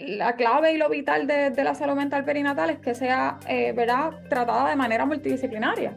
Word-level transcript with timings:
la 0.00 0.34
clave 0.34 0.72
y 0.72 0.76
lo 0.78 0.88
vital 0.88 1.26
de, 1.26 1.52
la 1.62 1.74
salud 1.74 1.94
mental 1.94 2.24
perinatal 2.24 2.70
es 2.70 2.78
que 2.78 2.94
sea, 2.94 3.38
eh, 3.46 3.72
¿verdad?, 3.72 4.12
tratada 4.28 4.70
de 4.70 4.76
manera 4.76 5.06
multidisciplinaria. 5.06 5.96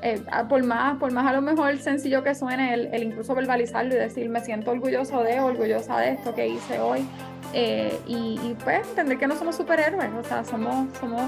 Eh, 0.00 0.22
por, 0.48 0.62
más, 0.62 0.96
por 0.98 1.10
más 1.12 1.26
a 1.26 1.32
lo 1.32 1.42
mejor 1.42 1.76
sencillo 1.78 2.22
que 2.22 2.32
suene 2.32 2.72
el, 2.72 3.02
incluso 3.02 3.34
verbalizarlo 3.34 3.94
y 3.94 3.98
decir 3.98 4.28
me 4.28 4.40
siento 4.40 4.70
orgulloso 4.70 5.24
de, 5.24 5.40
orgullosa 5.40 5.98
de 5.98 6.10
esto 6.10 6.32
que 6.36 6.46
hice 6.46 6.78
hoy 6.78 7.04
eh, 7.52 7.98
y, 8.06 8.54
pues 8.62 8.86
entender 8.86 9.18
que 9.18 9.26
no 9.26 9.34
somos 9.34 9.56
superhéroes, 9.56 10.10
o 10.14 10.22
sea, 10.22 10.44
somos, 10.44 10.86
somos 11.00 11.22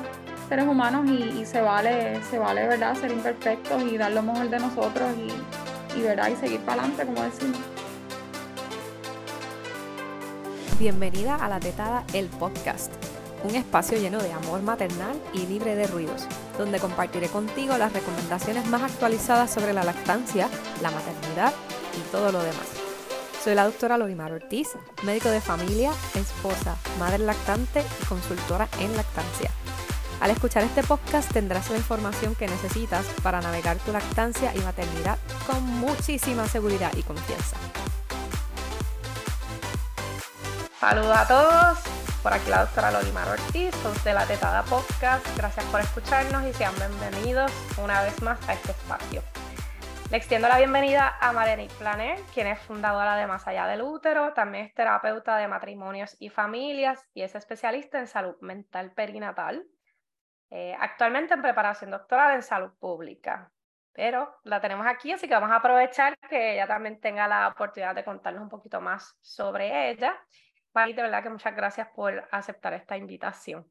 seres 0.49 0.67
humanos 0.67 1.11
y, 1.11 1.45
se 1.47 1.61
vale, 1.61 2.23
se 2.31 2.39
vale, 2.39 2.69
¿verdad?, 2.69 2.95
ser 2.95 3.11
imperfectos 3.11 3.83
y 3.83 3.99
dar 3.99 4.13
lo 4.13 4.23
mejor 4.23 4.49
de 4.49 4.59
nosotros 4.61 5.11
y, 5.17 5.99
y 5.99 6.03
¿verdad?, 6.03 6.29
y 6.29 6.37
seguir 6.37 6.61
para 6.61 6.83
adelante, 6.83 7.07
como 7.07 7.23
decimos. 7.23 7.80
Bienvenida 10.81 11.37
a 11.37 11.51
La 11.51 11.61
Tetada, 11.61 12.05
el 12.15 12.29
podcast, 12.29 12.91
un 13.45 13.55
espacio 13.55 13.99
lleno 13.99 14.19
de 14.23 14.33
amor 14.33 14.63
maternal 14.63 15.15
y 15.35 15.41
libre 15.41 15.75
de 15.75 15.87
ruidos, 15.87 16.27
donde 16.57 16.81
compartiré 16.81 17.29
contigo 17.29 17.77
las 17.77 17.93
recomendaciones 17.93 18.67
más 18.69 18.85
actualizadas 18.85 19.51
sobre 19.51 19.75
la 19.75 19.85
lactancia, 19.85 20.49
la 20.81 20.91
maternidad 20.91 21.53
y 21.99 22.11
todo 22.11 22.33
lo 22.33 22.43
demás. 22.43 22.67
Soy 23.45 23.55
la 23.57 23.67
doctora 23.67 23.99
Lorimar 23.99 24.33
Ortiz, 24.33 24.71
médico 25.03 25.29
de 25.29 25.43
familia, 25.43 25.93
esposa, 26.15 26.79
madre 26.99 27.19
lactante 27.19 27.85
y 28.03 28.07
consultora 28.07 28.67
en 28.81 28.97
lactancia. 28.97 29.51
Al 30.23 30.31
escuchar 30.31 30.63
este 30.63 30.83
podcast 30.83 31.31
tendrás 31.31 31.69
la 31.69 31.77
información 31.77 32.35
que 32.35 32.49
necesitas 32.49 33.05
para 33.23 33.43
navegar 33.43 33.77
tu 33.81 33.93
lactancia 33.93 34.57
y 34.57 34.61
maternidad 34.61 35.19
con 35.47 35.63
muchísima 35.63 36.49
seguridad 36.49 36.93
y 36.97 37.03
confianza. 37.03 37.59
Saludos 40.81 41.15
a 41.15 41.29
todos. 41.29 42.23
Por 42.23 42.33
aquí 42.33 42.49
la 42.49 42.65
doctora 42.65 42.91
Lolimar 42.91 43.29
Ortiz, 43.29 43.75
de 44.03 44.15
la 44.15 44.25
Tetada 44.25 44.63
Podcast. 44.63 45.37
Gracias 45.37 45.67
por 45.67 45.79
escucharnos 45.79 46.43
y 46.47 46.55
sean 46.55 46.75
bienvenidos 46.75 47.53
una 47.77 48.01
vez 48.01 48.23
más 48.23 48.41
a 48.49 48.55
este 48.55 48.71
espacio. 48.71 49.23
Le 50.11 50.17
extiendo 50.17 50.49
la 50.49 50.57
bienvenida 50.57 51.19
a 51.21 51.35
Marianique 51.35 51.75
Planer, 51.75 52.19
quien 52.33 52.47
es 52.47 52.59
fundadora 52.61 53.17
de 53.17 53.27
Más 53.27 53.47
Allá 53.47 53.67
del 53.67 53.83
Útero, 53.83 54.33
también 54.33 54.65
es 54.65 54.75
terapeuta 54.75 55.37
de 55.37 55.49
matrimonios 55.49 56.17
y 56.19 56.31
familias 56.31 57.07
y 57.13 57.25
es 57.25 57.35
especialista 57.35 57.99
en 57.99 58.07
salud 58.07 58.37
mental 58.41 58.93
perinatal. 58.93 59.67
Eh, 60.49 60.75
actualmente 60.81 61.35
en 61.35 61.43
preparación 61.43 61.91
doctoral 61.91 62.37
en 62.37 62.43
salud 62.43 62.73
pública. 62.81 63.53
Pero 63.93 64.35
la 64.45 64.63
tenemos 64.63 64.87
aquí, 64.87 65.13
así 65.13 65.29
que 65.29 65.35
vamos 65.35 65.51
a 65.51 65.57
aprovechar 65.57 66.17
que 66.31 66.55
ella 66.55 66.67
también 66.67 66.99
tenga 67.01 67.29
la 67.29 67.49
oportunidad 67.49 67.95
de 67.95 68.03
contarnos 68.03 68.43
un 68.43 68.49
poquito 68.49 68.81
más 68.81 69.15
sobre 69.21 69.91
ella 69.91 70.19
Pai, 70.73 70.93
de 70.93 71.03
verdad 71.03 71.23
que 71.23 71.31
muchas 71.31 71.55
gracias 71.55 71.89
por 71.95 72.29
aceptar 72.31 72.75
esta 72.75 72.97
invitación. 72.97 73.67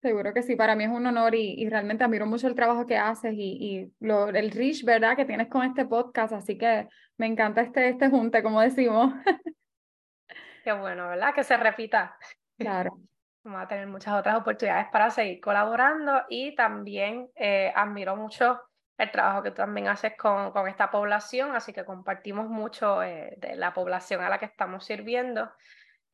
Seguro 0.00 0.34
que 0.34 0.42
sí, 0.42 0.54
para 0.54 0.76
mí 0.76 0.84
es 0.84 0.90
un 0.90 1.06
honor 1.06 1.34
y, 1.34 1.66
realmente 1.68 2.04
admiro 2.04 2.26
mucho 2.26 2.46
el 2.46 2.54
trabajo 2.54 2.84
que 2.84 2.98
haces 2.98 3.32
y, 3.34 3.90
lo, 4.00 4.28
el 4.28 4.50
reach, 4.50 4.84
¿verdad?, 4.84 5.16
que 5.16 5.24
tienes 5.24 5.48
con 5.48 5.64
este 5.64 5.86
podcast, 5.86 6.34
así 6.34 6.58
que 6.58 6.88
me 7.16 7.26
encanta 7.26 7.62
este, 7.62 7.88
este 7.88 8.10
junte, 8.10 8.42
como 8.42 8.60
decimos. 8.60 9.14
Qué 10.64 10.72
bueno, 10.72 11.08
¿verdad? 11.08 11.34
Que 11.34 11.42
se 11.42 11.56
repita. 11.56 12.18
Claro. 12.58 12.98
Vamos 13.44 13.62
a 13.62 13.68
tener 13.68 13.86
muchas 13.86 14.14
otras 14.14 14.36
oportunidades 14.36 14.88
para 14.90 15.10
seguir 15.10 15.40
colaborando 15.40 16.22
y 16.30 16.54
también 16.54 17.30
eh, 17.34 17.72
admiro 17.74 18.16
mucho 18.16 18.60
el 18.96 19.10
trabajo 19.10 19.42
que 19.42 19.50
tú 19.50 19.56
también 19.56 19.88
haces 19.88 20.14
con, 20.16 20.52
con 20.52 20.68
esta 20.68 20.90
población, 20.90 21.54
así 21.54 21.72
que 21.72 21.84
compartimos 21.84 22.48
mucho 22.48 23.02
eh, 23.02 23.34
de 23.38 23.56
la 23.56 23.74
población 23.74 24.22
a 24.22 24.28
la 24.28 24.38
que 24.38 24.46
estamos 24.46 24.84
sirviendo. 24.84 25.50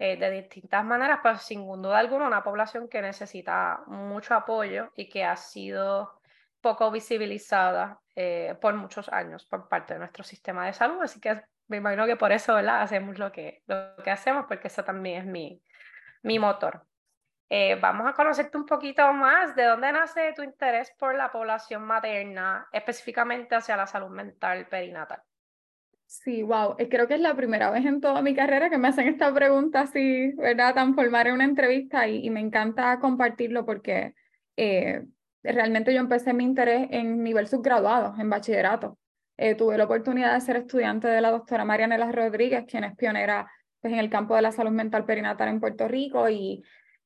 Eh, 0.02 0.16
de 0.16 0.30
distintas 0.30 0.82
maneras, 0.82 1.20
pero 1.22 1.36
sin 1.36 1.66
duda 1.82 1.98
alguna 1.98 2.26
una 2.26 2.42
población 2.42 2.88
que 2.88 3.02
necesita 3.02 3.82
mucho 3.86 4.34
apoyo 4.34 4.90
y 4.96 5.10
que 5.10 5.24
ha 5.26 5.36
sido 5.36 6.22
poco 6.62 6.90
visibilizada 6.90 8.00
eh, 8.16 8.56
por 8.62 8.72
muchos 8.72 9.10
años 9.10 9.44
por 9.44 9.68
parte 9.68 9.92
de 9.92 9.98
nuestro 9.98 10.24
sistema 10.24 10.64
de 10.64 10.72
salud. 10.72 11.02
Así 11.02 11.20
que 11.20 11.42
me 11.68 11.76
imagino 11.76 12.06
que 12.06 12.16
por 12.16 12.32
eso 12.32 12.54
¿verdad? 12.54 12.80
hacemos 12.80 13.18
lo 13.18 13.30
que, 13.30 13.62
lo 13.66 13.94
que 14.02 14.10
hacemos, 14.10 14.46
porque 14.48 14.68
eso 14.68 14.82
también 14.82 15.18
es 15.18 15.26
mi, 15.26 15.62
mi 16.22 16.38
motor. 16.38 16.86
Eh, 17.50 17.74
vamos 17.78 18.08
a 18.08 18.14
conocerte 18.14 18.56
un 18.56 18.64
poquito 18.64 19.12
más 19.12 19.54
de 19.54 19.64
dónde 19.64 19.92
nace 19.92 20.32
tu 20.32 20.42
interés 20.42 20.90
por 20.98 21.14
la 21.14 21.30
población 21.30 21.82
materna, 21.82 22.66
específicamente 22.72 23.54
hacia 23.54 23.76
la 23.76 23.86
salud 23.86 24.08
mental 24.08 24.66
perinatal. 24.66 25.22
Sí, 26.10 26.42
wow. 26.42 26.74
Eh, 26.78 26.88
creo 26.88 27.06
que 27.06 27.14
es 27.14 27.20
la 27.20 27.36
primera 27.36 27.70
vez 27.70 27.86
en 27.86 28.00
toda 28.00 28.20
mi 28.20 28.34
carrera 28.34 28.68
que 28.68 28.78
me 28.78 28.88
hacen 28.88 29.06
esta 29.06 29.32
pregunta 29.32 29.82
así, 29.82 30.32
¿verdad? 30.32 30.74
Tan 30.74 30.96
formar 30.96 31.28
en 31.28 31.34
una 31.34 31.44
entrevista 31.44 32.08
y, 32.08 32.28
me 32.30 32.40
encanta 32.40 32.98
compartirlo 32.98 33.64
porque 33.64 34.14
eh, 34.56 35.04
realmente 35.44 35.94
yo 35.94 36.00
empecé 36.00 36.32
mi 36.32 36.42
interés 36.42 36.88
en 36.90 37.22
nivel 37.22 37.46
subgraduado, 37.46 38.16
en 38.20 38.28
bachillerato. 38.28 38.98
Eh, 39.36 39.54
tuve 39.54 39.78
la 39.78 39.84
oportunidad 39.84 40.34
de 40.34 40.40
ser 40.40 40.56
estudiante 40.56 41.06
de 41.06 41.20
la 41.20 41.30
doctora 41.30 41.64
Marianela 41.64 42.10
Rodríguez, 42.10 42.64
quien 42.66 42.82
es 42.82 42.96
pionera 42.96 43.48
pues, 43.80 43.92
en 43.92 44.00
el 44.00 44.10
campo 44.10 44.34
de 44.34 44.42
la 44.42 44.50
salud 44.50 44.72
mental 44.72 45.04
perinatal 45.04 45.48
en 45.48 45.60
Puerto 45.60 45.86
Rico 45.86 46.28
y, 46.28 46.64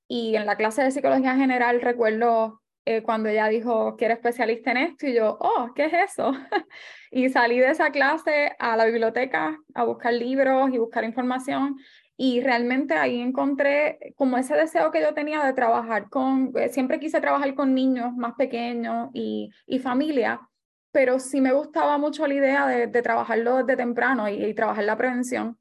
y 0.08 0.34
en 0.34 0.46
la 0.46 0.56
clase 0.56 0.82
de 0.82 0.90
psicología 0.90 1.36
general 1.36 1.82
recuerdo 1.82 2.62
eh, 2.86 3.02
cuando 3.02 3.28
ella 3.28 3.48
dijo 3.48 3.96
que 3.96 4.04
era 4.04 4.14
especialista 4.14 4.70
en 4.72 4.76
esto 4.78 5.06
y 5.06 5.14
yo, 5.14 5.38
oh, 5.40 5.72
¿qué 5.74 5.86
es 5.86 6.12
eso? 6.12 6.32
y 7.10 7.28
salí 7.30 7.58
de 7.58 7.70
esa 7.70 7.90
clase 7.90 8.54
a 8.58 8.76
la 8.76 8.84
biblioteca 8.84 9.58
a 9.74 9.84
buscar 9.84 10.12
libros 10.12 10.70
y 10.72 10.78
buscar 10.78 11.04
información 11.04 11.76
y 12.16 12.40
realmente 12.40 12.94
ahí 12.94 13.20
encontré 13.20 13.98
como 14.16 14.36
ese 14.38 14.54
deseo 14.54 14.90
que 14.90 15.00
yo 15.00 15.14
tenía 15.14 15.44
de 15.44 15.52
trabajar 15.52 16.08
con, 16.10 16.52
eh, 16.56 16.68
siempre 16.68 17.00
quise 17.00 17.20
trabajar 17.20 17.54
con 17.54 17.74
niños 17.74 18.14
más 18.16 18.34
pequeños 18.34 19.10
y, 19.14 19.50
y 19.66 19.78
familia, 19.80 20.40
pero 20.92 21.18
sí 21.18 21.40
me 21.40 21.52
gustaba 21.52 21.98
mucho 21.98 22.26
la 22.26 22.34
idea 22.34 22.66
de, 22.66 22.86
de 22.86 23.02
trabajarlo 23.02 23.56
desde 23.56 23.76
temprano 23.76 24.28
y, 24.28 24.44
y 24.44 24.54
trabajar 24.54 24.84
la 24.84 24.96
prevención. 24.96 25.58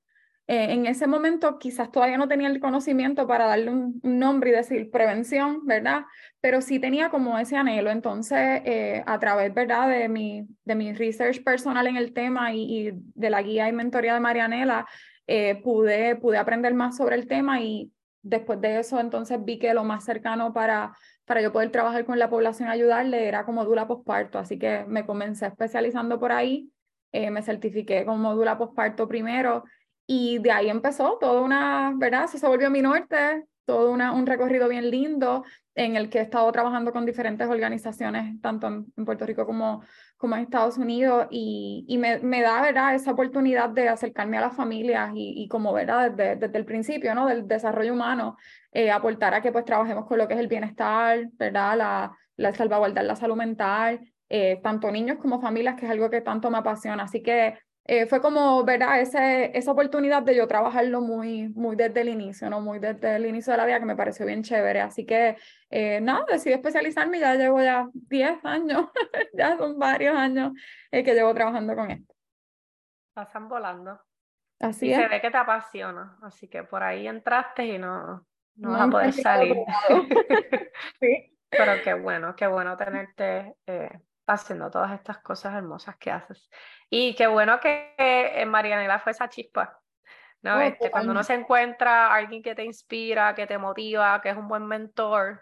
Eh, 0.47 0.73
en 0.73 0.85
ese 0.87 1.07
momento 1.07 1.57
quizás 1.57 1.89
todavía 1.89 2.17
no 2.17 2.27
tenía 2.27 2.49
el 2.49 2.59
conocimiento 2.59 3.25
para 3.27 3.45
darle 3.45 3.71
un, 3.71 4.01
nombre 4.03 4.49
y 4.49 4.53
decir 4.53 4.91
prevención, 4.91 5.65
¿verdad? 5.65 6.03
Pero 6.41 6.59
sí 6.61 6.79
tenía 6.79 7.09
como 7.09 7.37
ese 7.39 7.55
anhelo. 7.55 7.89
Entonces, 7.91 8.61
eh, 8.65 9.03
a 9.05 9.19
través, 9.19 9.53
¿verdad? 9.53 9.87
De 9.87 10.09
mi, 10.09 10.45
de 10.65 10.75
mi 10.75 10.93
research 10.93 11.43
personal 11.43 11.87
en 11.87 11.95
el 11.95 12.13
tema 12.13 12.53
y, 12.53 12.91
de 12.93 13.29
la 13.29 13.41
guía 13.41 13.69
y 13.69 13.71
mentoría 13.71 14.13
de 14.15 14.19
Marianela, 14.19 14.85
eh, 15.27 15.61
pude, 15.63 16.17
pude 16.17 16.37
aprender 16.37 16.73
más 16.73 16.97
sobre 16.97 17.15
el 17.15 17.27
tema 17.27 17.61
y 17.61 17.91
después 18.21 18.59
de 18.59 18.79
eso 18.79 18.99
entonces 18.99 19.43
vi 19.43 19.59
que 19.59 19.73
lo 19.73 19.83
más 19.83 20.03
cercano 20.05 20.53
para, 20.53 20.95
para 21.25 21.41
yo 21.41 21.51
poder 21.53 21.71
trabajar 21.71 22.05
con 22.05 22.19
la 22.19 22.29
población 22.29 22.69
ayudarle 22.69 23.27
era 23.27 23.45
como 23.45 23.63
dula 23.63 23.87
posparto. 23.87 24.39
Así 24.39 24.59
que 24.59 24.83
me 24.87 25.05
comencé 25.05 25.47
especializando 25.47 26.19
por 26.19 26.33
ahí. 26.33 26.69
me 27.13 27.41
certifiqué 27.43 28.05
como 28.05 28.35
dula 28.35 28.57
posparto 28.57 29.07
primero 29.07 29.63
y 30.05 30.39
de 30.39 30.51
ahí 30.51 30.69
empezó 30.69 31.17
toda 31.19 31.41
una, 31.41 31.93
¿verdad? 31.95 32.25
Eso 32.25 32.37
se 32.37 32.47
volvió 32.47 32.69
mi 32.69 32.81
norte, 32.81 33.45
todo 33.65 33.91
una, 33.91 34.11
un 34.11 34.25
recorrido 34.25 34.67
bien 34.67 34.89
lindo 34.89 35.43
en 35.75 35.95
el 35.95 36.09
que 36.09 36.19
he 36.19 36.21
estado 36.21 36.51
trabajando 36.51 36.91
con 36.91 37.05
diferentes 37.05 37.47
organizaciones, 37.47 38.39
tanto 38.41 38.67
en, 38.67 39.05
Puerto 39.05 39.25
Rico 39.25 39.45
como, 39.45 39.83
como 40.17 40.35
en 40.35 40.41
Estados 40.43 40.77
Unidos, 40.77 41.27
y, 41.31 41.85
y 41.87 41.97
me, 41.97 42.19
me, 42.19 42.41
da, 42.41 42.61
¿verdad?, 42.61 42.93
esa 42.93 43.11
oportunidad 43.11 43.69
de 43.69 43.89
acercarme 43.89 44.37
a 44.37 44.41
las 44.41 44.55
familias 44.55 45.11
y, 45.15 45.33
y 45.43 45.47
como, 45.47 45.73
¿verdad?, 45.73 46.11
desde, 46.11 46.35
desde, 46.35 46.57
el 46.57 46.65
principio, 46.65 47.15
¿no?, 47.15 47.27
del 47.27 47.47
desarrollo 47.47 47.93
humano, 47.93 48.37
eh, 48.71 48.91
aportar 48.91 49.33
a 49.33 49.41
que 49.41 49.51
pues 49.51 49.65
trabajemos 49.65 50.05
con 50.05 50.17
lo 50.17 50.27
que 50.27 50.35
es 50.35 50.39
el 50.39 50.47
bienestar, 50.47 51.27
¿verdad?, 51.33 51.77
la, 51.77 52.17
la 52.35 52.53
salvaguardar 52.53 53.05
la 53.05 53.15
salud 53.15 53.35
mental, 53.35 54.01
eh, 54.29 54.59
tanto 54.63 54.91
niños 54.91 55.17
como 55.19 55.41
familias, 55.41 55.75
que 55.75 55.85
es 55.85 55.91
algo 55.91 56.09
que 56.09 56.21
tanto 56.21 56.49
me 56.51 56.57
apasiona. 56.57 57.03
Así 57.03 57.21
que 57.21 57.57
eh, 57.85 58.05
fue 58.05 58.21
como, 58.21 58.63
¿verdad? 58.63 59.01
Ese, 59.01 59.57
esa 59.57 59.71
oportunidad 59.71 60.23
de 60.23 60.35
yo 60.35 60.47
trabajarlo 60.47 61.01
muy, 61.01 61.49
muy 61.49 61.75
desde 61.75 62.01
el 62.01 62.09
inicio, 62.09 62.49
¿no? 62.49 62.61
Muy 62.61 62.79
desde 62.79 63.17
el 63.17 63.25
inicio 63.25 63.51
de 63.51 63.57
la 63.57 63.65
vida 63.65 63.79
que 63.79 63.85
me 63.85 63.95
pareció 63.95 64.25
bien 64.25 64.41
chévere. 64.41 64.79
Así 64.79 65.05
que, 65.05 65.35
eh, 65.69 65.99
nada, 65.99 66.25
decidí 66.31 66.53
especializarme 66.53 67.17
y 67.17 67.19
ya 67.21 67.35
llevo 67.35 67.61
ya 67.61 67.89
10 67.93 68.39
años, 68.45 68.87
ya 69.33 69.57
son 69.57 69.77
varios 69.77 70.15
años 70.15 70.53
eh, 70.91 71.03
que 71.03 71.13
llevo 71.13 71.33
trabajando 71.33 71.75
con 71.75 71.91
esto. 71.91 72.13
Pasan 73.13 73.49
volando. 73.49 73.99
Así 74.61 74.87
y 74.87 74.93
es. 74.93 74.97
se 74.97 75.07
ve 75.09 75.19
que 75.19 75.29
te 75.29 75.37
apasiona, 75.37 76.17
así 76.21 76.47
que 76.47 76.63
por 76.63 76.81
ahí 76.83 77.05
entraste 77.05 77.65
y 77.65 77.77
no, 77.77 78.25
no, 78.55 78.69
vas 78.71 78.81
a 78.81 78.87
poder 78.89 79.13
salir. 79.13 79.57
sí. 81.01 81.37
Pero 81.49 81.73
qué 81.83 81.93
bueno, 81.95 82.33
qué 82.35 82.47
bueno 82.47 82.77
tenerte 82.77 83.55
haciendo 84.27 84.71
todas 84.71 84.91
estas 84.91 85.19
cosas 85.19 85.53
hermosas 85.55 85.97
que 85.97 86.11
haces. 86.11 86.49
Y 86.89 87.15
qué 87.15 87.27
bueno 87.27 87.59
que 87.59 87.93
en 87.97 88.49
Marianela 88.49 88.99
fue 88.99 89.11
esa 89.11 89.29
chispa. 89.29 89.79
¿no? 90.41 90.59
este, 90.61 90.91
cuando 90.91 91.11
uno 91.11 91.23
se 91.23 91.33
encuentra 91.33 92.13
alguien 92.13 92.43
que 92.43 92.53
te 92.53 92.65
inspira, 92.65 93.33
que 93.33 93.47
te 93.47 93.57
motiva, 93.57 94.21
que 94.21 94.29
es 94.29 94.37
un 94.37 94.47
buen 94.47 94.65
mentor, 94.65 95.41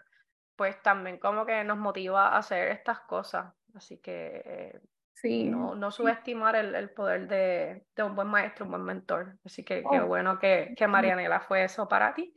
pues 0.54 0.80
también 0.82 1.18
como 1.18 1.44
que 1.44 1.64
nos 1.64 1.76
motiva 1.76 2.28
a 2.28 2.38
hacer 2.38 2.68
estas 2.68 3.00
cosas. 3.00 3.52
Así 3.74 3.98
que... 3.98 4.80
Sí. 5.14 5.44
No, 5.44 5.76
no 5.76 5.92
subestimar 5.92 6.56
el, 6.56 6.74
el 6.74 6.90
poder 6.90 7.28
de, 7.28 7.86
de, 7.94 8.02
un 8.02 8.16
buen 8.16 8.26
maestro, 8.26 8.64
un 8.64 8.72
buen 8.72 8.82
mentor. 8.82 9.36
Así 9.44 9.64
que 9.64 9.84
qué 9.88 10.00
oh. 10.00 10.06
bueno 10.06 10.38
que, 10.38 10.74
que 10.76 10.88
Marianela 10.88 11.40
fue 11.40 11.62
eso 11.62 11.86
para 11.86 12.12
ti. 12.12 12.34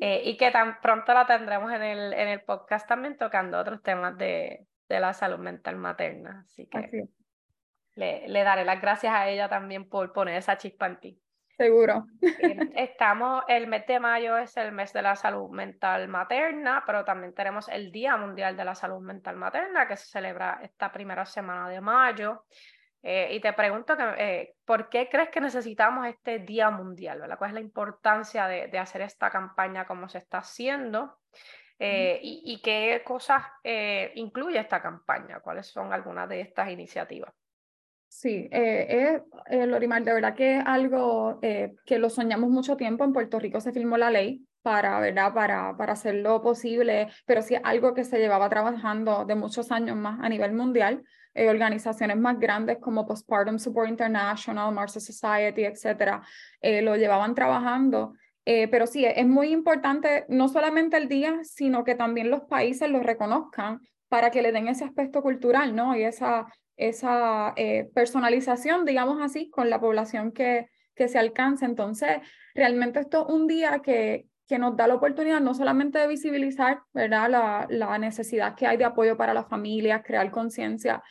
Eh, 0.00 0.22
y 0.24 0.36
que 0.36 0.50
tan 0.50 0.80
pronto 0.82 1.14
la 1.14 1.26
tendremos 1.26 1.72
en 1.72 1.82
el, 1.82 2.12
en 2.12 2.28
el 2.28 2.42
podcast 2.42 2.86
también 2.86 3.16
tocando 3.16 3.58
otros 3.58 3.82
temas 3.82 4.18
de, 4.18 4.66
de 4.90 5.00
la 5.00 5.14
salud 5.14 5.38
mental 5.38 5.76
materna. 5.76 6.42
Así 6.44 6.66
que 6.66 7.08
le, 7.94 8.28
le, 8.28 8.42
daré 8.42 8.64
las 8.64 8.80
gracias 8.80 9.14
a 9.14 9.28
ella 9.28 9.48
también 9.48 9.88
por 9.88 10.12
poner 10.12 10.36
esa 10.36 10.58
chispa 10.58 10.86
en 10.86 11.00
ti. 11.00 11.22
Seguro. 11.56 12.06
Estamos, 12.74 13.44
el 13.46 13.66
mes 13.66 13.86
de 13.86 14.00
mayo 14.00 14.36
es 14.36 14.56
el 14.56 14.72
mes 14.72 14.92
de 14.92 15.02
la 15.02 15.14
salud 15.14 15.48
mental 15.50 16.08
materna, 16.08 16.82
pero 16.84 17.04
también 17.04 17.34
tenemos 17.34 17.68
el 17.68 17.92
Día 17.92 18.16
Mundial 18.16 18.56
de 18.56 18.64
la 18.64 18.74
Salud 18.74 19.00
Mental 19.00 19.36
Materna 19.36 19.86
que 19.86 19.96
se 19.96 20.06
celebra 20.06 20.58
esta 20.62 20.90
primera 20.90 21.24
semana 21.24 21.68
de 21.68 21.80
mayo. 21.80 22.44
Eh, 23.02 23.28
y 23.32 23.40
te 23.40 23.52
pregunto, 23.52 23.96
que, 23.96 24.04
eh, 24.18 24.54
¿por 24.64 24.88
qué 24.88 25.08
crees 25.08 25.28
que 25.28 25.40
necesitamos 25.40 26.06
este 26.06 26.40
Día 26.40 26.70
Mundial? 26.70 27.20
¿verdad? 27.20 27.38
¿Cuál 27.38 27.50
es 27.50 27.54
la 27.54 27.60
importancia 27.60 28.46
de, 28.46 28.68
de 28.68 28.78
hacer 28.78 29.02
esta 29.02 29.30
campaña 29.30 29.86
como 29.86 30.08
se 30.08 30.18
está 30.18 30.38
haciendo? 30.38 31.18
Eh, 31.82 32.20
y, 32.22 32.42
y, 32.44 32.60
qué 32.60 33.02
cosas 33.04 33.42
incluye 34.14 34.58
esta 34.58 34.82
campaña? 34.82 35.40
¿Cuáles 35.40 35.66
son 35.66 35.92
algunas 35.92 36.28
de 36.28 36.42
estas 36.42 36.70
iniciativas? 36.70 37.32
Sí, 38.10 38.48
eh, 38.50 39.22
eh, 39.46 39.66
Lorimar, 39.66 40.02
de 40.02 40.12
verdad 40.12 40.34
que 40.34 40.58
es 40.58 40.64
algo 40.66 41.38
eh, 41.42 41.76
que 41.86 41.98
lo 42.00 42.10
soñamos 42.10 42.50
mucho 42.50 42.76
tiempo. 42.76 43.04
En 43.04 43.12
Puerto 43.12 43.38
Rico 43.38 43.60
se 43.60 43.72
firmó 43.72 43.96
la 43.96 44.10
ley 44.10 44.44
para, 44.62 44.98
¿verdad? 44.98 45.32
Para, 45.32 45.76
para 45.76 45.92
hacerlo 45.92 46.42
posible, 46.42 47.08
pero 47.24 47.40
sí 47.40 47.54
algo 47.62 47.94
que 47.94 48.02
se 48.02 48.18
llevaba 48.18 48.48
trabajando 48.48 49.24
de 49.24 49.36
muchos 49.36 49.70
años 49.70 49.96
más 49.96 50.18
a 50.20 50.28
nivel 50.28 50.52
mundial. 50.54 51.04
Eh, 51.34 51.48
organizaciones 51.48 52.16
más 52.16 52.40
grandes 52.40 52.78
como 52.78 53.06
Postpartum 53.06 53.60
Support 53.60 53.88
International, 53.88 54.74
Marshall 54.74 55.02
Society, 55.02 55.64
etcétera, 55.64 56.20
lo 56.60 56.96
llevaban 56.96 57.36
trabajando. 57.36 58.14
Pero 58.70 58.86
sí, 58.86 59.04
es 59.04 59.26
muy 59.26 59.52
importante 59.52 60.24
no 60.28 60.48
solamente 60.48 60.96
el 60.96 61.08
día, 61.08 61.40
sino 61.42 61.84
que 61.84 61.94
también 61.94 62.30
los 62.30 62.42
países 62.42 62.90
lo 62.90 63.00
reconozcan 63.00 63.80
para 64.08 64.30
que 64.30 64.42
le 64.42 64.50
den 64.50 64.68
ese 64.68 64.84
aspecto 64.84 65.22
cultural, 65.22 65.76
¿no? 65.76 65.96
Y 65.96 66.02
esa, 66.02 66.46
esa 66.76 67.52
eh, 67.56 67.90
personalización, 67.94 68.84
digamos 68.84 69.20
así, 69.20 69.50
con 69.50 69.70
la 69.70 69.80
población 69.80 70.32
que, 70.32 70.68
que 70.94 71.08
se 71.08 71.18
alcanza. 71.18 71.66
Entonces, 71.66 72.18
realmente 72.54 73.00
esto 73.00 73.26
es 73.28 73.34
un 73.34 73.46
día 73.46 73.80
que, 73.84 74.26
que 74.50 74.58
nos 74.58 74.76
da 74.76 74.88
la 74.88 74.96
oportunidad 74.96 75.40
no 75.40 75.54
solamente 75.54 76.00
de 76.00 76.08
visibilizar 76.08 76.80
¿verdad? 76.92 77.30
La, 77.30 77.66
la 77.70 77.96
necesidad 77.98 78.56
que 78.56 78.66
hay 78.66 78.76
de 78.76 78.84
apoyo 78.84 79.16
para 79.16 79.32
las 79.32 79.46
familias, 79.46 80.02
crear 80.04 80.28
conciencia 80.32 81.04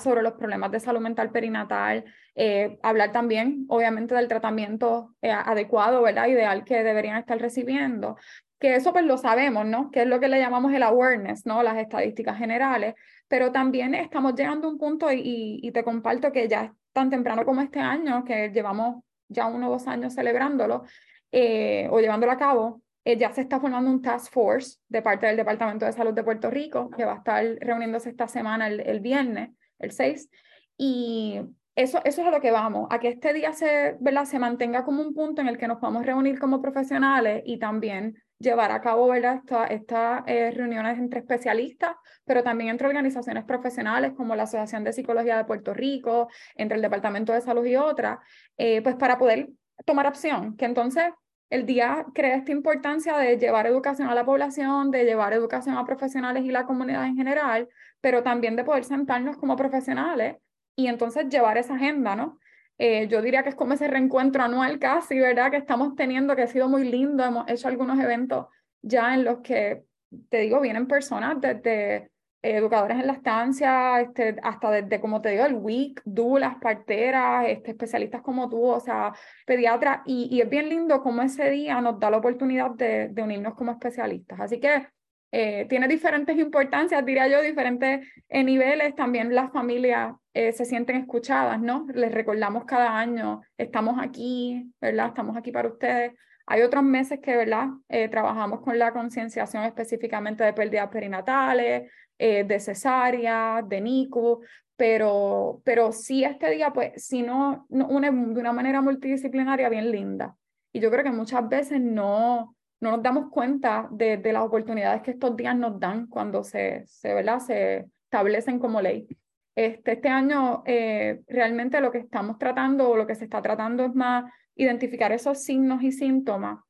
sobre 0.00 0.22
los 0.22 0.32
problemas 0.32 0.72
de 0.72 0.80
salud 0.80 0.98
mental 0.98 1.30
perinatal, 1.30 2.04
eh, 2.34 2.80
hablar 2.82 3.12
también, 3.12 3.64
obviamente, 3.68 4.16
del 4.16 4.26
tratamiento 4.26 5.14
eh, 5.22 5.30
adecuado, 5.30 6.02
¿verdad? 6.02 6.26
ideal 6.26 6.64
que 6.64 6.82
deberían 6.82 7.16
estar 7.18 7.38
recibiendo, 7.38 8.16
que 8.58 8.74
eso 8.74 8.92
pues 8.92 9.04
lo 9.04 9.16
sabemos, 9.18 9.66
¿no? 9.66 9.92
Que 9.92 10.02
es 10.02 10.08
lo 10.08 10.18
que 10.18 10.26
le 10.26 10.40
llamamos 10.40 10.72
el 10.72 10.82
awareness, 10.82 11.46
¿no? 11.46 11.62
Las 11.62 11.78
estadísticas 11.78 12.38
generales, 12.38 12.96
pero 13.28 13.52
también 13.52 13.94
estamos 13.94 14.34
llegando 14.34 14.66
a 14.66 14.70
un 14.72 14.78
punto 14.78 15.12
y, 15.12 15.60
y, 15.62 15.70
te 15.70 15.84
comparto 15.84 16.32
que 16.32 16.48
ya 16.48 16.64
es 16.64 16.70
tan 16.92 17.08
temprano 17.08 17.44
como 17.44 17.60
este 17.60 17.78
año, 17.78 18.24
que 18.24 18.50
llevamos 18.50 19.04
ya 19.28 19.46
uno 19.46 19.68
o 19.68 19.70
dos 19.70 19.86
años 19.86 20.12
celebrándolo 20.12 20.82
eh, 21.32 21.88
o 21.90 22.00
llevándolo 22.00 22.32
a 22.32 22.38
cabo, 22.38 22.82
eh, 23.04 23.16
ya 23.16 23.32
se 23.32 23.40
está 23.40 23.60
formando 23.60 23.90
un 23.90 24.02
task 24.02 24.32
force 24.32 24.78
de 24.88 25.02
parte 25.02 25.26
del 25.26 25.36
Departamento 25.36 25.86
de 25.86 25.92
Salud 25.92 26.12
de 26.12 26.24
Puerto 26.24 26.50
Rico, 26.50 26.90
que 26.90 27.04
va 27.04 27.14
a 27.14 27.18
estar 27.18 27.44
reuniéndose 27.60 28.10
esta 28.10 28.28
semana, 28.28 28.68
el, 28.68 28.80
el 28.80 29.00
viernes, 29.00 29.50
el 29.78 29.92
6, 29.92 30.28
y 30.76 31.40
eso, 31.76 32.00
eso 32.04 32.20
es 32.20 32.26
a 32.26 32.30
lo 32.30 32.40
que 32.40 32.50
vamos, 32.50 32.88
a 32.90 32.98
que 32.98 33.08
este 33.08 33.32
día 33.32 33.52
se, 33.52 33.96
¿verdad? 34.00 34.24
se 34.24 34.38
mantenga 34.38 34.84
como 34.84 35.02
un 35.02 35.14
punto 35.14 35.40
en 35.40 35.48
el 35.48 35.56
que 35.56 35.68
nos 35.68 35.78
podamos 35.78 36.04
reunir 36.04 36.38
como 36.38 36.60
profesionales 36.60 37.42
y 37.46 37.58
también 37.58 38.16
llevar 38.38 38.72
a 38.72 38.80
cabo 38.80 39.14
estas 39.14 40.22
eh, 40.26 40.50
reuniones 40.50 40.98
entre 40.98 41.20
especialistas, 41.20 41.94
pero 42.24 42.42
también 42.42 42.70
entre 42.70 42.88
organizaciones 42.88 43.44
profesionales 43.44 44.12
como 44.16 44.34
la 44.34 44.44
Asociación 44.44 44.82
de 44.82 44.92
Psicología 44.92 45.36
de 45.36 45.44
Puerto 45.44 45.74
Rico, 45.74 46.28
entre 46.56 46.76
el 46.76 46.82
Departamento 46.82 47.32
de 47.32 47.42
Salud 47.42 47.64
y 47.64 47.76
otras, 47.76 48.18
eh, 48.56 48.82
pues 48.82 48.96
para 48.96 49.18
poder 49.18 49.50
tomar 49.84 50.06
acción, 50.06 50.56
que 50.56 50.64
entonces 50.64 51.04
el 51.50 51.66
día 51.66 52.06
crea 52.14 52.36
esta 52.36 52.52
importancia 52.52 53.16
de 53.18 53.36
llevar 53.36 53.66
educación 53.66 54.08
a 54.08 54.14
la 54.14 54.24
población, 54.24 54.90
de 54.90 55.04
llevar 55.04 55.32
educación 55.32 55.76
a 55.76 55.84
profesionales 55.84 56.44
y 56.44 56.50
la 56.50 56.64
comunidad 56.64 57.04
en 57.06 57.16
general, 57.16 57.68
pero 58.00 58.22
también 58.22 58.56
de 58.56 58.64
poder 58.64 58.84
sentarnos 58.84 59.36
como 59.36 59.56
profesionales 59.56 60.36
y 60.76 60.86
entonces 60.86 61.28
llevar 61.28 61.58
esa 61.58 61.74
agenda, 61.74 62.14
¿no? 62.14 62.38
Eh, 62.78 63.08
yo 63.08 63.20
diría 63.20 63.42
que 63.42 63.50
es 63.50 63.54
como 63.54 63.74
ese 63.74 63.88
reencuentro 63.88 64.42
anual 64.42 64.78
casi, 64.78 65.18
¿verdad? 65.18 65.50
Que 65.50 65.58
estamos 65.58 65.94
teniendo, 65.96 66.34
que 66.34 66.42
ha 66.42 66.46
sido 66.46 66.68
muy 66.68 66.88
lindo. 66.88 67.22
Hemos 67.22 67.46
hecho 67.50 67.68
algunos 67.68 67.98
eventos 68.00 68.46
ya 68.80 69.12
en 69.12 69.24
los 69.24 69.40
que, 69.40 69.84
te 70.30 70.38
digo, 70.38 70.60
vienen 70.60 70.86
personas 70.86 71.38
desde 71.40 72.09
educadores 72.42 72.98
en 72.98 73.06
la 73.06 73.12
estancia, 73.14 74.00
este, 74.00 74.36
hasta 74.42 74.70
desde, 74.70 75.00
como 75.00 75.20
te 75.20 75.30
digo, 75.30 75.44
el 75.44 75.54
WIC, 75.54 76.02
las 76.38 76.56
parteras, 76.56 77.46
este, 77.48 77.72
especialistas 77.72 78.22
como 78.22 78.48
tú, 78.48 78.64
o 78.64 78.80
sea, 78.80 79.12
pediatras, 79.46 80.00
y, 80.06 80.28
y, 80.30 80.40
es 80.40 80.48
bien 80.48 80.68
lindo 80.68 81.02
como 81.02 81.22
ese 81.22 81.50
día 81.50 81.80
nos 81.80 82.00
da 82.00 82.10
la 82.10 82.18
oportunidad 82.18 82.70
de, 82.70 83.08
de 83.08 83.22
unirnos 83.22 83.54
como 83.54 83.72
especialistas. 83.72 84.40
Así 84.40 84.60
que 84.60 84.86
eh, 85.32 85.66
tiene 85.68 85.86
diferentes 85.86 86.36
importancias, 86.38 87.04
diría 87.04 87.28
yo, 87.28 87.40
diferentes 87.40 88.06
eh, 88.28 88.42
niveles. 88.42 88.94
También 88.96 89.34
las 89.34 89.52
familias 89.52 90.14
eh, 90.34 90.52
se 90.52 90.64
sienten 90.64 90.96
escuchadas, 90.96 91.60
¿no? 91.60 91.86
Les 91.94 92.12
recordamos 92.12 92.64
cada 92.64 92.98
año, 92.98 93.42
estamos 93.56 93.98
aquí, 94.00 94.72
¿verdad? 94.80 95.08
Estamos 95.08 95.36
aquí 95.36 95.52
para 95.52 95.68
ustedes. 95.68 96.12
Hay 96.46 96.62
otros 96.62 96.82
meses 96.82 97.20
que, 97.22 97.36
¿verdad? 97.36 97.68
trabajamos 98.10 98.60
con 98.62 98.76
la 98.76 98.92
concienciación 98.92 99.62
específicamente 99.62 100.42
de 100.42 100.52
pérdidas 100.52 100.88
perinatales, 100.88 101.88
de 102.20 102.60
cesárea, 102.60 103.64
de 103.66 103.80
NICU, 103.80 104.42
pero, 104.76 105.60
pero 105.64 105.92
sí 105.92 106.24
este 106.24 106.50
día, 106.50 106.72
pues, 106.72 107.04
si 107.04 107.22
no, 107.22 107.66
une 107.68 108.10
de 108.10 108.40
una 108.40 108.52
manera 108.52 108.80
multidisciplinaria 108.80 109.68
bien 109.68 109.90
linda. 109.90 110.36
Y 110.72 110.80
yo 110.80 110.90
creo 110.90 111.04
que 111.04 111.10
muchas 111.10 111.48
veces 111.48 111.80
no, 111.80 112.56
no 112.80 112.92
nos 112.92 113.02
damos 113.02 113.30
cuenta 113.30 113.88
de, 113.90 114.16
de, 114.16 114.32
las 114.32 114.42
oportunidades 114.42 115.02
que 115.02 115.10
estos 115.10 115.36
días 115.36 115.56
nos 115.56 115.78
dan 115.78 116.06
cuando 116.06 116.42
se, 116.44 116.84
se, 116.86 117.12
¿verdad? 117.12 117.40
se 117.40 117.86
establecen 118.04 118.58
como 118.58 118.80
ley. 118.80 119.06
Este, 119.54 119.92
este 119.92 120.08
año 120.08 120.62
eh, 120.64 121.20
realmente 121.28 121.80
lo 121.80 121.90
que 121.90 121.98
estamos 121.98 122.38
tratando 122.38 122.88
o 122.88 122.96
lo 122.96 123.06
que 123.06 123.14
se 123.14 123.24
está 123.24 123.42
tratando 123.42 123.84
es 123.84 123.94
más 123.94 124.32
identificar 124.54 125.12
esos 125.12 125.42
signos 125.42 125.82
y 125.82 125.92
síntomas 125.92 126.60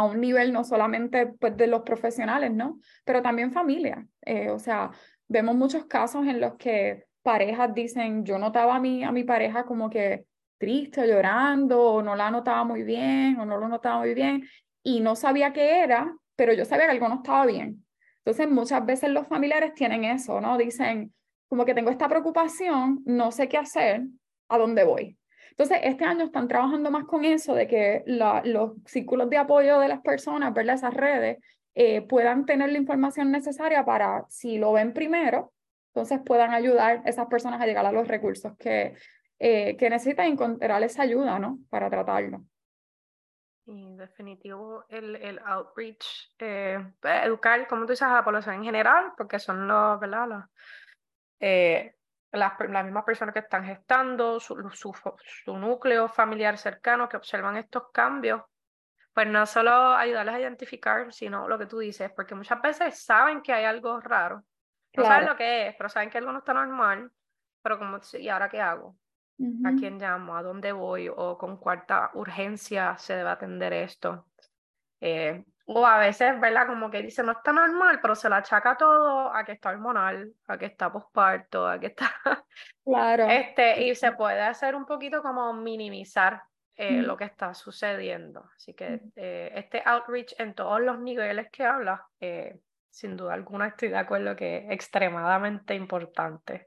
a 0.00 0.04
un 0.04 0.20
nivel 0.20 0.52
no 0.52 0.64
solamente 0.64 1.26
pues, 1.26 1.56
de 1.56 1.66
los 1.66 1.82
profesionales, 1.82 2.52
¿no? 2.52 2.80
Pero 3.04 3.22
también 3.22 3.52
familia. 3.52 4.06
Eh, 4.22 4.50
o 4.50 4.58
sea, 4.58 4.90
vemos 5.28 5.54
muchos 5.54 5.86
casos 5.86 6.26
en 6.26 6.40
los 6.40 6.54
que 6.56 7.06
parejas 7.22 7.74
dicen, 7.74 8.24
yo 8.24 8.38
notaba 8.38 8.76
a 8.76 8.80
mi, 8.80 9.04
a 9.04 9.12
mi 9.12 9.24
pareja 9.24 9.64
como 9.64 9.90
que 9.90 10.24
triste, 10.58 11.06
llorando, 11.06 11.80
o 11.80 12.02
no 12.02 12.16
la 12.16 12.30
notaba 12.30 12.64
muy 12.64 12.82
bien, 12.82 13.38
o 13.38 13.46
no 13.46 13.56
lo 13.56 13.68
notaba 13.68 13.98
muy 14.00 14.14
bien, 14.14 14.46
y 14.82 15.00
no 15.00 15.16
sabía 15.16 15.52
qué 15.52 15.82
era, 15.82 16.14
pero 16.36 16.52
yo 16.52 16.64
sabía 16.64 16.86
que 16.86 16.92
algo 16.92 17.08
no 17.08 17.16
estaba 17.16 17.46
bien. 17.46 17.84
Entonces, 18.18 18.50
muchas 18.50 18.84
veces 18.84 19.10
los 19.10 19.26
familiares 19.26 19.74
tienen 19.74 20.04
eso, 20.04 20.40
¿no? 20.40 20.58
Dicen, 20.58 21.14
como 21.48 21.64
que 21.64 21.74
tengo 21.74 21.90
esta 21.90 22.08
preocupación, 22.08 23.02
no 23.06 23.32
sé 23.32 23.48
qué 23.48 23.56
hacer, 23.56 24.02
¿a 24.48 24.58
dónde 24.58 24.84
voy? 24.84 25.16
Entonces, 25.60 25.80
este 25.84 26.06
año 26.06 26.24
están 26.24 26.48
trabajando 26.48 26.90
más 26.90 27.04
con 27.04 27.22
eso, 27.22 27.52
de 27.52 27.66
que 27.66 28.02
los 28.06 28.72
círculos 28.86 29.28
de 29.28 29.36
apoyo 29.36 29.78
de 29.78 29.88
las 29.88 30.00
personas, 30.00 30.54
¿verdad? 30.54 30.76
Esas 30.76 30.94
redes, 30.94 31.36
eh, 31.74 32.00
puedan 32.00 32.46
tener 32.46 32.72
la 32.72 32.78
información 32.78 33.30
necesaria 33.30 33.84
para, 33.84 34.24
si 34.30 34.56
lo 34.56 34.72
ven 34.72 34.94
primero, 34.94 35.52
entonces 35.88 36.18
puedan 36.24 36.54
ayudar 36.54 37.02
a 37.04 37.10
esas 37.10 37.26
personas 37.26 37.60
a 37.60 37.66
llegar 37.66 37.84
a 37.84 37.92
los 37.92 38.08
recursos 38.08 38.56
que, 38.56 38.94
eh, 39.38 39.76
que 39.76 39.90
necesitan 39.90 40.28
encontrar 40.28 40.82
esa 40.82 41.02
ayuda, 41.02 41.38
¿no? 41.38 41.58
Para 41.68 41.90
tratarlo. 41.90 42.42
Y 43.66 43.96
definitivo 43.96 44.86
el, 44.88 45.14
el 45.16 45.40
outreach, 45.44 46.32
eh, 46.38 46.78
pues, 47.02 47.22
educar, 47.26 47.68
como 47.68 47.82
tú 47.82 47.92
dices, 47.92 48.08
a 48.08 48.14
la 48.14 48.24
población 48.24 48.54
en 48.54 48.64
general, 48.64 49.12
porque 49.14 49.38
son 49.38 49.68
los, 49.68 50.00
¿verdad? 50.00 50.26
Los, 50.26 50.44
eh, 51.38 51.96
las, 52.32 52.52
las, 52.68 52.84
mismas 52.84 53.04
personas 53.04 53.32
que 53.32 53.40
están 53.40 53.64
gestando, 53.64 54.38
su, 54.40 54.56
su, 54.70 54.92
su, 55.44 55.56
núcleo 55.56 56.08
familiar 56.08 56.56
cercano, 56.58 57.08
que 57.08 57.16
observan 57.16 57.56
estos 57.56 57.90
cambios, 57.92 58.42
pues 59.12 59.26
no 59.26 59.44
solo 59.46 59.94
ayudarles 59.94 60.34
a 60.34 60.40
identificar, 60.40 61.12
sino 61.12 61.48
lo 61.48 61.58
que 61.58 61.66
tú 61.66 61.78
dices, 61.78 62.10
porque 62.14 62.34
muchas 62.34 62.60
veces 62.62 63.02
saben 63.02 63.42
que 63.42 63.52
hay 63.52 63.64
algo 63.64 64.00
raro, 64.00 64.44
no 64.94 65.04
saben 65.04 65.28
lo 65.28 65.36
que 65.36 65.68
es, 65.68 65.74
pero 65.76 65.88
saben 65.88 66.10
que 66.10 66.18
algo 66.18 66.32
no 66.32 66.38
está 66.38 66.54
normal, 66.54 67.10
pero 67.62 67.78
como, 67.78 67.98
¿y 68.14 68.28
ahora 68.28 68.48
qué 68.48 68.60
hago? 68.60 68.96
a 69.64 69.72
quién 69.72 69.98
llamo, 69.98 70.36
a 70.36 70.42
dónde 70.42 70.70
voy 70.72 71.08
o 71.08 71.38
con 71.38 71.56
cuánta 71.56 72.10
urgencia 72.12 72.98
se 72.98 73.14
debe 73.14 73.30
atender 73.30 73.72
esto. 73.72 74.26
Eh, 75.00 75.44
O 75.72 75.86
a 75.86 76.00
veces, 76.00 76.40
¿verdad? 76.40 76.66
Como 76.66 76.90
que 76.90 77.00
dice, 77.00 77.22
no 77.22 77.30
está 77.30 77.52
normal, 77.52 78.00
pero 78.02 78.16
se 78.16 78.28
la 78.28 78.38
achaca 78.38 78.76
todo 78.76 79.32
a 79.32 79.44
que 79.44 79.52
está 79.52 79.70
hormonal, 79.70 80.32
a 80.48 80.58
que 80.58 80.66
está 80.66 80.90
posparto, 80.90 81.66
a 81.66 81.78
que 81.78 81.86
está... 81.88 82.10
Claro. 82.84 83.28
Este, 83.28 83.84
y 83.84 83.94
se 83.94 84.10
puede 84.12 84.40
hacer 84.40 84.74
un 84.74 84.84
poquito 84.84 85.22
como 85.22 85.52
minimizar 85.52 86.42
eh, 86.74 87.02
lo 87.02 87.16
que 87.16 87.24
está 87.24 87.54
sucediendo. 87.54 88.50
Así 88.56 88.74
que 88.74 89.00
eh, 89.14 89.52
este 89.54 89.80
outreach 89.84 90.34
en 90.38 90.54
todos 90.54 90.80
los 90.80 90.98
niveles 90.98 91.48
que 91.52 91.64
habla, 91.64 92.04
eh, 92.18 92.58
sin 92.88 93.16
duda 93.16 93.34
alguna 93.34 93.68
estoy 93.68 93.90
de 93.90 93.98
acuerdo 93.98 94.34
que 94.34 94.56
es 94.56 94.70
extremadamente 94.72 95.74
importante. 95.74 96.66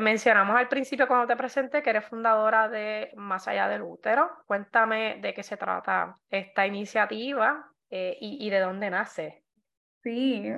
Mencionamos 0.00 0.56
al 0.56 0.68
principio 0.68 1.06
cuando 1.06 1.26
te 1.26 1.36
presenté 1.36 1.82
que 1.82 1.90
eres 1.90 2.04
fundadora 2.04 2.68
de 2.68 3.12
Más 3.16 3.48
allá 3.48 3.68
del 3.68 3.82
útero. 3.82 4.30
Cuéntame 4.46 5.18
de 5.20 5.34
qué 5.34 5.42
se 5.42 5.56
trata 5.56 6.18
esta 6.28 6.66
iniciativa 6.66 7.66
y, 7.90 8.38
y, 8.40 8.50
de 8.50 8.60
dónde 8.60 8.90
nace. 8.90 9.42
Sí, 10.02 10.50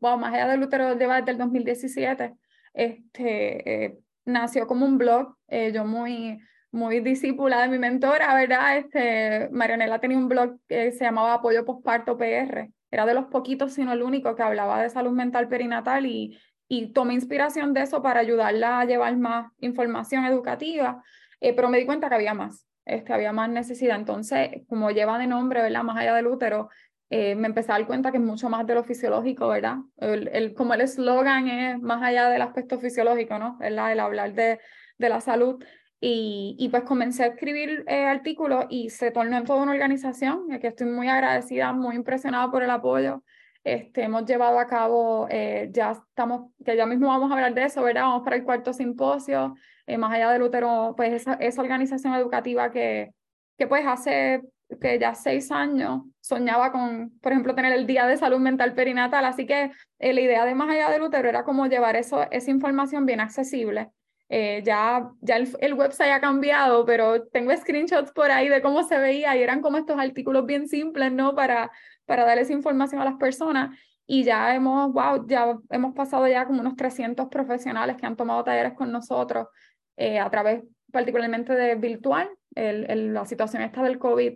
bueno, 0.00 0.18
Más 0.18 0.34
allá 0.34 0.48
del 0.48 0.62
útero 0.62 0.94
lleva 0.96 1.16
desde 1.16 1.32
el 1.32 1.38
2017. 1.38 2.34
Este, 2.74 3.98
nació 4.24 4.66
como 4.66 4.86
un 4.86 4.98
blog, 4.98 5.36
yo 5.48 5.84
muy 5.84 6.38
muy 6.72 7.00
discípula 7.00 7.60
de 7.62 7.68
mi 7.68 7.78
mentora, 7.78 8.34
¿verdad? 8.34 8.78
Este, 8.78 9.48
Marianela 9.52 10.00
tenía 10.00 10.16
un 10.16 10.28
blog 10.28 10.58
que 10.66 10.90
se 10.92 11.04
llamaba 11.04 11.34
Apoyo 11.34 11.64
Postparto 11.64 12.16
PR. 12.16 12.70
Era 12.90 13.06
de 13.06 13.14
los 13.14 13.26
poquitos, 13.26 13.74
sino 13.74 13.92
el 13.92 14.02
único, 14.02 14.34
que 14.34 14.42
hablaba 14.42 14.82
de 14.82 14.90
salud 14.90 15.12
mental 15.12 15.48
perinatal 15.48 16.06
y, 16.06 16.38
y 16.72 16.86
tomé 16.86 17.12
inspiración 17.12 17.74
de 17.74 17.82
eso 17.82 18.00
para 18.00 18.20
ayudarla 18.20 18.80
a 18.80 18.86
llevar 18.86 19.14
más 19.18 19.52
información 19.60 20.24
educativa, 20.24 21.02
eh, 21.38 21.52
pero 21.52 21.68
me 21.68 21.76
di 21.76 21.84
cuenta 21.84 22.08
que 22.08 22.14
había 22.14 22.32
más, 22.32 22.66
este, 22.86 23.12
había 23.12 23.30
más 23.30 23.50
necesidad. 23.50 23.96
Entonces, 23.96 24.62
como 24.70 24.90
lleva 24.90 25.18
de 25.18 25.26
nombre, 25.26 25.60
¿verdad? 25.60 25.82
Más 25.82 25.98
allá 25.98 26.14
del 26.14 26.28
útero, 26.28 26.70
eh, 27.10 27.34
me 27.34 27.48
empecé 27.48 27.72
a 27.72 27.74
dar 27.74 27.86
cuenta 27.86 28.10
que 28.10 28.16
es 28.16 28.22
mucho 28.22 28.48
más 28.48 28.66
de 28.66 28.74
lo 28.74 28.84
fisiológico, 28.84 29.48
¿verdad? 29.48 29.80
El, 29.98 30.54
como 30.54 30.72
el 30.72 30.80
eslogan 30.80 31.46
es 31.48 31.78
más 31.78 32.02
allá 32.02 32.30
del 32.30 32.40
aspecto 32.40 32.78
fisiológico, 32.80 33.38
¿no? 33.38 33.58
¿verdad? 33.58 33.92
El 33.92 34.00
hablar 34.00 34.32
de, 34.32 34.58
de 34.96 35.08
la 35.10 35.20
salud. 35.20 35.62
Y, 36.00 36.56
y, 36.58 36.70
pues 36.70 36.84
comencé 36.84 37.24
a 37.24 37.26
escribir 37.26 37.84
eh, 37.86 38.06
artículos 38.06 38.64
y 38.70 38.88
se 38.88 39.10
tornó 39.10 39.36
en 39.36 39.44
toda 39.44 39.62
una 39.62 39.72
organización, 39.72 40.48
que 40.58 40.68
estoy 40.68 40.86
muy 40.86 41.08
agradecida, 41.08 41.74
muy 41.74 41.96
impresionada 41.96 42.50
por 42.50 42.62
el 42.62 42.70
apoyo. 42.70 43.22
Este, 43.64 44.02
hemos 44.02 44.24
llevado 44.24 44.58
a 44.58 44.66
cabo, 44.66 45.28
eh, 45.30 45.68
ya 45.72 45.92
estamos, 45.92 46.50
que 46.64 46.76
ya 46.76 46.84
mismo 46.84 47.08
vamos 47.08 47.30
a 47.30 47.34
hablar 47.34 47.54
de 47.54 47.64
eso, 47.64 47.82
¿verdad? 47.82 48.02
Vamos 48.02 48.22
para 48.24 48.36
el 48.36 48.44
cuarto 48.44 48.72
simposio, 48.72 49.54
eh, 49.86 49.98
más 49.98 50.12
allá 50.12 50.30
del 50.32 50.42
útero, 50.42 50.94
pues 50.96 51.12
esa, 51.12 51.34
esa 51.34 51.62
organización 51.62 52.14
educativa 52.14 52.70
que, 52.70 53.12
que 53.56 53.66
pues 53.66 53.86
hace 53.86 54.42
que 54.80 54.98
ya 54.98 55.14
seis 55.14 55.52
años 55.52 56.02
soñaba 56.20 56.72
con, 56.72 57.10
por 57.20 57.32
ejemplo, 57.32 57.54
tener 57.54 57.72
el 57.72 57.86
Día 57.86 58.06
de 58.06 58.16
Salud 58.16 58.38
Mental 58.38 58.74
Perinatal, 58.74 59.24
así 59.26 59.46
que 59.46 59.70
la 59.98 60.20
idea 60.20 60.44
de 60.44 60.54
más 60.54 60.70
allá 60.70 60.90
del 60.90 61.02
útero 61.02 61.28
era 61.28 61.44
como 61.44 61.66
llevar 61.66 61.94
eso, 61.94 62.26
esa 62.30 62.50
información 62.50 63.06
bien 63.06 63.20
accesible 63.20 63.90
eh, 64.34 64.62
ya 64.64 65.10
ya 65.20 65.36
el, 65.36 65.74
website 65.74 66.10
ha 66.10 66.18
cambiado, 66.18 66.86
pero 66.86 67.24
tengo 67.26 67.54
screenshots 67.54 68.12
por 68.12 68.30
ahí 68.30 68.48
de 68.48 68.62
cómo 68.62 68.82
se 68.82 68.96
veía 68.96 69.36
y 69.36 69.42
eran 69.42 69.60
como 69.60 69.76
estos 69.76 69.98
artículos 69.98 70.46
bien 70.46 70.68
simples, 70.68 71.12
¿no? 71.12 71.34
Para, 71.34 71.70
para 72.06 72.24
dar 72.24 72.38
esa 72.38 72.52
información 72.52 73.00
a 73.00 73.04
las 73.04 73.14
personas. 73.14 73.78
Y 74.06 74.24
ya 74.24 74.54
hemos, 74.54 74.92
wow, 74.92 75.26
ya 75.26 75.56
hemos 75.70 75.94
pasado 75.94 76.26
ya 76.28 76.46
como 76.46 76.60
unos 76.60 76.76
300 76.76 77.28
profesionales 77.28 77.96
que 77.96 78.06
han 78.06 78.16
tomado 78.16 78.44
talleres 78.44 78.74
con 78.74 78.90
nosotros 78.90 79.48
eh, 79.96 80.18
a 80.18 80.28
través 80.30 80.62
particularmente 80.90 81.54
de 81.54 81.74
virtual, 81.74 82.28
la 82.54 83.24
situación 83.24 83.62
esta 83.62 83.82
del 83.82 83.98
COVID. 83.98 84.34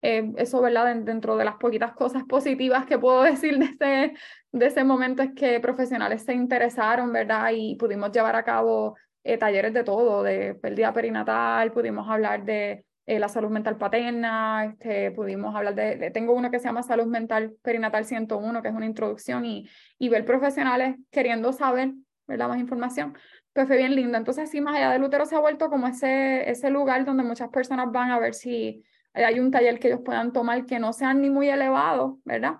Eh, 0.00 0.32
eso, 0.36 0.60
¿verdad? 0.60 0.94
Dentro 0.96 1.36
de 1.36 1.44
las 1.44 1.56
poquitas 1.56 1.92
cosas 1.92 2.22
positivas 2.24 2.86
que 2.86 2.98
puedo 2.98 3.22
decir 3.24 3.58
de 3.58 3.64
ese, 3.66 4.14
de 4.52 4.66
ese 4.66 4.84
momento 4.84 5.22
es 5.22 5.34
que 5.34 5.60
profesionales 5.60 6.22
se 6.22 6.34
interesaron, 6.34 7.12
¿verdad? 7.12 7.50
Y 7.52 7.76
pudimos 7.76 8.12
llevar 8.12 8.36
a 8.36 8.44
cabo 8.44 8.96
eh, 9.24 9.36
talleres 9.36 9.74
de 9.74 9.84
todo, 9.84 10.22
de 10.22 10.54
pérdida 10.54 10.92
perinatal, 10.92 11.72
pudimos 11.72 12.08
hablar 12.08 12.44
de 12.44 12.84
eh, 13.08 13.18
la 13.18 13.30
salud 13.30 13.48
mental 13.48 13.78
paterna, 13.78 14.66
este, 14.66 15.10
pudimos 15.12 15.56
hablar 15.56 15.74
de, 15.74 16.10
tengo 16.10 16.34
uno 16.34 16.50
que 16.50 16.58
se 16.58 16.66
llama 16.66 16.82
Salud 16.82 17.06
Mental 17.06 17.56
Perinatal 17.62 18.04
101, 18.04 18.60
que 18.60 18.68
es 18.68 18.74
una 18.74 18.84
introducción, 18.84 19.46
y, 19.46 19.66
y 19.98 20.10
ver 20.10 20.26
profesionales 20.26 20.96
queriendo 21.10 21.54
saber 21.54 21.94
¿verdad? 22.26 22.48
más 22.48 22.60
información, 22.60 23.16
pues 23.54 23.66
fue 23.66 23.78
bien 23.78 23.94
lindo. 23.94 24.18
Entonces, 24.18 24.50
sí, 24.50 24.60
más 24.60 24.76
allá 24.76 24.90
del 24.90 25.02
útero 25.02 25.24
se 25.24 25.36
ha 25.36 25.38
vuelto 25.38 25.70
como 25.70 25.88
ese, 25.88 26.50
ese 26.50 26.68
lugar 26.68 27.06
donde 27.06 27.22
muchas 27.22 27.48
personas 27.48 27.90
van 27.90 28.10
a 28.10 28.18
ver 28.18 28.34
si 28.34 28.84
hay 29.14 29.40
un 29.40 29.50
taller 29.50 29.78
que 29.78 29.88
ellos 29.88 30.02
puedan 30.04 30.30
tomar 30.34 30.66
que 30.66 30.78
no 30.78 30.92
sean 30.92 31.22
ni 31.22 31.30
muy 31.30 31.48
elevados, 31.48 32.16
¿verdad? 32.26 32.56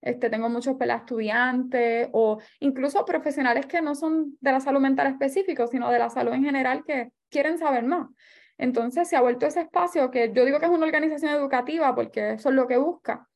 Este, 0.00 0.30
tengo 0.30 0.48
muchos 0.48 0.74
estudiantes 0.80 2.08
o 2.10 2.40
incluso 2.58 3.04
profesionales 3.04 3.66
que 3.66 3.80
no 3.80 3.94
son 3.94 4.36
de 4.40 4.50
la 4.50 4.58
salud 4.58 4.80
mental 4.80 5.06
específico, 5.06 5.68
sino 5.68 5.92
de 5.92 6.00
la 6.00 6.10
salud 6.10 6.32
en 6.32 6.42
general 6.42 6.82
que 6.84 7.12
quieren 7.30 7.56
saber 7.56 7.84
más. 7.84 8.08
Entonces 8.62 9.08
se 9.08 9.16
ha 9.16 9.20
vuelto 9.20 9.44
ese 9.44 9.62
espacio 9.62 10.12
que 10.12 10.32
yo 10.32 10.44
digo 10.44 10.60
que 10.60 10.66
es 10.66 10.70
una 10.70 10.86
organización 10.86 11.32
educativa 11.32 11.96
porque 11.96 12.34
eso 12.34 12.50
es 12.50 12.54
lo 12.54 12.68
que 12.68 12.76
busca. 12.76 13.28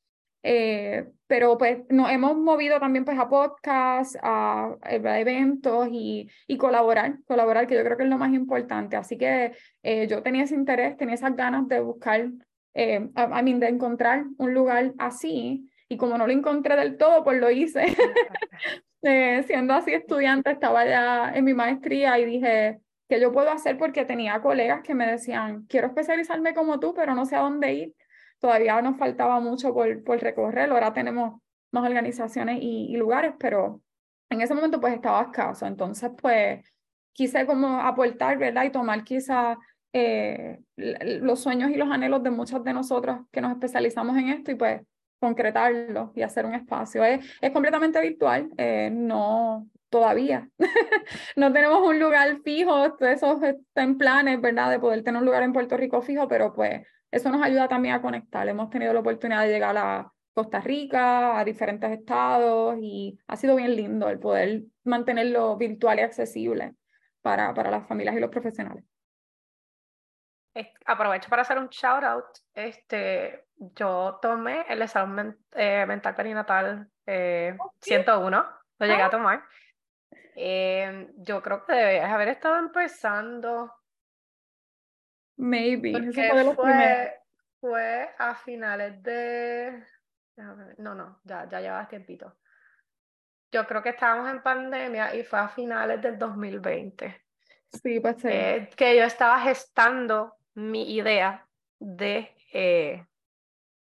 Eh, 0.45 1.05
pero 1.27 1.59
pues 1.59 1.79
nos 1.89 2.09
hemos 2.13 2.37
movido 2.37 2.79
también 2.79 3.05
pues 3.05 3.19
a 3.19 3.29
podcasts, 3.29 4.17
a, 4.23 4.77
eventos 4.85 5.89
y, 5.91 6.31
y, 6.47 6.57
colaborar, 6.57 7.19
colaborar, 7.27 7.67
que 7.67 7.75
yo 7.75 7.83
creo 7.83 7.97
que 7.97 8.05
es 8.05 8.09
lo 8.09 8.19
más 8.19 8.33
importante. 8.33 8.95
Así 8.95 9.19
que 9.19 9.51
eh, 9.83 10.07
yo 10.07 10.23
tenía 10.23 10.45
ese 10.45 10.55
interés, 10.55 10.97
tenía 10.97 11.17
esas 11.17 11.35
ganas 11.35 11.67
de 11.67 11.81
buscar, 11.81 12.31
eh, 12.75 13.11
a, 13.17 13.43
mí 13.43 13.55
de 13.55 13.67
encontrar 13.67 14.27
un 14.39 14.55
lugar 14.55 14.95
así 14.99 15.69
y 15.89 15.97
como 15.97 16.17
no 16.19 16.29
lo 16.29 16.33
encontré 16.33 16.77
del 16.77 16.99
todo, 16.99 17.25
pues 17.25 17.41
lo 17.41 17.51
hice. 17.51 17.85
eh, 19.03 19.43
siendo 19.49 19.75
así 19.75 19.93
estudiante, 19.93 20.53
estaba 20.53 20.87
ya 20.87 21.33
en 21.35 21.45
mi 21.45 21.53
maestría 21.53 22.17
y 22.21 22.27
dije, 22.27 22.79
¿qué 23.09 23.21
yo 23.21 23.33
puedo 23.33 23.51
hacer? 23.51 23.79
Porque 23.79 24.05
tenía 24.05 24.41
colegas 24.41 24.83
que 24.83 24.95
me 24.95 25.07
decían, 25.07 25.67
quiero 25.69 25.89
especializarme 25.89 26.55
como 26.55 26.81
tú, 26.81 26.95
pero 26.95 27.15
no 27.15 27.25
sé 27.25 27.37
a 27.37 27.41
dónde 27.41 27.73
ir. 27.73 27.95
Todavía 28.39 28.81
nos 28.83 28.99
faltaba 28.99 29.41
mucho 29.41 29.73
por, 29.73 30.05
por 30.05 30.21
recorrer, 30.21 30.71
ahora 30.71 30.93
tenemos 30.93 31.41
más 31.73 31.85
organizaciones 31.85 32.59
y, 32.61 32.97
lugares, 32.97 33.35
pero 33.39 33.83
en 34.31 34.41
ese 34.41 34.55
momento 34.55 34.81
pues 34.81 34.95
estaba 34.95 35.23
escaso. 35.23 35.67
Entonces 35.67 36.11
pues 36.21 36.65
quise 37.13 37.47
como 37.47 37.81
aportar, 37.81 38.39
¿verdad? 38.39 38.65
Y 38.65 38.71
tomar 38.71 39.05
quizá 39.05 39.57
eh, 39.93 40.59
los 40.77 41.41
sueños 41.41 41.71
y 41.71 41.77
los 41.77 41.91
anhelos 41.91 42.23
de 42.23 42.31
muchos 42.31 42.63
de 42.65 42.73
nosotros 42.73 43.21
que 43.31 43.41
nos 43.41 43.53
especializamos 43.53 44.17
en 44.17 44.29
esto 44.29 44.51
y 44.51 44.55
pues 44.57 44.83
concretarlo 45.19 46.13
y 46.15 46.23
hacer 46.23 46.45
un 46.45 46.55
espacio. 46.55 47.05
Es, 47.05 47.25
es 47.41 47.51
completamente 47.51 48.01
virtual, 48.01 48.51
eh, 48.59 48.91
no 48.93 49.67
todavía. 49.97 50.49
no 51.37 51.53
tenemos 51.53 51.81
un 51.81 51.99
lugar 51.99 52.39
fijo, 52.45 52.99
eso 53.01 53.43
está 53.43 53.83
en 53.83 53.97
planes, 53.97 54.41
¿verdad? 54.41 54.71
De 54.71 54.79
poder 54.79 55.03
tener 55.03 55.21
un 55.21 55.27
lugar 55.27 55.43
en 55.43 55.53
Puerto 55.53 55.77
Rico 55.77 56.03
fijo, 56.03 56.29
pero 56.29 56.53
pues 56.53 56.87
eso 57.11 57.31
nos 57.31 57.43
ayuda 57.43 57.67
también 57.69 57.95
a 57.95 58.03
conectar. 58.03 58.47
Hemos 58.47 58.69
tenido 58.69 58.93
la 58.93 59.01
oportunidad 59.01 59.43
de 59.43 59.53
llegar 59.53 59.77
a 59.79 60.13
Costa 60.35 60.61
Rica, 60.61 61.39
a 61.39 61.45
diferentes 61.45 61.91
estados 61.91 62.77
y 62.81 63.19
ha 63.27 63.37
sido 63.37 63.57
bien 63.57 63.75
lindo 63.75 64.09
el 64.11 64.19
poder 64.19 64.65
mantenerlo 64.85 65.57
virtual 65.57 65.99
y 65.99 66.03
accesible 66.03 66.75
para, 67.23 67.55
para 67.55 67.71
las 67.71 67.89
familias 67.89 68.17
y 68.17 68.21
los 68.21 68.31
profesionales. 68.31 68.85
Aprovecho 70.87 71.29
para 71.29 71.43
hacer 71.43 71.59
un 71.59 71.69
shout 71.69 72.05
out. 72.05 72.25
Este, 72.55 73.47
yo 73.57 74.19
tomé 74.23 74.65
el 74.69 74.81
examen 74.83 75.37
eh, 75.53 75.85
mental 75.87 76.15
perinatal 76.15 76.89
101, 77.05 78.39
eh, 78.39 78.45
lo 78.79 78.87
llegué 78.87 79.03
a 79.03 79.07
ah. 79.07 79.11
tomar. 79.11 79.43
Em, 80.39 81.15
yo 81.17 81.43
creo 81.43 81.65
que 81.65 81.73
debías 81.73 82.13
haber 82.13 82.29
estado 82.29 82.59
empezando. 82.59 83.73
Maybe. 85.39 86.13
fue, 86.55 87.21
fue, 87.59 88.15
a 88.19 88.35
finales 88.35 89.03
de. 89.03 89.83
No, 90.37 90.95
no, 90.95 91.21
ya, 91.25 91.49
ya 91.49 91.61
llevabas 91.61 91.89
tiempito. 91.89 92.37
Yo 93.51 93.67
creo 93.67 93.83
que 93.83 93.89
estábamos 93.91 94.31
en 94.31 94.43
pandemia 94.43 95.15
y 95.15 95.25
fue 95.25 95.39
a 95.39 95.49
finales 95.49 96.03
del 96.03 96.19
2020. 96.19 97.25
Sí, 97.83 98.01
pues. 98.01 98.23
Eh, 98.27 98.69
que 98.77 98.95
yo 98.95 99.05
estaba 99.05 99.41
gestando 99.41 100.37
mi 100.53 100.95
idea 100.95 101.49
de 101.79 102.37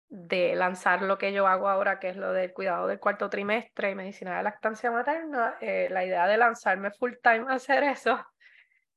de 0.09 0.55
lanzar 0.57 1.03
lo 1.03 1.19
que 1.19 1.33
yo 1.33 1.47
hago 1.47 1.69
ahora, 1.69 1.99
que 1.99 2.09
es 2.11 2.17
lo 2.17 2.33
del 2.33 2.53
cuidado 2.53 2.87
del 2.87 2.99
cuarto 2.99 3.29
trimestre 3.29 3.91
y 3.91 3.95
medicina 3.95 4.37
de 4.37 4.43
lactancia 4.43 4.91
materna, 4.91 5.57
eh, 5.61 5.89
la 5.91 6.05
idea 6.05 6.27
de 6.27 6.39
lanzarme 6.39 6.91
full 6.93 7.15
time 7.23 7.47
a 7.49 7.55
hacer 7.55 7.85
eso, 7.85 8.19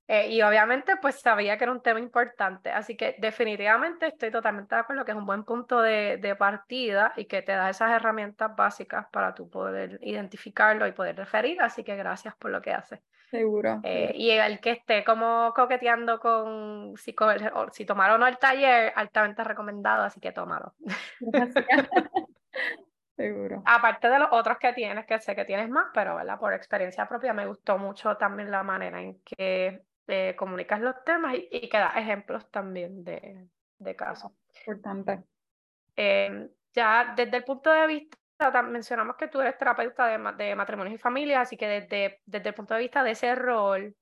Eh, 0.08 0.28
y 0.30 0.42
obviamente 0.42 0.98
pues 0.98 1.22
sabía 1.22 1.58
que 1.58 1.64
era 1.64 1.72
un 1.72 1.82
tema 1.82 2.00
importante, 2.00 2.70
así 2.70 2.98
que 2.98 3.16
definitivamente 3.20 4.08
estoy 4.08 4.30
totalmente 4.30 4.76
de 4.76 4.82
acuerdo 4.82 5.06
que 5.06 5.12
es 5.12 5.18
un 5.18 5.26
buen 5.26 5.46
punto 5.46 5.82
de, 5.82 6.18
de 6.18 6.36
partida 6.36 7.14
y 7.16 7.26
que 7.28 7.42
te 7.42 7.54
da 7.54 7.70
esas 7.70 7.92
herramientas 7.92 8.54
básicas 8.56 9.06
para 9.12 9.34
tú 9.34 9.50
poder 9.50 10.00
identificarlo 10.02 10.86
y 10.88 10.92
poder 10.92 11.16
referir, 11.16 11.62
así 11.62 11.84
que 11.84 11.96
gracias 11.96 12.36
por 12.36 12.52
lo 12.52 12.62
que 12.62 12.72
haces. 12.74 13.00
Seguro. 13.32 13.80
Eh, 13.84 14.12
y 14.14 14.30
el 14.32 14.60
que 14.60 14.72
esté 14.72 15.06
como 15.06 15.54
coqueteando 15.56 16.20
con 16.20 16.98
si, 16.98 17.16
si 17.72 17.86
tomar 17.86 18.12
o 18.12 18.18
no 18.18 18.28
el 18.28 18.38
taller, 18.38 18.92
altamente 18.94 19.42
recomendado, 19.46 20.04
así 20.04 20.20
que 20.20 20.34
tómalo. 20.34 20.74
Seguro. 23.16 23.64
Aparte 23.66 24.10
de 24.10 24.20
los 24.20 24.28
otros 24.32 24.58
que 24.58 24.74
tienes, 24.74 25.06
que 25.06 25.18
sé 25.20 25.34
que 25.34 25.46
tienes 25.46 25.70
más, 25.70 25.88
pero 25.94 26.16
¿verdad? 26.16 26.38
por 26.40 26.54
experiencia 26.54 27.08
propia 27.08 27.32
me 27.34 27.48
gustó 27.48 27.78
mucho 27.78 28.18
también 28.18 28.52
la 28.52 28.64
manera 28.64 29.02
en 29.02 29.22
que 29.22 29.82
eh, 30.08 30.36
comunicas 30.38 30.82
los 30.82 31.02
temas 31.06 31.36
y, 31.36 31.70
que 31.70 31.78
das 31.78 31.96
ejemplos 31.96 32.52
también 32.52 33.02
de, 33.06 33.48
de 33.80 33.96
casos. 33.96 34.34
Importante. 34.68 35.24
Eh, 35.96 36.50
ya 36.74 37.14
desde 37.16 37.38
el 37.38 37.44
punto 37.46 37.72
de 37.72 37.88
vista 37.88 38.18
mencionamos 38.64 39.16
que 39.16 39.28
tú 39.28 39.42
eres 39.42 39.58
terapeuta 39.58 40.08
de, 40.08 40.44
de 40.44 40.56
matrimonios 40.56 40.96
y 40.96 40.98
familias, 40.98 41.42
así 41.42 41.58
que 41.58 41.68
desde, 41.68 42.22
desde 42.26 42.50
el 42.50 42.56
punto 42.56 42.74
de 42.74 42.80
vista 42.80 43.04
de 43.04 43.12
ese 43.12 43.36
rol 43.36 43.96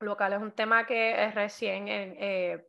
local 0.00 0.32
es 0.32 0.40
un 0.40 0.52
tema 0.52 0.86
que 0.86 1.30
recién 1.34 1.86
eh, 1.88 2.64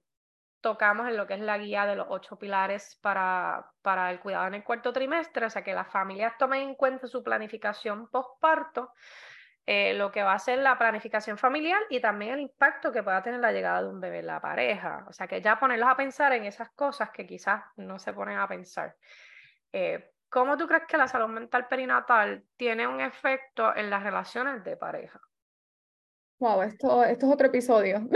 tocamos 0.62 1.08
en 1.08 1.18
lo 1.18 1.28
que 1.28 1.34
es 1.34 1.42
la 1.42 1.58
guía 1.58 1.86
de 1.86 1.96
los 1.96 2.08
ocho 2.10 2.38
pilares 2.38 2.98
para, 3.02 3.70
para 3.82 4.12
el 4.12 4.20
cuidado 4.20 4.48
en 4.48 4.56
el 4.56 4.64
cuarto 4.64 4.94
trimestre, 4.94 5.46
o 5.46 5.50
sea 5.50 5.64
que 5.64 5.74
las 5.74 5.92
familias 5.92 6.34
tomen 6.38 6.62
en 6.62 6.76
cuenta 6.76 7.08
su 7.08 7.22
planificación 7.22 8.08
postparto, 8.10 8.94
eh, 9.66 9.94
lo 9.94 10.12
que 10.12 10.24
va 10.24 10.34
a 10.34 10.40
ser 10.40 10.60
la 10.60 10.78
planificación 10.78 11.38
familiar 11.38 11.82
y 11.90 12.00
también 12.00 12.34
el 12.34 12.40
impacto 12.42 12.92
que 12.92 13.04
pueda 13.04 13.22
tener 13.22 13.40
la 13.40 13.52
llegada 13.52 13.82
de 13.82 13.90
un 13.90 14.00
bebé 14.00 14.20
en 14.20 14.28
la 14.28 14.42
pareja. 14.42 15.06
O 15.08 15.14
sea 15.14 15.28
que 15.28 15.42
ya 15.42 15.60
ponerlos 15.60 15.90
a 15.90 15.96
pensar 15.96 16.34
en 16.34 16.46
esas 16.46 16.70
cosas 16.72 17.12
que 17.12 17.26
quizás 17.26 17.64
no 17.78 18.00
se 18.00 18.14
ponen 18.14 18.38
a 18.38 18.48
pensar. 18.48 18.96
Eh, 19.72 20.13
¿Cómo 20.34 20.58
tú 20.58 20.66
crees 20.66 20.86
que 20.88 20.98
la 20.98 21.08
salud 21.08 21.28
mental 21.28 21.68
perinatal 21.68 22.44
tiene 22.58 22.88
un 22.88 23.00
efecto 23.00 23.76
en 23.76 23.92
las 23.92 24.02
relaciones 24.02 24.64
de 24.64 24.76
pareja? 24.76 25.22
Wow, 26.40 26.64
esto, 26.64 27.04
esto 27.04 27.28
es 27.28 27.32
otro 27.32 27.48
episodio. 27.48 27.98
un 28.00 28.10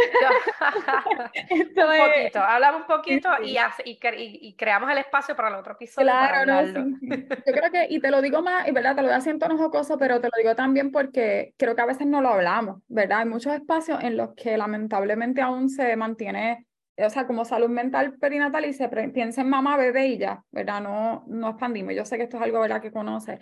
poquito, 1.75 2.39
hablamos 2.39 2.81
un 2.81 2.87
poquito 2.87 3.29
y, 3.43 3.55
y, 3.85 4.55
creamos 4.55 4.89
el 4.89 4.97
espacio 4.97 5.35
para 5.35 5.49
el 5.49 5.55
otro 5.55 5.73
episodio. 5.73 6.07
Claro, 6.07 6.63
no, 6.63 6.97
Yo 6.99 7.53
creo 7.53 7.71
que, 7.71 7.85
y 7.91 7.99
te 7.99 8.09
lo 8.09 8.23
digo 8.23 8.41
más, 8.41 8.67
y 8.67 8.71
verdad, 8.71 8.95
te 8.95 9.03
lo 9.03 9.09
voy 9.09 9.15
a 9.15 9.29
en 9.29 9.37
tono 9.37 9.55
jocoso, 9.55 9.99
pero 9.99 10.19
te 10.19 10.27
lo 10.27 10.37
digo 10.39 10.55
también 10.55 10.91
porque 10.91 11.53
creo 11.55 11.75
que 11.75 11.81
a 11.83 11.85
veces 11.85 12.07
no 12.07 12.21
lo 12.21 12.29
hablamos, 12.29 12.81
¿verdad? 12.87 13.19
Hay 13.19 13.27
muchos 13.27 13.53
espacios 13.53 14.03
en 14.03 14.17
los 14.17 14.33
que 14.33 14.57
lamentablemente 14.57 15.41
aún 15.41 15.69
se 15.69 15.95
mantiene 15.95 16.66
o 16.97 17.09
sea, 17.09 17.27
como 17.27 17.45
salud 17.45 17.69
mental 17.69 18.17
perinatal 18.17 18.65
y 18.65 18.73
se 18.73 18.89
piensa 18.89 19.41
en 19.41 19.49
mamá, 19.49 19.77
bebé 19.77 20.07
y 20.07 20.17
ya, 20.17 20.43
¿verdad? 20.51 20.81
No, 20.81 21.23
no 21.27 21.49
expandimos. 21.49 21.93
Yo 21.93 22.05
sé 22.05 22.17
que 22.17 22.23
esto 22.23 22.37
es 22.37 22.43
algo, 22.43 22.59
¿verdad?, 22.59 22.81
que 22.81 22.91
conoce. 22.91 23.33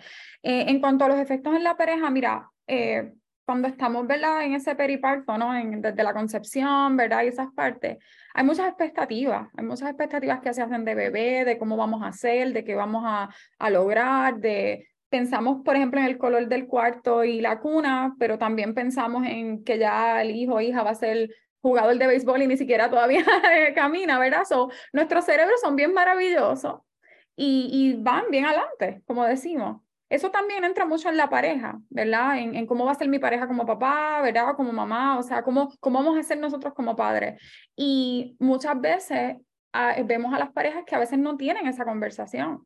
Eh, 0.42 0.66
en 0.68 0.80
cuanto 0.80 1.04
a 1.04 1.08
los 1.08 1.18
efectos 1.18 1.54
en 1.54 1.64
la 1.64 1.76
pareja, 1.76 2.10
mira, 2.10 2.50
eh, 2.66 3.12
cuando 3.46 3.68
estamos, 3.68 4.06
¿verdad?, 4.06 4.42
en 4.44 4.54
ese 4.54 4.74
periparto, 4.74 5.38
¿no? 5.38 5.56
En, 5.56 5.80
desde 5.80 6.02
la 6.02 6.12
concepción, 6.12 6.96
¿verdad? 6.96 7.22
Y 7.24 7.28
esas 7.28 7.52
partes, 7.52 7.98
hay 8.34 8.44
muchas 8.44 8.68
expectativas, 8.68 9.48
hay 9.56 9.64
muchas 9.64 9.88
expectativas 9.88 10.40
que 10.40 10.52
se 10.52 10.62
hacen 10.62 10.84
de 10.84 10.94
bebé, 10.94 11.44
de 11.44 11.56
cómo 11.56 11.76
vamos 11.76 12.02
a 12.02 12.08
hacer, 12.08 12.52
de 12.52 12.64
qué 12.64 12.74
vamos 12.74 13.04
a, 13.06 13.30
a 13.58 13.70
lograr, 13.70 14.36
de 14.38 14.88
pensamos, 15.08 15.62
por 15.64 15.76
ejemplo, 15.76 16.00
en 16.00 16.06
el 16.06 16.18
color 16.18 16.48
del 16.48 16.66
cuarto 16.66 17.24
y 17.24 17.40
la 17.40 17.60
cuna, 17.60 18.14
pero 18.18 18.38
también 18.38 18.74
pensamos 18.74 19.24
en 19.26 19.64
que 19.64 19.78
ya 19.78 20.20
el 20.20 20.34
hijo 20.34 20.54
o 20.54 20.60
hija 20.60 20.82
va 20.82 20.90
a 20.90 20.94
ser 20.94 21.30
jugador 21.66 21.98
de 21.98 22.06
béisbol 22.06 22.42
y 22.42 22.46
ni 22.46 22.56
siquiera 22.56 22.90
todavía 22.90 23.24
camina, 23.74 24.18
¿verdad? 24.18 24.44
So, 24.44 24.70
nuestros 24.92 25.24
cerebros 25.24 25.60
son 25.60 25.76
bien 25.76 25.92
maravillosos 25.92 26.80
y, 27.36 27.94
van 27.98 28.24
bien 28.30 28.46
adelante, 28.46 29.02
como 29.06 29.24
decimos. 29.24 29.82
Eso 30.08 30.30
también 30.30 30.64
entra 30.64 30.86
mucho 30.86 31.08
en 31.08 31.16
la 31.16 31.28
pareja, 31.28 31.80
¿verdad? 31.90 32.38
En, 32.38 32.66
cómo 32.66 32.84
va 32.84 32.92
a 32.92 32.94
ser 32.94 33.08
mi 33.08 33.18
pareja 33.18 33.48
como 33.48 33.66
papá, 33.66 34.20
¿verdad? 34.22 34.54
Como 34.54 34.72
mamá, 34.72 35.18
o 35.18 35.22
sea, 35.22 35.42
cómo, 35.42 35.72
cómo 35.80 35.98
vamos 35.98 36.16
a 36.16 36.22
ser 36.22 36.38
nosotros 36.38 36.74
como 36.74 36.94
padres. 36.94 37.42
Y 37.74 38.36
muchas 38.38 38.80
veces 38.80 39.36
vemos 40.04 40.32
a 40.32 40.38
las 40.38 40.52
parejas 40.52 40.84
que 40.86 40.94
a 40.94 41.00
veces 41.00 41.18
no 41.18 41.36
tienen 41.36 41.66
esa 41.66 41.84
conversación 41.84 42.64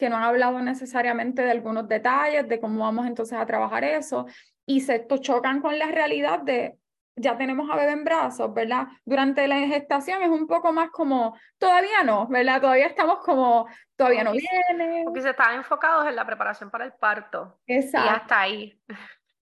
que 0.00 0.08
no 0.08 0.16
han 0.16 0.24
hablado 0.24 0.60
necesariamente 0.60 1.42
de 1.42 1.50
algunos 1.50 1.86
detalles, 1.86 2.48
de 2.48 2.58
cómo 2.58 2.80
vamos 2.80 3.06
entonces 3.06 3.38
a 3.38 3.46
trabajar 3.46 3.84
eso, 3.84 4.26
y 4.66 4.80
se 4.80 5.06
chocan 5.20 5.60
con 5.60 5.78
la 5.78 5.88
realidad 5.88 6.40
de, 6.40 6.79
ya 7.20 7.36
tenemos 7.36 7.70
a 7.70 7.76
bebé 7.76 7.92
en 7.92 8.04
brazos, 8.04 8.52
¿verdad? 8.52 8.88
Durante 9.04 9.46
la 9.46 9.58
gestación 9.60 10.22
es 10.22 10.28
un 10.28 10.46
poco 10.46 10.72
más 10.72 10.90
como, 10.90 11.36
todavía 11.58 12.02
no, 12.04 12.26
¿verdad? 12.28 12.60
Todavía 12.60 12.86
estamos 12.86 13.18
como, 13.18 13.66
todavía 13.96 14.24
no 14.24 14.32
viene. 14.32 15.02
Porque 15.04 15.22
se 15.22 15.30
están 15.30 15.56
enfocados 15.56 16.06
en 16.06 16.16
la 16.16 16.26
preparación 16.26 16.70
para 16.70 16.84
el 16.84 16.92
parto. 16.92 17.60
Exacto. 17.66 18.10
Y 18.10 18.14
hasta 18.16 18.40
ahí. 18.40 18.80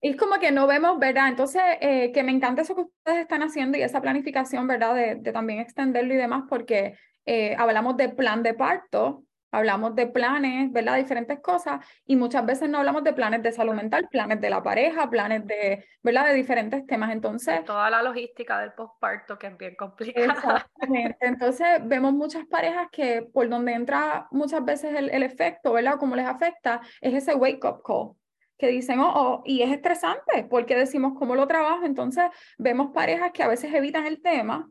Y 0.02 0.10
es 0.10 0.18
como 0.18 0.40
que 0.40 0.52
no 0.52 0.68
vemos, 0.68 1.00
¿verdad? 1.00 1.30
Entonces, 1.30 1.62
eh, 1.80 2.12
que 2.12 2.24
me 2.24 2.32
encanta 2.32 2.62
eso 2.62 2.76
que 2.76 2.82
ustedes 2.82 3.20
están 3.20 3.42
haciendo 3.42 3.78
y 3.78 3.82
esa 3.82 4.02
planificación, 4.02 4.68
¿verdad? 4.68 4.96
De, 4.96 5.16
de 5.16 5.32
también 5.32 5.60
extenderlo 5.60 6.14
y 6.14 6.18
demás, 6.18 6.44
porque 6.50 6.98
eh, 7.26 7.56
hablamos 7.58 7.96
de 7.98 8.10
plan 8.10 8.44
de 8.44 8.54
parto, 8.54 9.24
hablamos 9.54 9.96
de 9.96 10.08
planes, 10.08 10.72
¿verdad? 10.72 10.98
Diferentes 10.98 11.40
cosas 11.40 11.86
y 12.08 12.16
muchas 12.16 12.44
veces 12.46 12.70
no 12.70 12.80
hablamos 12.80 13.04
de 13.04 13.14
planes 13.14 13.44
de 13.44 13.52
salud 13.52 13.74
mental, 13.74 14.10
planes 14.10 14.42
de 14.42 14.50
la 14.50 14.64
pareja, 14.64 15.10
planes 15.10 15.46
de, 15.46 15.86
¿verdad? 16.02 16.26
De 16.26 16.34
diferentes 16.34 16.86
temas. 16.88 17.12
Entonces... 17.12 17.64
Toda 17.64 17.90
la 17.92 18.02
logística 18.02 18.60
del 18.60 18.74
posparto 18.74 19.38
que 19.38 19.48
es 19.48 19.58
bien 19.58 19.76
complicada. 19.76 20.34
Exactamente. 20.34 21.18
Entonces 21.22 21.68
vemos 21.84 22.14
muchas 22.14 22.46
parejas 22.48 22.88
que 22.92 23.22
por 23.22 23.48
donde 23.48 23.74
entra 23.74 24.28
muchas 24.32 24.66
veces 24.66 24.96
el, 24.96 25.12
el 25.12 25.22
efecto, 25.22 25.74
¿verdad? 25.74 25.98
Cómo 26.00 26.16
les 26.16 26.26
afecta, 26.26 26.82
es 27.00 27.14
ese 27.14 27.36
wake 27.36 27.64
up 27.64 27.84
call 27.84 28.16
que 28.58 28.68
dicen, 28.68 29.00
oh, 29.00 29.12
oh, 29.16 29.44
y 29.46 29.62
es 29.62 29.72
estresante 29.72 30.48
porque 30.50 30.76
decimos 30.76 31.14
cómo 31.16 31.36
lo 31.36 31.48
trabajo. 31.48 31.86
Entonces 31.86 32.26
vemos 32.58 32.92
parejas 32.92 33.32
que 33.34 33.44
a 33.44 33.48
veces 33.48 33.72
evitan 33.72 34.08
el 34.08 34.20
tema, 34.20 34.68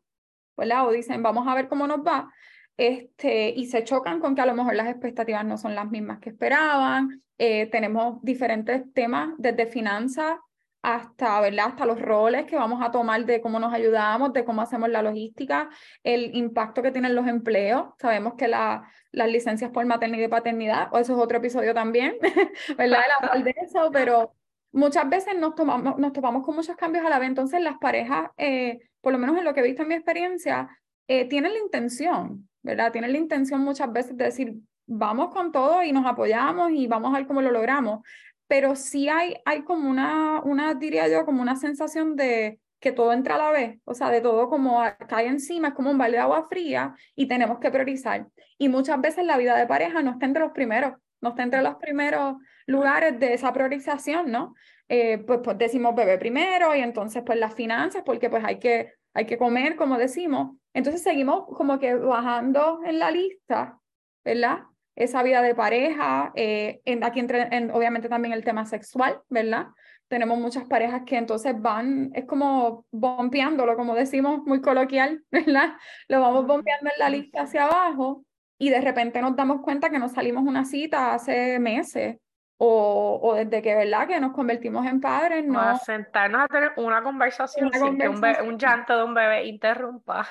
¿verdad? 0.57 0.89
O 0.89 0.91
dicen, 0.91 1.23
vamos 1.23 1.47
a 1.47 1.55
ver 1.55 1.69
cómo 1.69 1.87
nos 1.87 1.99
va 1.99 2.33
este, 2.77 3.51
y 3.51 3.67
se 3.67 3.85
chocan 3.85 4.21
con 4.21 4.35
que 4.35 4.41
a 4.41 4.47
lo 4.47 4.55
mejor 4.55 4.75
las 4.75 4.89
expectativas 4.89 5.45
no 5.45 5.59
son 5.59 5.75
las 5.75 5.91
mismas 5.91 6.21
que 6.21 6.31
esperaban. 6.31 7.23
Eh, 7.39 7.67
tenemos 7.67 8.23
diferentes 8.23 8.93
temas, 8.93 9.31
desde 9.39 9.67
finanzas 9.67 10.37
hasta, 10.83 11.41
¿verdad? 11.41 11.67
hasta 11.69 11.87
los 11.87 12.01
roles 12.01 12.45
que 12.47 12.57
vamos 12.57 12.83
a 12.83 12.91
tomar 12.91 13.25
de 13.25 13.41
cómo 13.41 13.61
nos 13.61 13.73
ayudamos, 13.73 14.33
de 14.33 14.45
cómo 14.45 14.63
hacemos 14.63 14.89
la 14.89 15.01
logística, 15.01 15.71
el 16.03 16.35
impacto 16.35 16.83
que 16.83 16.91
tienen 16.91 17.15
los 17.15 17.27
empleos. 17.29 17.87
Sabemos 17.99 18.35
que 18.35 18.49
la, 18.49 18.91
las 19.13 19.29
licencias 19.29 19.71
por 19.71 19.87
maternidad 19.87 20.27
y 20.27 20.29
paternidad, 20.29 20.89
o 20.93 20.99
eso 20.99 21.13
es 21.13 21.19
otro 21.19 21.39
episodio 21.39 21.73
también, 21.73 22.17
¿verdad? 22.77 23.03
de 23.45 23.55
eso, 23.65 23.91
pero 23.93 24.35
muchas 24.73 25.09
veces 25.09 25.37
nos, 25.39 25.55
tomamos, 25.55 25.99
nos 25.99 26.13
topamos 26.13 26.45
con 26.45 26.57
muchos 26.57 26.77
cambios 26.77 27.07
a 27.07 27.11
la 27.11 27.21
vez. 27.21 27.29
Entonces, 27.29 27.61
las 27.61 27.79
parejas, 27.79 28.31
eh, 28.37 28.81
por 29.01 29.13
lo 29.13 29.19
menos 29.19 29.39
en 29.39 29.45
lo 29.45 29.55
que 29.55 29.61
he 29.61 29.65
visto 29.65 29.83
en 29.83 29.89
mi 29.89 29.95
experiencia, 29.95 30.69
eh, 31.07 31.29
tienen 31.29 31.53
la 31.53 31.61
intención, 31.61 32.49
¿verdad? 32.63 32.93
Tienen 32.93 33.13
la 33.13 33.19
intención 33.19 33.61
muchas 33.63 33.93
veces 33.93 34.17
de 34.17 34.25
decir, 34.25 34.55
vamos 34.87 35.29
con 35.33 35.53
todo 35.53 35.83
y 35.83 35.93
nos 35.93 36.07
apoyamos 36.07 36.71
y 36.71 36.87
vamos 36.87 37.15
a 37.15 37.19
ver 37.19 37.27
cómo 37.27 37.43
lo 37.43 37.51
logramos. 37.51 38.01
Pero 38.47 38.77
sí 38.77 39.09
hay, 39.09 39.37
hay 39.45 39.63
como 39.63 39.89
una, 39.89 40.41
una, 40.43 40.75
diría 40.75 41.09
yo, 41.09 41.25
como 41.25 41.43
una 41.43 41.57
sensación 41.57 42.17
de 42.17 42.61
que 42.83 42.93
todo 42.93 43.13
entra 43.13 43.37
a 43.37 43.39
la 43.39 43.51
vez, 43.53 43.79
o 43.85 43.95
sea, 43.95 44.11
de 44.11 44.21
todo 44.21 44.49
como 44.49 44.83
cae 45.09 45.29
encima, 45.29 45.69
es 45.69 45.75
como 45.75 45.91
un 45.91 45.99
balde 45.99 46.17
de 46.17 46.23
agua 46.23 46.49
fría 46.49 46.95
y 47.15 47.27
tenemos 47.29 47.61
que 47.61 47.71
priorizar. 47.71 48.27
Y 48.59 48.69
muchas 48.69 49.01
veces 49.01 49.25
la 49.25 49.39
vida 49.39 49.57
de 49.57 49.67
pareja 49.67 50.03
no 50.03 50.11
está 50.11 50.27
entre 50.27 50.43
los 50.43 50.53
primeros, 50.53 50.95
no 51.21 51.31
está 51.31 51.45
entre 51.45 51.63
los 51.63 51.77
primeros 51.77 52.35
lugares 52.67 53.19
de 53.21 53.35
esa 53.35 53.53
priorización, 53.53 54.33
¿no? 54.33 54.55
Eh, 54.89 55.19
pues, 55.19 55.41
pues 55.43 55.57
decimos 55.59 55.95
bebé 55.95 56.19
primero 56.19 56.75
y 56.75 56.81
entonces 56.81 57.23
pues 57.25 57.39
las 57.39 57.55
finanzas, 57.55 58.03
porque 58.05 58.29
pues 58.29 58.45
hay 58.45 58.59
que, 58.59 58.93
hay 59.15 59.27
que 59.27 59.39
comer, 59.39 59.77
como 59.77 59.97
decimos, 59.97 60.57
entonces 60.75 61.03
seguimos 61.03 61.45
como 61.47 61.79
que 61.79 61.95
bajando 61.95 62.81
en 62.85 62.99
la 62.99 63.11
lista, 63.11 63.79
¿verdad? 64.25 64.61
Esa 64.95 65.23
vida 65.23 65.43
de 65.43 65.55
pareja, 65.55 66.33
eh, 66.35 66.81
en, 66.85 67.05
aquí 67.05 67.21
entre, 67.21 67.49
en, 67.55 67.71
obviamente 67.71 68.09
también 68.09 68.33
el 68.33 68.45
tema 68.45 68.65
sexual, 68.67 69.21
¿verdad? 69.29 69.69
Tenemos 70.09 70.39
muchas 70.39 70.65
parejas 70.65 71.03
que 71.07 71.17
entonces 71.17 71.55
van, 71.61 72.11
es 72.15 72.27
como 72.27 72.87
bombeándolo, 72.91 73.77
como 73.77 73.95
decimos 73.95 74.43
muy 74.45 74.61
coloquial, 74.61 75.25
¿verdad? 75.31 75.75
Lo 76.09 76.21
vamos 76.21 76.47
bombeando 76.47 76.91
en 76.91 76.99
la 76.99 77.11
lista 77.11 77.43
hacia 77.43 77.65
abajo 77.65 78.25
y 78.59 78.71
de 78.71 78.81
repente 78.81 79.21
nos 79.21 79.35
damos 79.37 79.63
cuenta 79.63 79.91
que 79.91 79.99
nos 79.99 80.13
salimos 80.13 80.45
una 80.45 80.65
cita 80.65 81.15
hace 81.15 81.59
meses 81.59 82.19
o, 82.59 83.19
o, 83.21 83.35
desde 83.35 83.61
que, 83.61 83.75
¿verdad? 83.75 84.07
Que 84.07 84.21
nos 84.21 84.33
convertimos 84.33 84.87
en 84.87 85.01
padres, 85.01 85.45
¿no? 85.45 85.59
A 85.59 85.77
sentarnos 85.79 86.43
a 86.43 86.47
tener 86.47 86.73
una 86.77 87.03
conversación, 87.03 87.73
sin 87.73 87.99
que 87.99 88.09
un, 88.09 88.23
un, 88.47 88.57
llanto 88.57 88.97
de 88.97 89.03
un 89.03 89.15
bebé 89.15 89.47
interrumpa. 89.47 90.29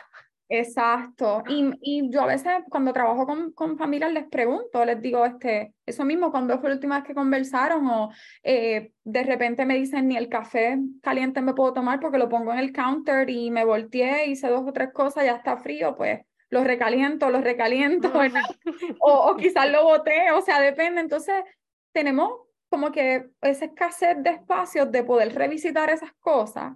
Exacto. 0.53 1.43
Y, 1.47 1.71
y, 1.81 2.11
yo 2.11 2.23
a 2.23 2.25
veces 2.25 2.51
cuando 2.69 2.91
trabajo 2.91 3.25
con, 3.25 3.53
con, 3.53 3.77
familias 3.77 4.11
les 4.11 4.27
pregunto, 4.27 4.83
les 4.83 5.01
digo, 5.01 5.25
este, 5.25 5.73
eso 5.85 6.03
mismo, 6.03 6.29
cuando 6.29 6.59
fue 6.59 6.69
la 6.69 6.75
última 6.75 6.97
vez 6.97 7.07
que 7.07 7.13
conversaron? 7.13 7.87
O 7.87 8.09
eh, 8.43 8.91
de 9.05 9.23
repente 9.23 9.65
me 9.65 9.75
dicen, 9.75 10.09
ni 10.09 10.17
el 10.17 10.27
café 10.27 10.77
caliente 11.01 11.41
me 11.41 11.53
puedo 11.53 11.71
tomar 11.71 12.01
porque 12.01 12.17
lo 12.17 12.27
pongo 12.27 12.51
en 12.51 12.59
el 12.59 12.73
counter 12.73 13.29
y 13.29 13.49
me 13.49 13.63
volteé, 13.63 14.25
hice 14.29 14.49
dos 14.49 14.63
o 14.67 14.73
tres 14.73 14.91
cosas, 14.91 15.23
ya 15.23 15.37
está 15.37 15.55
frío, 15.55 15.95
pues 15.95 16.19
lo 16.49 16.65
recaliento, 16.65 17.29
lo 17.29 17.39
recaliento, 17.39 18.11
o, 18.99 19.13
o 19.31 19.37
quizás 19.37 19.71
lo 19.71 19.85
boté, 19.85 20.31
o 20.31 20.41
sea, 20.41 20.59
depende. 20.59 20.99
Entonces, 20.99 21.45
tenemos 21.93 22.33
como 22.69 22.91
que 22.91 23.29
esa 23.41 23.65
escasez 23.65 24.21
de 24.21 24.31
espacios 24.31 24.91
de 24.91 25.03
poder 25.03 25.33
revisitar 25.33 25.89
esas 25.89 26.11
cosas 26.19 26.73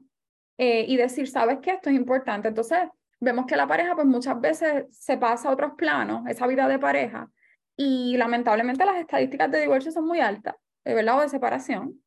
eh, 0.57 0.85
y 0.87 0.95
decir, 0.95 1.27
¿sabes 1.27 1.57
qué? 1.61 1.71
Esto 1.71 1.89
es 1.89 1.95
importante. 1.97 2.47
Entonces, 2.47 2.79
vemos 3.25 3.45
que 3.45 3.57
la 3.57 3.67
pareja 3.67 3.95
pues 3.95 4.07
muchas 4.07 4.39
veces 4.39 4.85
se 4.91 5.17
pasa 5.17 5.49
a 5.49 5.51
otros 5.51 5.73
planos, 5.75 6.25
esa 6.27 6.47
vida 6.47 6.67
de 6.67 6.79
pareja, 6.79 7.27
y 7.75 8.15
lamentablemente 8.17 8.85
las 8.85 8.97
estadísticas 8.97 9.51
de 9.51 9.61
divorcio 9.61 9.91
son 9.91 10.05
muy 10.05 10.19
altas, 10.19 10.55
verdad, 10.85 11.17
o 11.17 11.21
de 11.21 11.29
separación. 11.29 12.01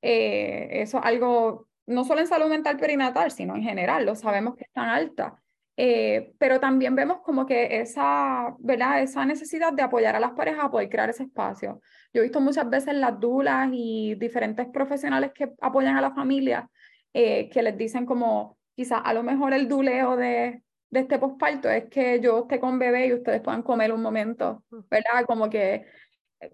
Eh, 0.00 0.68
eso 0.82 0.98
es 0.98 1.04
algo, 1.04 1.68
no 1.86 2.04
solo 2.04 2.20
en 2.22 2.26
salud 2.26 2.48
mental 2.48 2.76
perinatal, 2.78 3.30
sino 3.30 3.54
en 3.54 3.62
general, 3.62 4.04
lo 4.04 4.16
sabemos 4.16 4.56
que 4.56 4.64
están 4.64 4.88
altas. 4.88 5.34
Eh, 5.76 6.34
pero 6.38 6.60
también 6.60 6.94
vemos 6.94 7.20
como 7.22 7.46
que 7.46 7.80
esa, 7.80 8.54
¿verdad? 8.58 9.02
esa 9.02 9.24
necesidad 9.24 9.72
de 9.72 9.82
apoyar 9.82 10.16
a 10.16 10.20
las 10.20 10.32
parejas 10.32 10.64
a 10.64 10.70
poder 10.70 10.88
crear 10.88 11.10
ese 11.10 11.24
espacio. 11.24 11.80
Yo 12.12 12.20
he 12.20 12.24
visto 12.24 12.40
muchas 12.40 12.68
veces 12.68 12.94
las 12.94 13.18
dulas 13.18 13.68
y 13.72 14.14
diferentes 14.16 14.66
profesionales 14.68 15.32
que 15.34 15.52
apoyan 15.60 15.96
a 15.96 16.02
la 16.02 16.12
familia 16.12 16.68
eh, 17.14 17.48
que 17.50 17.62
les 17.62 17.76
dicen 17.76 18.06
como, 18.06 18.58
quizás 18.74 19.00
a 19.04 19.14
lo 19.14 19.22
mejor 19.22 19.52
el 19.54 19.68
duleo 19.68 20.16
de, 20.16 20.62
de 20.90 21.00
este 21.00 21.18
posparto 21.18 21.70
es 21.70 21.88
que 21.88 22.20
yo 22.20 22.40
esté 22.40 22.60
con 22.60 22.78
bebé 22.78 23.06
y 23.06 23.14
ustedes 23.14 23.40
puedan 23.40 23.62
comer 23.62 23.92
un 23.92 24.02
momento, 24.02 24.64
¿verdad? 24.90 25.24
Como 25.26 25.48
que, 25.48 25.86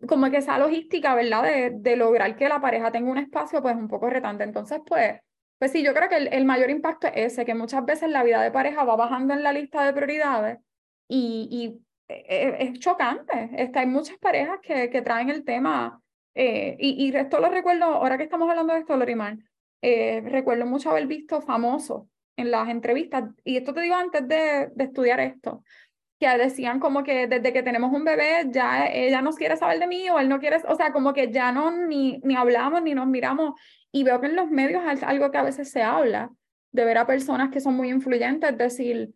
como 0.08 0.30
que 0.30 0.38
esa 0.38 0.58
logística, 0.58 1.14
¿verdad? 1.14 1.42
De, 1.42 1.70
de 1.74 1.96
lograr 1.96 2.36
que 2.36 2.48
la 2.48 2.60
pareja 2.60 2.92
tenga 2.92 3.10
un 3.10 3.18
espacio, 3.18 3.62
pues 3.62 3.74
un 3.76 3.88
poco 3.88 4.08
retante. 4.08 4.44
Entonces, 4.44 4.80
pues, 4.86 5.20
pues 5.58 5.72
sí, 5.72 5.82
yo 5.82 5.92
creo 5.94 6.08
que 6.08 6.16
el, 6.16 6.28
el 6.32 6.44
mayor 6.44 6.70
impacto 6.70 7.08
es 7.08 7.32
ese, 7.32 7.44
que 7.44 7.54
muchas 7.54 7.84
veces 7.84 8.10
la 8.10 8.22
vida 8.22 8.40
de 8.42 8.52
pareja 8.52 8.84
va 8.84 8.96
bajando 8.96 9.34
en 9.34 9.42
la 9.42 9.52
lista 9.52 9.84
de 9.84 9.92
prioridades 9.92 10.58
y, 11.08 11.48
y 11.50 11.84
e, 12.08 12.24
e, 12.28 12.64
es, 12.64 12.78
chocante. 12.78 13.50
Está, 13.56 13.80
hay 13.80 13.86
muchas 13.86 14.18
parejas 14.18 14.60
que, 14.62 14.88
que 14.90 15.02
traen 15.02 15.30
el 15.30 15.44
tema, 15.44 16.00
eh, 16.34 16.76
y, 16.78 17.08
y 17.08 17.16
esto 17.16 17.40
lo 17.40 17.50
recuerdo, 17.50 17.86
ahora 17.86 18.16
que 18.16 18.24
estamos 18.24 18.48
hablando 18.48 18.72
de 18.74 18.80
esto, 18.80 18.96
Lorimar, 18.96 19.36
eh, 19.82 20.22
recuerdo 20.24 20.66
mucho 20.66 20.90
haber 20.90 21.06
visto 21.06 21.40
famosos 21.40 22.04
en 22.36 22.50
las 22.50 22.68
entrevistas, 22.68 23.24
y 23.44 23.56
esto 23.56 23.74
te 23.74 23.80
digo 23.80 23.96
antes 23.96 24.26
de, 24.28 24.68
de, 24.74 24.84
estudiar 24.84 25.18
esto, 25.18 25.64
que 26.20 26.28
decían 26.38 26.80
como 26.80 27.02
que 27.02 27.26
desde 27.26 27.52
que 27.52 27.62
tenemos 27.62 27.92
un 27.92 28.04
bebé 28.04 28.46
ya 28.50 28.86
ella 28.86 29.22
no 29.22 29.32
quiere 29.32 29.56
saber 29.56 29.78
de 29.78 29.86
mí 29.86 30.08
o 30.10 30.18
él 30.18 30.28
no 30.28 30.38
quiere, 30.40 30.58
o 30.68 30.74
sea, 30.74 30.92
como 30.92 31.12
que 31.12 31.30
ya 31.32 31.52
no 31.52 31.70
ni, 31.70 32.18
ni 32.24 32.36
hablamos 32.36 32.82
ni 32.82 32.94
nos 32.94 33.06
miramos. 33.06 33.60
Y 33.90 34.04
veo 34.04 34.20
que 34.20 34.26
en 34.26 34.36
los 34.36 34.50
medios 34.50 34.82
es 34.92 35.02
algo 35.02 35.30
que 35.30 35.38
a 35.38 35.42
veces 35.42 35.70
se 35.70 35.82
habla, 35.82 36.30
de 36.72 36.84
ver 36.84 36.98
a 36.98 37.06
personas 37.06 37.50
que 37.50 37.60
son 37.60 37.74
muy 37.74 37.88
influyentes, 37.90 38.56
decir, 38.56 39.10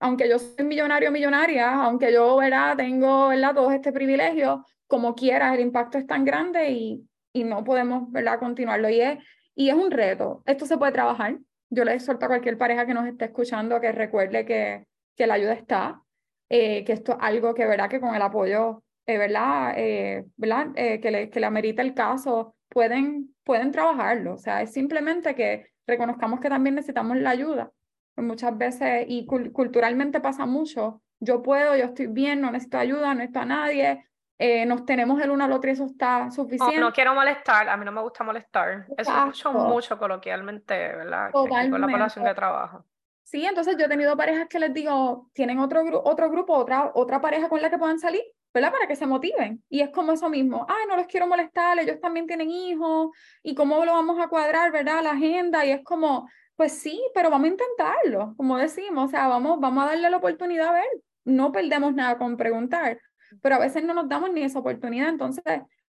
aunque 0.00 0.28
yo 0.28 0.38
soy 0.38 0.64
millonario 0.64 1.08
o 1.10 1.12
millonaria, 1.12 1.72
aunque 1.82 2.12
yo 2.12 2.36
¿verdad? 2.36 2.76
tengo 2.76 3.28
¿verdad? 3.28 3.54
todo 3.54 3.70
este 3.70 3.92
privilegio, 3.92 4.64
como 4.86 5.14
quiera, 5.14 5.54
el 5.54 5.60
impacto 5.60 5.98
es 5.98 6.06
tan 6.06 6.24
grande 6.24 6.70
y, 6.70 7.08
y 7.32 7.44
no 7.44 7.64
podemos 7.64 8.10
¿verdad? 8.10 8.38
continuarlo. 8.38 8.88
Y 8.90 9.00
es, 9.00 9.18
y 9.54 9.68
es 9.68 9.74
un 9.74 9.90
reto. 9.90 10.42
Esto 10.46 10.66
se 10.66 10.78
puede 10.78 10.92
trabajar. 10.92 11.38
Yo 11.70 11.84
le 11.84 11.94
exhorto 11.94 12.26
a 12.26 12.28
cualquier 12.28 12.58
pareja 12.58 12.86
que 12.86 12.94
nos 12.94 13.06
esté 13.06 13.26
escuchando 13.26 13.80
que 13.80 13.92
recuerde 13.92 14.44
que, 14.44 14.86
que 15.16 15.26
la 15.26 15.34
ayuda 15.34 15.52
está, 15.52 16.02
eh, 16.48 16.84
que 16.84 16.92
esto 16.92 17.12
es 17.12 17.18
algo 17.20 17.54
que, 17.54 17.66
¿verdad? 17.66 17.88
que 17.88 18.00
con 18.00 18.14
el 18.14 18.22
apoyo, 18.22 18.82
eh, 19.06 19.18
¿verdad? 19.18 19.74
Eh, 19.76 20.24
¿verdad? 20.36 20.72
que, 20.74 21.10
le, 21.10 21.30
que 21.30 21.40
le 21.40 21.46
amerita 21.46 21.82
el 21.82 21.94
caso, 21.94 22.54
pueden, 22.68 23.34
pueden 23.44 23.70
trabajarlo. 23.70 24.34
O 24.34 24.38
sea, 24.38 24.62
es 24.62 24.72
simplemente 24.72 25.34
que 25.34 25.66
reconozcamos 25.86 26.40
que 26.40 26.48
también 26.48 26.74
necesitamos 26.74 27.16
la 27.18 27.30
ayuda. 27.30 27.70
Muchas 28.16 28.56
veces, 28.58 29.06
y 29.08 29.24
culturalmente 29.24 30.20
pasa 30.20 30.44
mucho, 30.44 31.00
yo 31.20 31.42
puedo, 31.42 31.76
yo 31.76 31.84
estoy 31.84 32.06
bien, 32.06 32.40
no 32.40 32.50
necesito 32.50 32.78
ayuda, 32.78 33.08
no 33.08 33.14
necesito 33.14 33.40
a 33.40 33.44
nadie, 33.46 34.04
eh, 34.42 34.64
nos 34.64 34.86
tenemos 34.86 35.20
el 35.20 35.30
uno 35.30 35.44
al 35.44 35.52
otro 35.52 35.68
y 35.68 35.74
eso 35.74 35.84
está 35.84 36.30
suficiente. 36.30 36.80
No, 36.80 36.94
quiero 36.94 37.14
molestar, 37.14 37.68
a 37.68 37.76
mí 37.76 37.84
no 37.84 37.92
me 37.92 38.00
gusta 38.00 38.24
molestar. 38.24 38.86
Eso 38.96 39.12
escucho 39.14 39.52
mucho 39.52 39.98
coloquialmente, 39.98 40.74
¿verdad? 40.74 41.30
Totalmente. 41.30 41.70
Con 41.72 41.80
la 41.82 41.86
población 41.88 42.24
de 42.24 42.34
trabajo. 42.34 42.86
Sí, 43.22 43.44
entonces 43.44 43.76
yo 43.78 43.84
he 43.84 43.88
tenido 43.90 44.16
parejas 44.16 44.48
que 44.48 44.58
les 44.58 44.72
digo, 44.72 45.28
tienen 45.34 45.58
otro, 45.58 45.82
otro 46.04 46.30
grupo, 46.30 46.54
otra, 46.54 46.90
otra 46.94 47.20
pareja 47.20 47.50
con 47.50 47.60
la 47.60 47.68
que 47.68 47.76
puedan 47.76 47.98
salir, 47.98 48.22
¿verdad? 48.54 48.72
Para 48.72 48.86
que 48.86 48.96
se 48.96 49.06
motiven. 49.06 49.62
Y 49.68 49.82
es 49.82 49.90
como 49.90 50.12
eso 50.12 50.30
mismo, 50.30 50.64
ay, 50.66 50.86
no 50.88 50.96
los 50.96 51.06
quiero 51.06 51.26
molestar, 51.26 51.78
ellos 51.78 52.00
también 52.00 52.26
tienen 52.26 52.50
hijos, 52.50 53.10
y 53.42 53.54
cómo 53.54 53.84
lo 53.84 53.92
vamos 53.92 54.18
a 54.18 54.28
cuadrar, 54.28 54.72
¿verdad? 54.72 55.02
La 55.02 55.10
agenda, 55.10 55.66
y 55.66 55.72
es 55.72 55.84
como, 55.84 56.30
pues 56.56 56.72
sí, 56.72 56.98
pero 57.14 57.28
vamos 57.28 57.44
a 57.44 57.50
intentarlo, 57.50 58.32
como 58.38 58.56
decimos, 58.56 59.04
o 59.04 59.08
sea, 59.08 59.28
vamos, 59.28 59.60
vamos 59.60 59.84
a 59.84 59.88
darle 59.88 60.08
la 60.08 60.16
oportunidad 60.16 60.68
a 60.68 60.72
ver, 60.72 60.88
no 61.24 61.52
perdemos 61.52 61.92
nada 61.92 62.16
con 62.16 62.38
preguntar 62.38 62.98
pero 63.42 63.56
a 63.56 63.58
veces 63.58 63.84
no 63.84 63.94
nos 63.94 64.08
damos 64.08 64.32
ni 64.32 64.42
esa 64.42 64.58
oportunidad. 64.58 65.08
Entonces, 65.08 65.44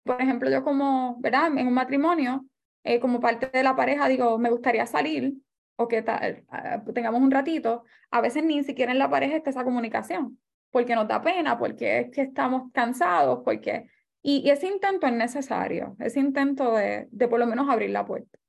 por 0.03 0.21
ejemplo, 0.21 0.49
yo 0.49 0.63
como, 0.63 1.17
¿verdad? 1.19 1.47
En 1.57 1.67
un 1.67 1.73
matrimonio, 1.73 2.45
eh, 2.83 2.99
como 2.99 3.19
parte 3.19 3.49
de 3.51 3.63
la 3.63 3.75
pareja, 3.75 4.07
digo, 4.07 4.37
me 4.37 4.49
gustaría 4.49 4.85
salir 4.85 5.33
o 5.75 5.87
que 5.87 6.01
tal, 6.01 6.45
tengamos 6.93 7.21
un 7.21 7.31
ratito, 7.31 7.83
a 8.11 8.21
veces 8.21 8.43
ni 8.43 8.63
siquiera 8.63 8.91
en 8.91 8.99
la 8.99 9.09
pareja 9.09 9.37
está 9.37 9.49
esa 9.49 9.63
comunicación, 9.63 10.39
porque 10.69 10.95
nos 10.95 11.07
da 11.07 11.21
pena, 11.21 11.57
porque 11.57 11.99
es 11.99 12.11
que 12.11 12.21
estamos 12.21 12.71
cansados, 12.71 13.41
porque... 13.43 13.89
Y, 14.25 14.49
ese 14.49 14.67
intento 14.67 15.05
es 15.05 15.13
necesario, 15.13 15.97
ese 15.99 16.19
intento 16.19 16.73
de, 16.73 17.07
de 17.11 17.27
por 17.27 17.39
lo 17.39 17.45
menos 17.45 17.67
abrir 17.69 17.89
la 17.89 18.05
puerta. 18.05 18.39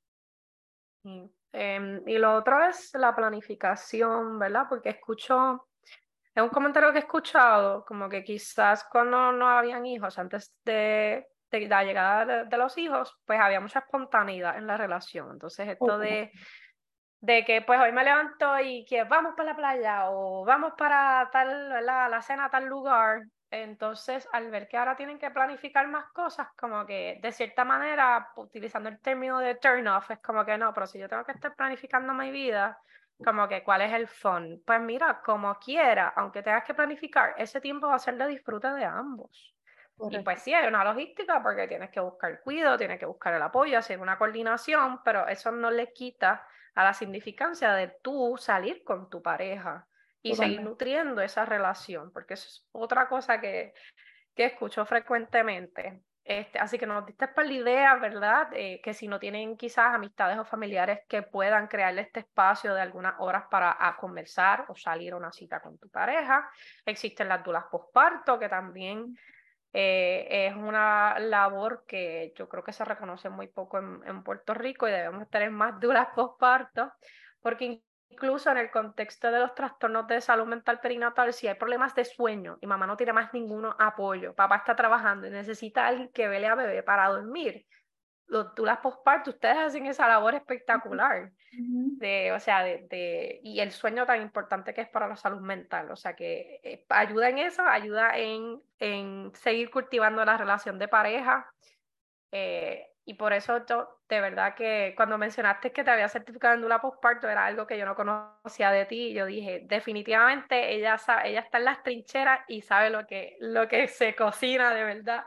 Em, 1.51 2.01
y 2.07 2.17
lo 2.17 2.35
otro 2.35 2.63
es 2.63 2.93
la 2.93 3.13
planificación, 3.13 4.39
¿verdad? 4.39 4.67
Porque 4.69 4.89
escucho 4.89 5.67
es 6.35 6.43
un 6.43 6.49
comentario 6.49 6.91
que 6.91 6.99
he 6.99 7.01
escuchado, 7.01 7.85
como 7.85 8.09
que 8.09 8.23
quizás 8.23 8.85
cuando 8.91 9.31
no 9.31 9.47
habían 9.47 9.85
hijos, 9.85 10.19
antes 10.19 10.53
de, 10.65 11.25
de 11.49 11.67
la 11.67 11.83
llegada 11.83 12.43
de, 12.43 12.57
los 12.57 12.77
hijos, 12.77 13.17
pues 13.25 13.39
había 13.39 13.61
mucha 13.61 13.79
espontaneidad 13.79 14.57
en 14.57 14.67
la 14.67 14.75
relación. 14.75 15.31
Entonces, 15.31 15.69
esto 15.69 15.97
de, 15.97 16.31
de 17.21 17.45
que 17.45 17.61
pues 17.61 17.79
hoy 17.79 17.93
me 17.93 18.03
levanto 18.03 18.59
y 18.59 18.83
que 18.83 19.05
vamos 19.05 19.33
para 19.37 19.51
la 19.51 19.55
playa 19.55 20.09
o 20.09 20.43
vamos 20.43 20.73
para 20.77 21.29
tal, 21.31 21.69
¿verdad? 21.69 22.09
la 22.09 22.21
cena 22.21 22.45
a 22.45 22.49
tal 22.49 22.65
lugar. 22.65 23.21
Entonces, 23.49 24.27
al 24.33 24.51
ver 24.51 24.67
que 24.67 24.75
ahora 24.75 24.97
tienen 24.97 25.17
que 25.17 25.31
planificar 25.31 25.87
más 25.87 26.11
cosas, 26.11 26.49
como 26.57 26.85
que 26.85 27.17
de 27.21 27.31
cierta 27.31 27.63
manera, 27.63 28.29
utilizando 28.35 28.89
el 28.89 28.99
término 28.99 29.39
de 29.39 29.55
turn 29.55 29.87
off, 29.87 30.11
es 30.11 30.19
como 30.19 30.43
que 30.43 30.57
no, 30.57 30.73
pero 30.73 30.85
si 30.85 30.99
yo 30.99 31.07
tengo 31.07 31.23
que 31.23 31.31
estar 31.31 31.55
planificando 31.55 32.13
mi 32.13 32.31
vida, 32.31 32.77
como 33.23 33.47
que 33.47 33.63
cuál 33.63 33.81
es 33.81 33.93
el 33.93 34.07
fun. 34.07 34.61
Pues 34.65 34.79
mira, 34.81 35.21
como 35.23 35.57
quiera, 35.59 36.13
aunque 36.15 36.43
tengas 36.43 36.63
que 36.63 36.73
planificar, 36.73 37.33
ese 37.37 37.61
tiempo 37.61 37.87
va 37.87 37.95
a 37.95 37.99
ser 37.99 38.17
de 38.17 38.27
disfrute 38.27 38.69
de 38.71 38.85
ambos. 38.85 39.55
Y 40.07 40.19
pues 40.19 40.41
sí, 40.41 40.53
hay 40.53 40.67
una 40.67 40.83
logística 40.83 41.41
porque 41.41 41.67
tienes 41.67 41.89
que 41.89 41.99
buscar 42.01 42.41
cuidado, 42.41 42.77
tienes 42.77 42.99
que 42.99 43.05
buscar 43.05 43.33
el 43.33 43.41
apoyo, 43.41 43.77
hacer 43.77 43.99
una 43.99 44.17
coordinación, 44.17 45.01
pero 45.03 45.27
eso 45.27 45.51
no 45.51 45.71
le 45.71 45.93
quita 45.93 46.45
a 46.75 46.83
la 46.83 46.93
significancia 46.93 47.73
de 47.73 47.95
tú 48.01 48.35
salir 48.37 48.83
con 48.83 49.09
tu 49.09 49.21
pareja 49.21 49.87
y 50.21 50.33
seguir 50.33 50.61
nutriendo 50.61 51.21
esa 51.21 51.45
relación, 51.45 52.11
porque 52.11 52.33
eso 52.33 52.47
es 52.47 52.67
otra 52.71 53.07
cosa 53.07 53.39
que, 53.39 53.73
que 54.35 54.45
escucho 54.45 54.85
frecuentemente. 54.85 56.03
Este, 56.25 56.57
así 56.57 56.79
que 56.79 56.87
nos 56.87 57.05
diste 57.05 57.27
para 57.27 57.47
la 57.47 57.53
idea, 57.53 57.95
¿verdad? 57.97 58.47
Eh, 58.53 58.81
que 58.83 58.95
si 58.95 59.07
no 59.07 59.19
tienen 59.19 59.55
quizás 59.57 59.93
amistades 59.93 60.39
o 60.39 60.43
familiares 60.43 61.01
que 61.07 61.21
puedan 61.21 61.67
crearle 61.67 62.01
este 62.01 62.21
espacio 62.21 62.73
de 62.73 62.81
algunas 62.81 63.13
horas 63.19 63.43
para 63.51 63.95
conversar 63.99 64.65
o 64.67 64.75
salir 64.75 65.13
a 65.13 65.17
una 65.17 65.31
cita 65.31 65.61
con 65.61 65.77
tu 65.77 65.87
pareja. 65.87 66.49
Existen 66.83 67.27
las 67.27 67.43
dudas 67.43 67.65
posparto, 67.69 68.39
que 68.39 68.49
también 68.49 69.15
eh, 69.71 70.47
es 70.47 70.55
una 70.55 71.19
labor 71.19 71.83
que 71.85 72.33
yo 72.35 72.49
creo 72.49 72.63
que 72.63 72.73
se 72.73 72.85
reconoce 72.85 73.29
muy 73.29 73.47
poco 73.47 73.77
en, 73.77 74.23
Puerto 74.23 74.55
Rico 74.55 74.87
y 74.87 74.91
debemos 74.91 75.29
tener 75.29 75.51
más 75.51 75.79
dudas 75.79 76.07
posparto, 76.15 76.91
porque 77.39 77.83
incluso 78.09 78.51
en 78.51 78.57
el 78.57 78.71
contexto 78.71 79.31
de 79.31 79.39
los 79.39 79.55
trastornos 79.55 80.07
de 80.07 80.21
salud 80.21 80.45
mental 80.45 80.79
perinatal, 80.79 81.33
si 81.33 81.47
hay 81.47 81.55
problemas 81.55 81.93
de 81.95 82.05
sueño 82.05 82.57
y 82.61 82.67
mamá 82.67 82.87
no 82.87 82.97
tiene 82.97 83.13
más 83.13 83.33
ningún 83.33 83.65
apoyo, 83.77 84.33
papá 84.33 84.57
está 84.57 84.75
trabajando 84.75 85.27
y 85.27 85.31
necesita 85.31 85.87
alguien 85.87 86.09
que 86.13 86.27
vele 86.27 86.47
a 86.47 86.55
bebé 86.55 86.83
para 86.83 87.09
dormir, 87.09 87.65
los, 88.27 88.55
tú 88.55 88.65
las 88.65 88.79
postparto, 88.79 89.31
ustedes 89.31 89.57
hacen 89.57 89.85
esa 89.85 90.07
labor 90.07 90.35
espectacular. 90.35 91.31
de, 91.51 92.31
o 92.31 92.39
sea, 92.39 92.63
de, 92.63 92.87
de, 92.89 93.39
y 93.43 93.59
el 93.59 93.71
sueño 93.71 94.05
tan 94.05 94.21
importante 94.21 94.73
que 94.73 94.81
es 94.81 94.89
para 94.89 95.07
la 95.07 95.15
salud 95.15 95.41
mental. 95.41 95.91
O 95.91 95.95
sea, 95.95 96.15
que 96.15 96.59
eh, 96.63 96.85
ayuda 96.89 97.29
en 97.29 97.37
eso, 97.37 97.63
ayuda 97.63 98.17
en, 98.17 98.61
en 98.79 99.31
seguir 99.35 99.69
cultivando 99.69 100.25
la 100.25 100.37
relación 100.37 100.79
de 100.79 100.87
pareja. 100.87 101.49
Eh, 102.31 102.87
Y 103.07 103.13
por 103.13 103.33
eso 103.33 103.63
yo, 103.67 103.99
de 104.09 104.19
verdad 104.19 104.55
que 104.55 104.93
cuando 104.97 105.17
mencionaste 105.17 105.71
que 105.71 105.83
te 105.83 105.91
había 105.91 106.09
certificado 106.09 106.55
en 106.55 106.61
Dula 106.61 106.81
Postparto 106.81 107.29
era 107.29 107.45
algo 107.45 107.67
que 107.67 107.77
yo 107.77 107.85
no 107.85 107.95
conocía 107.95 108.71
de 108.71 108.85
ti. 108.85 109.09
Y 109.09 109.13
yo 109.13 109.25
dije, 109.27 109.61
definitivamente 109.65 110.73
ella, 110.73 110.97
sabe, 110.97 111.29
ella 111.29 111.41
está 111.41 111.59
en 111.59 111.65
las 111.65 111.83
trincheras 111.83 112.39
y 112.47 112.61
sabe 112.63 112.89
lo 112.89 113.05
que, 113.05 113.37
lo 113.39 113.67
que 113.67 113.87
se 113.87 114.15
cocina 114.15 114.73
de 114.73 114.83
verdad 114.83 115.23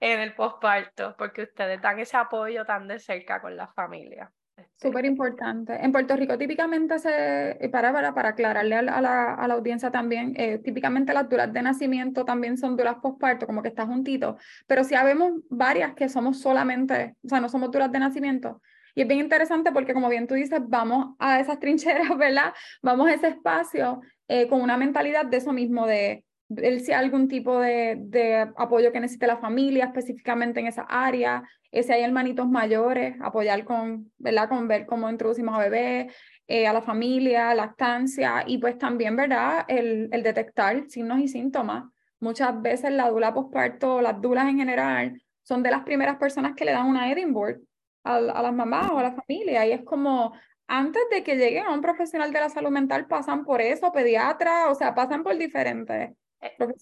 en 0.00 0.20
el 0.20 0.34
postparto, 0.34 1.14
porque 1.18 1.42
ustedes 1.42 1.80
dan 1.82 1.98
ese 2.00 2.16
apoyo 2.16 2.64
tan 2.64 2.88
de 2.88 2.98
cerca 2.98 3.40
con 3.40 3.54
la 3.56 3.68
familia. 3.68 4.32
Súper 4.76 5.04
importante. 5.04 5.76
En 5.84 5.92
Puerto 5.92 6.16
Rico 6.16 6.36
típicamente 6.38 6.98
se, 6.98 7.68
para, 7.70 7.92
para, 7.92 8.14
para 8.14 8.30
aclararle 8.30 8.76
a 8.76 8.82
la, 8.82 9.34
a 9.34 9.48
la, 9.48 9.54
audiencia 9.54 9.90
también, 9.90 10.34
eh, 10.36 10.58
típicamente 10.58 11.12
las 11.12 11.28
duras 11.28 11.52
de 11.52 11.62
nacimiento 11.62 12.24
también 12.24 12.56
son 12.56 12.76
duras 12.76 12.96
postparto, 13.02 13.46
como 13.46 13.62
que 13.62 13.68
está 13.68 13.86
juntito, 13.86 14.36
pero 14.66 14.84
sí 14.84 14.94
habemos 14.94 15.32
varias 15.50 15.94
que 15.94 16.08
somos 16.08 16.40
solamente, 16.40 17.16
o 17.24 17.28
sea, 17.28 17.40
no 17.40 17.48
somos 17.48 17.70
duras 17.70 17.92
de 17.92 17.98
nacimiento. 17.98 18.62
Y 18.94 19.02
es 19.02 19.08
bien 19.08 19.20
interesante 19.20 19.72
porque 19.72 19.94
como 19.94 20.08
bien 20.08 20.26
tú 20.26 20.34
dices, 20.34 20.60
vamos 20.66 21.14
a 21.18 21.40
esas 21.40 21.58
trincheras, 21.60 22.08
¿verdad? 22.18 22.52
Vamos 22.82 23.08
a 23.08 23.14
ese 23.14 23.28
espacio 23.28 24.00
eh, 24.28 24.48
con 24.48 24.60
una 24.60 24.76
mentalidad 24.76 25.26
de 25.26 25.36
eso 25.36 25.52
mismo, 25.52 25.86
de 25.86 26.24
él 26.56 26.80
si 26.80 26.92
hay 26.92 27.04
algún 27.04 27.28
tipo 27.28 27.60
de, 27.60 27.96
de, 27.98 28.50
apoyo 28.56 28.92
que 28.92 29.00
necesite 29.00 29.26
la 29.26 29.38
familia 29.38 29.86
específicamente 29.86 30.60
en 30.60 30.66
esa 30.66 30.82
área, 30.82 31.42
si 31.72 31.92
hay 31.92 32.02
hermanitos 32.02 32.48
mayores, 32.48 33.16
apoyar 33.20 33.64
con, 33.64 34.12
¿verdad? 34.18 34.48
Con 34.48 34.66
ver 34.66 34.86
cómo 34.86 35.08
introducimos 35.08 35.54
a 35.54 35.60
bebé, 35.60 36.10
eh, 36.48 36.66
a 36.66 36.72
la 36.72 36.82
familia, 36.82 37.54
lactancia 37.54 38.44
y 38.46 38.58
pues 38.58 38.76
también, 38.78 39.14
¿verdad? 39.16 39.64
El, 39.68 40.08
el 40.12 40.22
detectar 40.22 40.88
signos 40.88 41.20
y 41.20 41.28
síntomas. 41.28 41.84
Muchas 42.18 42.60
veces 42.60 42.90
la 42.92 43.08
dula 43.08 43.32
posparto, 43.32 44.00
las 44.00 44.20
dulas 44.20 44.48
en 44.48 44.58
general, 44.58 45.22
son 45.42 45.62
de 45.62 45.70
las 45.70 45.82
primeras 45.82 46.16
personas 46.16 46.54
que 46.56 46.64
le 46.64 46.72
dan 46.72 46.86
una 46.86 47.10
Edinburgh 47.12 47.60
a, 48.04 48.16
a 48.16 48.42
las 48.42 48.52
mamás 48.52 48.90
o 48.90 48.98
a 48.98 49.02
la 49.04 49.12
familia 49.12 49.66
y 49.66 49.72
es 49.72 49.82
como, 49.84 50.32
antes 50.66 51.02
de 51.10 51.22
que 51.22 51.36
lleguen 51.36 51.66
a 51.66 51.72
un 51.72 51.80
profesional 51.80 52.32
de 52.32 52.40
la 52.40 52.48
salud 52.48 52.70
mental 52.70 53.06
pasan 53.06 53.44
por 53.44 53.60
eso, 53.60 53.92
pediatra, 53.92 54.70
o 54.70 54.74
sea, 54.74 54.94
pasan 54.94 55.22
por 55.22 55.36
diferentes 55.38 56.10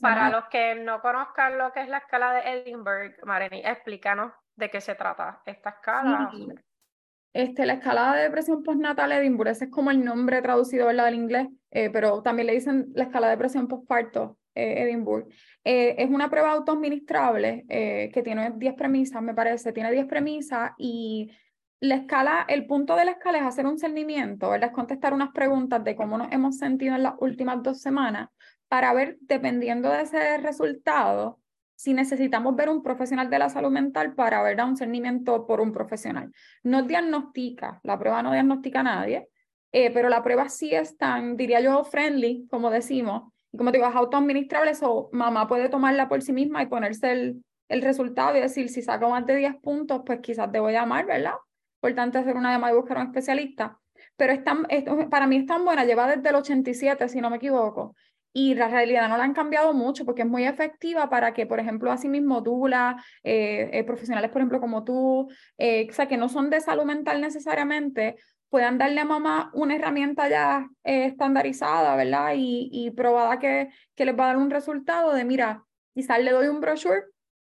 para 0.01 0.31
los 0.31 0.45
que 0.51 0.75
no 0.77 1.01
conozcan 1.01 1.59
lo 1.59 1.73
que 1.73 1.83
es 1.83 1.89
la 1.89 1.99
escala 1.99 2.33
de 2.33 2.41
Edinburgh, 2.53 3.15
Mareni, 3.25 3.61
explícanos 3.65 4.33
de 4.57 4.71
qué 4.71 4.81
se 4.81 4.95
trata 4.95 5.43
esta 5.47 5.71
escala. 5.71 6.31
Este, 7.33 7.67
la 7.67 7.75
escala 7.75 8.15
de 8.15 8.23
depresión 8.23 8.63
postnatal 8.63 9.13
Edinburgh, 9.13 9.51
ese 9.51 9.67
es 9.67 9.71
como 9.71 9.91
el 9.91 10.05
nombre 10.05 10.41
traducido 10.43 10.87
¿verdad? 10.87 11.05
del 11.07 11.15
inglés, 11.15 11.49
eh, 11.71 11.91
pero 11.91 12.23
también 12.23 12.47
le 12.47 12.55
dicen 12.55 12.91
la 12.95 13.05
escala 13.05 13.27
de 13.29 13.33
depresión 13.33 13.69
postparto 13.69 14.39
eh, 14.55 14.83
Edinburgh. 14.83 15.29
es 15.63 16.09
una 16.11 16.31
prueba 16.31 16.53
autoadministrable 16.53 17.65
que 17.69 18.23
tiene 18.25 18.53
10 18.57 18.75
premisas, 18.75 19.23
me 19.23 19.35
parece, 19.35 19.73
tiene 19.73 19.93
10 19.93 20.07
premisas 20.07 20.73
y 20.79 21.31
la 21.81 21.95
escala, 21.95 22.45
el 22.49 22.67
punto 22.67 22.97
de 22.97 23.05
la 23.05 23.13
escala 23.13 23.39
es 23.39 23.45
hacer 23.45 23.67
un 23.67 23.79
cernimiento, 23.79 24.51
¿verdad? 24.51 24.71
Es 24.71 24.75
contestar 24.75 25.15
unas 25.15 25.31
preguntas 25.31 25.85
de 25.85 25.95
cómo 25.95 26.19
nos 26.19 26.33
hemos 26.33 26.59
sentido 26.59 26.97
en 26.97 27.05
las 27.05 27.15
últimas 27.21 27.63
dos 27.63 27.81
semanas 27.81 28.31
para 28.69 28.93
ver, 28.93 29.17
dependiendo 29.21 29.91
de 29.91 30.03
ese 30.03 30.39
resultado, 30.39 31.41
si 31.75 31.95
necesitamos 31.95 32.57
ver 32.57 32.69
un 32.69 32.83
profesional 32.83 33.31
de 33.31 33.39
la 33.39 33.49
salud 33.49 33.71
mental 33.71 34.15
para 34.15 34.43
ver 34.43 34.61
a 34.61 34.65
un 34.65 34.77
cernimiento 34.77 35.47
por 35.47 35.61
un 35.61 35.73
profesional. 35.73 36.33
No 36.65 36.83
diagnostica, 36.83 37.81
la 37.85 37.99
prueba 37.99 38.23
no 38.23 38.33
diagnostica 38.33 38.81
a 38.81 38.83
nadie, 38.83 39.29
eh, 39.71 39.91
pero 39.93 40.09
la 40.09 40.23
prueba 40.23 40.49
sí 40.49 40.75
es 40.75 40.97
tan, 40.97 41.37
diría 41.37 41.61
yo, 41.61 41.85
friendly, 41.85 42.47
como 42.51 42.71
decimos, 42.71 43.33
y 43.53 43.59
como 43.59 43.71
digo, 43.71 43.87
es 43.87 43.95
autoadministrable, 43.95 44.73
eso 44.73 45.09
mamá 45.13 45.47
puede 45.47 45.69
tomarla 45.69 46.09
por 46.09 46.21
sí 46.21 46.33
misma 46.33 46.63
y 46.63 46.67
ponerse 46.67 47.13
el, 47.13 47.45
el 47.69 47.83
resultado 47.83 48.37
y 48.37 48.41
decir, 48.41 48.69
si 48.69 48.83
saco 48.83 49.09
más 49.09 49.25
de 49.27 49.37
10 49.37 49.57
puntos, 49.57 50.03
pues 50.05 50.21
quizás 50.21 50.51
debo 50.51 50.71
llamar, 50.71 51.07
¿verdad? 51.07 51.35
Importante 51.77 52.19
hacer 52.19 52.37
una 52.37 52.53
llamada 52.53 52.73
y 52.73 52.77
buscar 52.77 52.99
a 52.99 53.03
un 53.03 53.07
especialista. 53.09 53.79
Pero 54.17 54.33
es 54.33 54.43
tan, 54.43 54.67
para 55.11 55.27
mí 55.27 55.37
es 55.37 55.47
tan 55.47 55.65
buena, 55.65 55.85
lleva 55.85 56.07
desde 56.09 56.29
el 56.29 56.37
87, 56.37 57.09
si 57.09 57.21
no 57.21 57.31
me 57.31 57.37
equivoco, 57.37 57.95
y 58.33 58.55
la 58.55 58.69
realidad 58.69 59.09
no 59.09 59.17
la 59.17 59.25
han 59.25 59.35
cambiado 59.35 59.73
mucho 59.73 60.05
porque 60.05 60.23
es 60.23 60.29
muy 60.29 60.45
efectiva 60.45 61.09
para 61.11 61.33
que, 61.33 61.47
por 61.47 61.61
ejemplo, 61.61 61.91
así 61.91 62.09
mismo 62.09 62.41
Dula, 62.41 63.03
eh, 63.23 63.71
eh, 63.73 63.85
profesionales, 63.85 64.31
por 64.31 64.41
ejemplo, 64.41 64.61
como 64.61 64.85
tú, 64.85 65.29
eh, 65.57 65.89
que 65.89 66.17
no 66.17 66.29
son 66.29 66.51
de 66.51 66.61
salud 66.61 66.85
mental 66.85 67.21
necesariamente, 67.21 68.17
puedan 68.51 68.79
darle 68.79 69.01
a 69.01 69.05
mamá 69.05 69.51
una 69.55 69.77
herramienta 69.77 70.29
ya 70.29 70.69
estandarizada, 70.83 71.97
¿verdad? 71.97 72.33
Y, 72.37 72.71
y 72.73 72.91
probada 72.93 73.39
que, 73.39 73.71
que 73.95 74.05
les 74.05 74.19
va 74.19 74.25
a 74.25 74.27
dar 74.29 74.37
un 74.39 74.51
resultado 74.51 75.13
de, 75.13 75.25
mira, 75.25 75.65
quizás 75.95 76.21
le 76.21 76.31
doy 76.31 76.49
un 76.49 76.61
brochure 76.61 77.03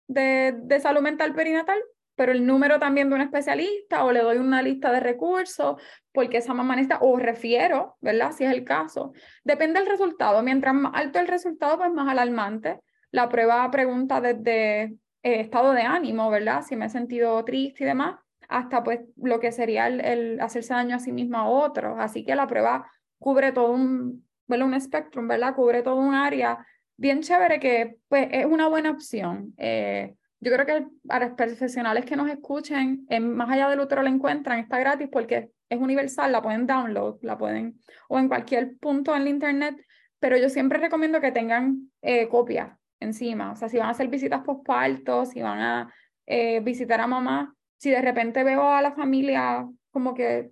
de, 0.08 0.56
de 0.64 0.80
salud 0.80 1.02
mental 1.02 1.34
perinatal 1.34 1.82
pero 2.16 2.32
el 2.32 2.46
número 2.46 2.80
también 2.80 3.10
de 3.10 3.16
un 3.16 3.22
especialista 3.22 4.04
o 4.06 4.12
le 4.12 4.22
doy 4.22 4.38
una 4.38 4.62
lista 4.62 4.92
de 4.92 5.00
recursos 5.00 5.82
porque 6.12 6.38
esa 6.38 6.54
mamá 6.54 6.76
necesita, 6.76 7.00
o 7.02 7.18
refiero, 7.18 7.98
¿verdad? 8.02 8.32
Si 8.32 8.44
es 8.44 8.52
el 8.52 8.64
caso. 8.64 9.14
Depende 9.44 9.80
del 9.80 9.90
resultado. 9.90 10.44
Mientras 10.44 10.74
más 10.74 10.92
alto 10.96 11.20
el 11.20 11.28
resultado, 11.28 11.78
pues 11.78 11.92
más 11.92 12.08
alarmante. 12.08 12.80
La 13.12 13.30
prueba 13.30 13.70
pregunta 13.72 14.22
desde 14.22 14.84
eh, 14.84 14.96
estado 15.24 15.74
de 15.74 15.82
ánimo, 15.82 16.30
¿verdad? 16.30 16.64
Si 16.64 16.76
me 16.76 16.86
he 16.86 16.90
sentido 16.90 17.44
triste 17.44 17.84
y 17.84 17.88
demás, 17.88 18.20
hasta 18.48 18.84
pues 18.84 19.00
lo 19.16 19.40
que 19.40 19.52
sería 19.52 19.88
el, 19.88 20.40
hacerse 20.40 20.74
daño 20.74 20.98
a 20.98 21.00
sí 21.00 21.12
mismo 21.12 21.38
a 21.38 21.48
otros. 21.48 21.96
Así 21.98 22.24
que 22.24 22.36
la 22.36 22.46
prueba 22.46 22.90
cubre 23.18 23.52
todo 23.52 23.72
un, 23.72 24.28
¿verdad? 24.48 24.68
un 24.68 24.74
espectro, 24.76 25.26
¿verdad? 25.26 25.56
Cubre 25.56 25.82
todo 25.82 25.96
un 25.96 26.14
área 26.14 26.66
bien 26.96 27.22
chévere 27.22 27.60
que 27.60 27.98
pues 28.08 28.28
es 28.32 28.46
una 28.46 28.68
buena 28.68 28.92
opción. 28.92 29.54
Eh, 29.58 30.16
yo 30.44 30.52
creo 30.52 30.66
que 30.66 30.88
a 31.10 31.20
los 31.20 31.32
profesionales 31.32 32.06
que 32.06 32.16
nos 32.16 32.30
escuchen, 32.30 33.06
en, 33.10 33.34
más 33.34 33.50
allá 33.50 33.70
del 33.70 33.80
útero 33.80 34.02
la 34.02 34.10
encuentran, 34.10 34.60
está 34.60 34.78
gratis 34.78 35.08
porque 35.12 35.52
es 35.70 35.80
universal, 35.80 36.32
la 36.32 36.42
pueden 36.42 36.68
download, 36.68 37.18
la 37.22 37.38
pueden, 37.38 37.80
o 38.10 38.20
en 38.20 38.28
cualquier 38.28 38.78
punto 38.78 39.16
en 39.16 39.24
el 39.24 39.28
internet, 39.30 39.76
pero 40.20 40.38
yo 40.38 40.50
siempre 40.50 40.80
recomiendo 40.80 41.22
que 41.22 41.32
tengan 41.32 41.92
eh, 42.02 42.28
copias 42.28 42.78
encima, 43.00 43.54
o 43.54 43.56
sea, 43.56 43.70
si 43.70 43.78
van 43.78 43.88
a 43.88 43.92
hacer 43.92 44.08
visitas 44.08 44.44
postparto, 44.44 45.26
si 45.26 45.42
van 45.42 45.60
a 45.60 45.94
eh, 46.26 46.60
visitar 46.60 47.00
a 47.00 47.08
mamá, 47.08 47.56
si 47.78 47.90
de 47.90 48.02
repente 48.02 48.44
veo 48.44 48.68
a 48.68 48.82
la 48.82 48.92
familia 48.92 49.68
como 49.92 50.14
que 50.14 50.52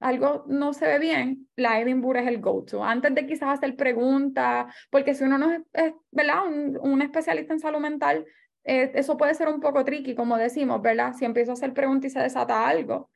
algo 0.00 0.44
no 0.46 0.72
se 0.72 0.86
ve 0.86 0.98
bien, 0.98 1.48
la 1.56 1.80
Edinburgh 1.80 2.18
es 2.18 2.26
el 2.26 2.40
go-to. 2.40 2.84
Antes 2.84 3.14
de 3.14 3.26
quizás 3.26 3.48
hacer 3.48 3.76
preguntas, 3.76 4.66
porque 4.90 5.14
si 5.14 5.24
uno 5.24 5.38
no 5.38 5.52
es, 5.52 5.94
¿verdad? 6.10 6.46
Un, 6.46 6.78
un, 6.80 7.00
especialista 7.00 7.54
en 7.54 7.60
salud 7.60 7.80
mental, 7.80 8.26
eh, 8.68 8.90
eso 8.94 9.16
puede 9.16 9.32
ser 9.34 9.48
un 9.48 9.60
poco 9.60 9.84
tricky, 9.84 10.16
como 10.16 10.36
decimos, 10.36 10.82
¿verdad? 10.82 11.14
Si 11.14 11.24
empiezo 11.24 11.52
a 11.52 11.54
hacer 11.54 11.72
preguntas 11.72 12.10
y 12.10 12.14
se 12.14 12.20
desata 12.20 12.66
algo. 12.66 13.10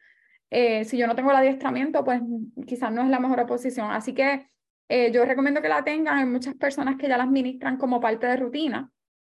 Eh, 0.48 0.84
si 0.84 0.96
yo 0.96 1.08
no 1.08 1.16
tengo 1.16 1.32
el 1.32 1.36
adiestramiento, 1.36 2.04
pues 2.04 2.22
quizás 2.66 2.92
no 2.92 3.02
es 3.02 3.08
la 3.08 3.18
mejor 3.18 3.44
posición. 3.46 3.90
Así 3.90 4.14
que 4.14 4.48
eh, 4.88 5.10
yo 5.10 5.24
recomiendo 5.24 5.60
que 5.60 5.68
la 5.68 5.82
tengan. 5.82 6.18
Hay 6.18 6.24
muchas 6.24 6.54
personas 6.54 6.96
que 6.96 7.08
ya 7.08 7.18
las 7.18 7.28
ministran 7.28 7.78
como 7.78 8.00
parte 8.00 8.28
de 8.28 8.36
rutina 8.36 8.92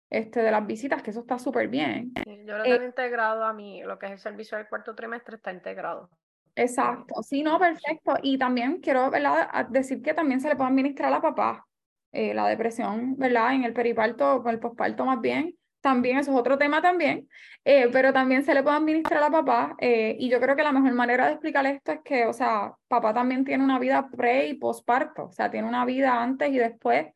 este, 0.08 0.40
de 0.40 0.50
las 0.50 0.66
visitas, 0.66 1.02
que 1.02 1.10
eso 1.10 1.20
está 1.20 1.38
súper 1.38 1.68
bien. 1.68 2.14
yo 2.46 2.56
lo 2.56 2.64
tengo 2.64 2.84
integrado 2.84 3.44
a 3.44 3.52
mí, 3.52 3.82
lo 3.82 3.98
que 3.98 4.06
es 4.06 4.12
el 4.12 4.18
servicio 4.18 4.56
del 4.56 4.68
cuarto 4.68 4.94
trimestre 4.94 5.36
está 5.36 5.52
integrado. 5.52 6.08
Exacto, 6.54 7.22
sí, 7.22 7.42
no, 7.42 7.58
perfecto. 7.58 8.14
Y 8.22 8.38
también 8.38 8.80
quiero 8.80 9.10
¿verdad? 9.10 9.68
decir 9.68 10.00
que 10.00 10.14
también 10.14 10.40
se 10.40 10.48
le 10.48 10.56
puede 10.56 10.70
administrar 10.70 11.12
a 11.12 11.20
papá 11.20 11.66
la 12.10 12.48
depresión, 12.48 13.14
¿verdad? 13.18 13.52
En 13.52 13.64
el 13.64 13.74
periparto, 13.74 14.42
con 14.42 14.50
el 14.50 14.58
posparto 14.58 15.04
más 15.04 15.20
bien 15.20 15.54
también, 15.86 16.18
eso 16.18 16.32
es 16.32 16.36
otro 16.36 16.58
tema 16.58 16.82
también, 16.82 17.28
eh, 17.64 17.88
pero 17.92 18.12
también 18.12 18.42
se 18.42 18.54
le 18.54 18.64
puede 18.64 18.76
administrar 18.76 19.22
a 19.22 19.30
papá 19.30 19.76
eh, 19.78 20.16
y 20.18 20.28
yo 20.28 20.40
creo 20.40 20.56
que 20.56 20.64
la 20.64 20.72
mejor 20.72 20.92
manera 20.94 21.26
de 21.26 21.34
explicar 21.34 21.64
esto 21.64 21.92
es 21.92 22.00
que, 22.04 22.26
o 22.26 22.32
sea, 22.32 22.74
papá 22.88 23.14
también 23.14 23.44
tiene 23.44 23.62
una 23.62 23.78
vida 23.78 24.08
pre 24.10 24.48
y 24.48 24.54
posparto, 24.54 25.26
o 25.26 25.32
sea, 25.32 25.48
tiene 25.48 25.68
una 25.68 25.84
vida 25.84 26.20
antes 26.20 26.50
y 26.50 26.58
después 26.58 27.06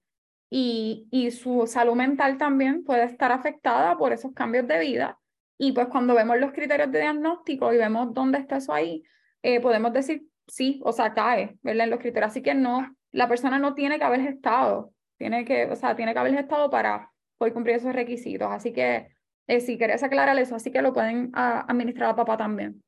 y, 0.48 1.08
y 1.10 1.32
su 1.32 1.66
salud 1.66 1.94
mental 1.94 2.38
también 2.38 2.84
puede 2.84 3.02
estar 3.06 3.32
afectada 3.32 3.96
por 3.96 4.12
esos 4.12 4.32
cambios 4.34 4.68
de 4.68 4.78
vida 4.78 5.18
y 5.58 5.72
pues 5.72 5.88
cuando 5.88 6.14
vemos 6.14 6.38
los 6.38 6.52
criterios 6.52 6.92
de 6.92 7.00
diagnóstico 7.00 7.72
y 7.72 7.76
vemos 7.76 8.14
dónde 8.14 8.38
está 8.38 8.58
eso 8.58 8.72
ahí, 8.72 9.02
eh, 9.42 9.58
podemos 9.60 9.92
decir 9.92 10.28
sí, 10.46 10.80
o 10.84 10.92
sea, 10.92 11.12
cae, 11.12 11.58
¿verdad? 11.62 11.84
En 11.84 11.90
los 11.90 11.98
criterios, 11.98 12.30
así 12.30 12.40
que 12.40 12.54
no, 12.54 12.94
la 13.10 13.26
persona 13.26 13.58
no 13.58 13.74
tiene 13.74 13.98
que 13.98 14.04
haber 14.04 14.20
estado, 14.20 14.92
tiene 15.18 15.44
que, 15.44 15.64
o 15.64 15.74
sea, 15.74 15.96
tiene 15.96 16.12
que 16.12 16.20
haber 16.20 16.34
estado 16.36 16.70
para 16.70 17.10
Puede 17.40 17.54
cumplir 17.54 17.76
esos 17.76 17.94
requisitos. 17.94 18.52
Así 18.52 18.70
que 18.70 19.08
eh, 19.46 19.60
si 19.60 19.78
querés 19.78 20.02
aclarar 20.02 20.38
eso, 20.38 20.56
así 20.56 20.70
que 20.70 20.82
lo 20.82 20.92
pueden 20.92 21.30
ah, 21.32 21.64
administrar 21.66 22.10
a 22.10 22.14
papá 22.14 22.36
también. 22.36 22.84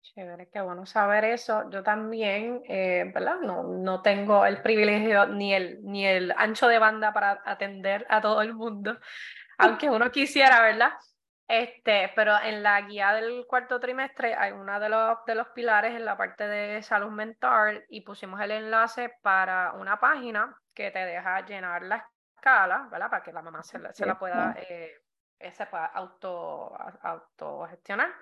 Chévere, 0.00 0.48
qué 0.48 0.62
bueno 0.62 0.86
saber 0.86 1.26
eso. 1.26 1.68
Yo 1.68 1.82
también, 1.82 2.62
eh, 2.66 3.10
¿verdad? 3.14 3.40
No, 3.42 3.62
no 3.64 4.00
tengo 4.00 4.46
el 4.46 4.62
privilegio 4.62 5.26
ni 5.26 5.52
el, 5.52 5.84
ni 5.84 6.06
el 6.06 6.32
ancho 6.38 6.68
de 6.68 6.78
banda 6.78 7.12
para 7.12 7.42
atender 7.44 8.06
a 8.08 8.22
todo 8.22 8.40
el 8.40 8.54
mundo, 8.54 8.98
aunque 9.58 9.90
uno 9.90 10.10
quisiera, 10.10 10.62
¿verdad? 10.62 10.92
Este, 11.46 12.10
pero 12.16 12.40
en 12.42 12.62
la 12.62 12.80
guía 12.80 13.12
del 13.12 13.44
cuarto 13.46 13.78
trimestre 13.78 14.34
hay 14.34 14.52
uno 14.52 14.80
de 14.80 14.88
los, 14.88 15.18
de 15.26 15.34
los 15.34 15.48
pilares 15.48 15.94
en 15.94 16.06
la 16.06 16.16
parte 16.16 16.48
de 16.48 16.82
salud 16.82 17.10
mental 17.10 17.84
y 17.90 18.00
pusimos 18.00 18.40
el 18.40 18.52
enlace 18.52 19.12
para 19.20 19.74
una 19.74 20.00
página 20.00 20.56
que 20.72 20.90
te 20.90 21.00
deja 21.00 21.44
llenar 21.44 21.82
las 21.82 22.04
¿verdad? 22.44 23.10
Para 23.10 23.22
que 23.22 23.32
la 23.32 23.42
mamá 23.42 23.62
se 23.62 23.78
la, 23.78 24.18
pueda 24.18 24.56
eh, 24.68 24.92
se 25.52 25.66
pueda 25.66 25.86
auto, 25.86 26.76
autogestionar. 27.02 28.12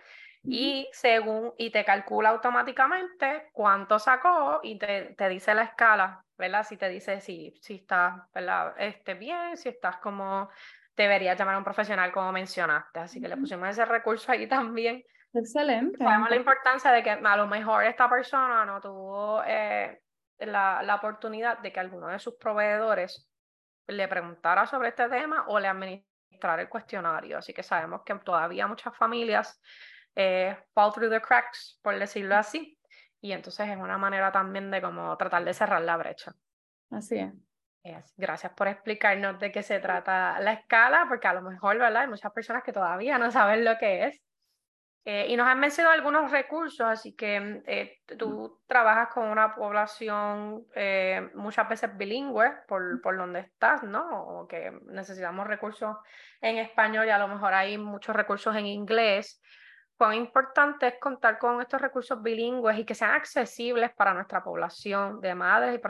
Y 0.45 0.89
según, 0.93 1.55
y 1.57 1.71
te 1.71 1.85
calcula 1.85 2.31
automáticamente 2.31 3.51
cuánto 3.53 4.01
sacó 4.01 4.59
y 4.63 4.77
te, 4.77 5.15
te, 5.17 5.29
dice 5.29 5.55
la 5.55 5.63
escala, 5.63 6.25
¿verdad? 6.37 6.65
Si 6.65 6.77
te 6.77 6.89
dice 6.89 7.21
si, 7.21 7.55
si 7.61 7.77
estás, 7.77 8.21
¿verdad? 8.35 8.75
Este, 8.77 9.15
bien, 9.15 9.57
si 9.57 9.69
estás 9.69 9.99
como, 9.99 10.49
deberías 10.97 11.39
llamar 11.39 11.55
a 11.55 11.59
un 11.59 11.65
profesional 11.65 12.11
como 12.11 12.33
mencionaste. 12.33 12.99
Así 12.99 13.21
que 13.21 13.29
le 13.29 13.37
pusimos 13.37 13.69
ese 13.69 13.85
recurso 13.85 14.33
ahí 14.33 14.47
también. 14.49 15.05
Excelente. 15.33 15.99
Sabemos 15.99 16.29
la 16.29 16.37
importancia 16.37 16.91
de 16.91 17.05
que 17.05 17.11
a 17.11 17.37
lo 17.37 17.47
mejor 17.47 17.85
esta 17.85 18.11
persona 18.11 18.65
no 18.65 18.81
tuvo 18.81 19.43
eh, 19.47 20.03
la, 20.39 20.83
la 20.83 20.97
oportunidad 20.97 21.59
de 21.59 21.73
que 21.73 21.79
alguno 21.79 22.09
de 22.09 22.19
sus 22.19 22.35
proveedores 22.35 23.32
le 23.87 24.09
preguntara 24.09 24.67
sobre 24.67 24.89
este 24.89 25.09
tema 25.09 25.45
o 25.49 25.59
le 25.59 25.69
administrar 25.69 26.61
el 26.61 26.69
cuestionario. 26.69 27.39
Así 27.39 27.53
que 27.53 27.63
sabemos 27.63 28.03
que 28.05 28.15
todavía 28.17 28.67
muchas 28.67 28.97
familias 28.97 29.61
eh, 30.15 30.57
fall 30.75 30.93
through 30.93 31.11
the 31.11 31.21
cracks, 31.21 31.79
por 31.83 31.99
decirlo 31.99 32.37
así. 32.37 32.79
Y 33.21 33.33
entonces 33.33 33.69
es 33.69 33.77
una 33.77 33.99
manera 33.99 34.33
también 34.33 34.71
de 34.71 34.83
como 34.83 35.17
tratar 35.17 35.45
de 35.45 35.55
cerrar 35.55 35.83
la 35.83 35.97
brecha. 35.97 36.33
Así 36.91 37.19
es. 37.19 38.15
Gracias 38.17 38.53
por 38.53 38.69
explicarnos 38.69 39.39
de 39.41 39.51
qué 39.51 39.63
se 39.63 39.81
trata 39.81 40.39
la 40.41 40.53
escala, 40.53 41.07
porque 41.09 41.27
a 41.27 41.35
lo 41.35 41.43
mejor, 41.43 41.79
¿verdad? 41.79 42.03
Hay 42.03 42.09
muchas 42.09 42.33
personas 42.33 42.63
que 42.63 42.73
todavía 42.73 43.19
no 43.19 43.31
saben 43.31 43.65
lo 43.65 43.77
que 43.79 44.07
es. 44.07 44.23
Eh, 45.05 45.27
y 45.31 45.37
nos 45.37 45.49
han 45.49 45.59
mencionado 45.59 45.95
algunos 45.95 46.31
recursos, 46.31 46.87
así 46.87 47.15
que 47.15 47.61
eh, 47.67 47.99
tú 48.17 48.61
trabajas 48.69 49.09
con 49.13 49.29
una 49.29 49.53
población 49.53 50.65
eh, 50.77 51.29
muchas 51.35 51.69
veces 51.69 51.97
bilingüe 51.97 52.53
por, 52.69 53.01
por 53.03 53.17
donde 53.17 53.41
estás, 53.41 53.83
¿no? 53.83 54.27
O 54.27 54.47
que 54.47 54.71
necesitamos 54.87 55.49
recursos 55.49 55.97
en 56.41 56.59
español 56.59 57.07
y 57.07 57.11
a 57.11 57.19
lo 57.19 57.27
mejor 57.27 57.53
hay 57.53 57.79
muchos 57.79 58.15
recursos 58.15 58.55
en 58.55 58.67
inglés. 58.67 59.43
Cuán 59.97 60.15
importante 60.15 60.87
es 60.87 60.95
contar 61.01 61.37
con 61.39 61.61
estos 61.61 61.81
recursos 61.81 62.23
bilingües 62.23 62.79
y 62.79 62.85
que 62.85 62.95
sean 62.95 63.11
accesibles 63.11 63.93
para 63.95 64.15
nuestra 64.15 64.45
población 64.45 65.21
de 65.21 65.35
madres 65.35 65.75
y 65.75 65.81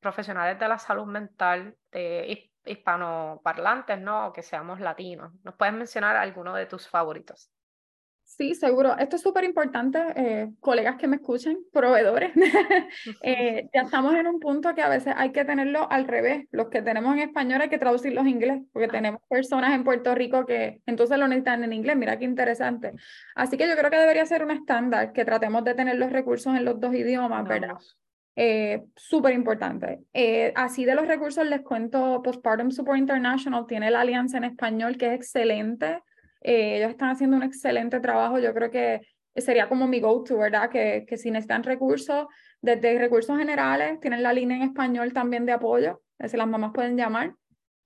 profesionales 0.00 0.58
de 0.58 0.68
la 0.68 0.78
salud 0.78 1.06
mental 1.06 1.74
de 1.90 2.50
hispanoparlantes, 2.66 3.98
¿no? 3.98 4.28
O 4.28 4.32
que 4.34 4.42
seamos 4.42 4.80
latinos. 4.80 5.32
¿Nos 5.44 5.54
puedes 5.54 5.74
mencionar 5.74 6.16
alguno 6.16 6.54
de 6.54 6.66
tus 6.66 6.86
favoritos? 6.88 7.50
Sí, 8.36 8.54
seguro. 8.54 8.96
Esto 8.96 9.16
es 9.16 9.22
súper 9.22 9.42
importante, 9.42 9.98
eh, 10.14 10.50
colegas 10.60 10.96
que 10.96 11.08
me 11.08 11.16
escuchen, 11.16 11.58
proveedores. 11.72 12.30
eh, 13.22 13.68
ya 13.74 13.82
estamos 13.82 14.14
en 14.14 14.28
un 14.28 14.38
punto 14.38 14.72
que 14.72 14.82
a 14.82 14.88
veces 14.88 15.12
hay 15.16 15.32
que 15.32 15.44
tenerlo 15.44 15.90
al 15.90 16.06
revés. 16.06 16.46
Los 16.52 16.68
que 16.68 16.80
tenemos 16.80 17.12
en 17.14 17.22
español 17.22 17.60
hay 17.60 17.68
que 17.68 17.78
traducirlos 17.78 18.22
en 18.22 18.30
inglés, 18.30 18.62
porque 18.72 18.86
tenemos 18.86 19.20
personas 19.28 19.74
en 19.74 19.82
Puerto 19.82 20.14
Rico 20.14 20.46
que 20.46 20.80
entonces 20.86 21.18
lo 21.18 21.26
necesitan 21.26 21.64
en 21.64 21.72
inglés. 21.72 21.96
Mira 21.96 22.18
qué 22.20 22.24
interesante. 22.24 22.92
Así 23.34 23.56
que 23.56 23.68
yo 23.68 23.76
creo 23.76 23.90
que 23.90 23.98
debería 23.98 24.24
ser 24.24 24.44
un 24.44 24.52
estándar 24.52 25.12
que 25.12 25.24
tratemos 25.24 25.64
de 25.64 25.74
tener 25.74 25.96
los 25.96 26.12
recursos 26.12 26.56
en 26.56 26.64
los 26.64 26.78
dos 26.78 26.94
idiomas, 26.94 27.46
¿verdad? 27.48 27.78
Eh, 28.36 28.84
súper 28.94 29.34
importante. 29.34 30.04
Eh, 30.14 30.52
así 30.54 30.84
de 30.84 30.94
los 30.94 31.08
recursos 31.08 31.44
les 31.46 31.62
cuento, 31.62 32.22
Postpartum 32.22 32.70
Support 32.70 32.98
International 32.98 33.66
tiene 33.66 33.90
la 33.90 34.02
alianza 34.02 34.38
en 34.38 34.44
español 34.44 34.96
que 34.96 35.08
es 35.08 35.14
excelente. 35.14 36.00
Eh, 36.40 36.78
ellos 36.78 36.90
están 36.90 37.10
haciendo 37.10 37.36
un 37.36 37.42
excelente 37.42 38.00
trabajo. 38.00 38.38
Yo 38.38 38.54
creo 38.54 38.70
que 38.70 39.00
sería 39.36 39.68
como 39.68 39.86
mi 39.86 40.00
go-to, 40.00 40.38
¿verdad? 40.38 40.70
Que, 40.70 41.04
que 41.08 41.16
si 41.16 41.30
necesitan 41.30 41.62
recursos, 41.62 42.26
desde 42.60 42.98
recursos 42.98 43.38
generales, 43.38 44.00
tienen 44.00 44.22
la 44.22 44.32
línea 44.32 44.56
en 44.56 44.64
español 44.64 45.12
también 45.12 45.46
de 45.46 45.52
apoyo, 45.52 46.02
es 46.18 46.24
decir, 46.24 46.38
las 46.38 46.48
mamás 46.48 46.72
pueden 46.74 46.96
llamar, 46.96 47.34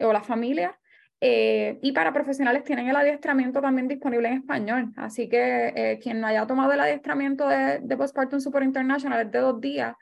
o 0.01 0.13
las 0.13 0.27
familias. 0.27 0.73
Eh, 1.21 1.79
y 1.81 1.93
para 1.93 2.13
profesionales 2.13 2.65
tienen 2.65 2.89
el 2.89 2.97
adiestramiento 2.97 3.61
también 3.61 3.89
disponible 3.89 4.29
en 4.29 4.39
español. 4.39 4.93
Así 4.97 5.29
que 5.29 5.73
eh, 5.75 5.99
quien 6.03 6.21
no 6.21 6.27
haya 6.27 6.47
tomado 6.47 6.73
el 6.73 6.81
adiestramiento 6.81 7.49
de, 7.49 7.79
de 7.81 7.97
Postpartum 7.97 8.41
Support 8.41 8.65
International 8.65 9.21
es 9.23 9.31
de 9.31 9.39
dos 9.39 9.61
días, 9.61 9.95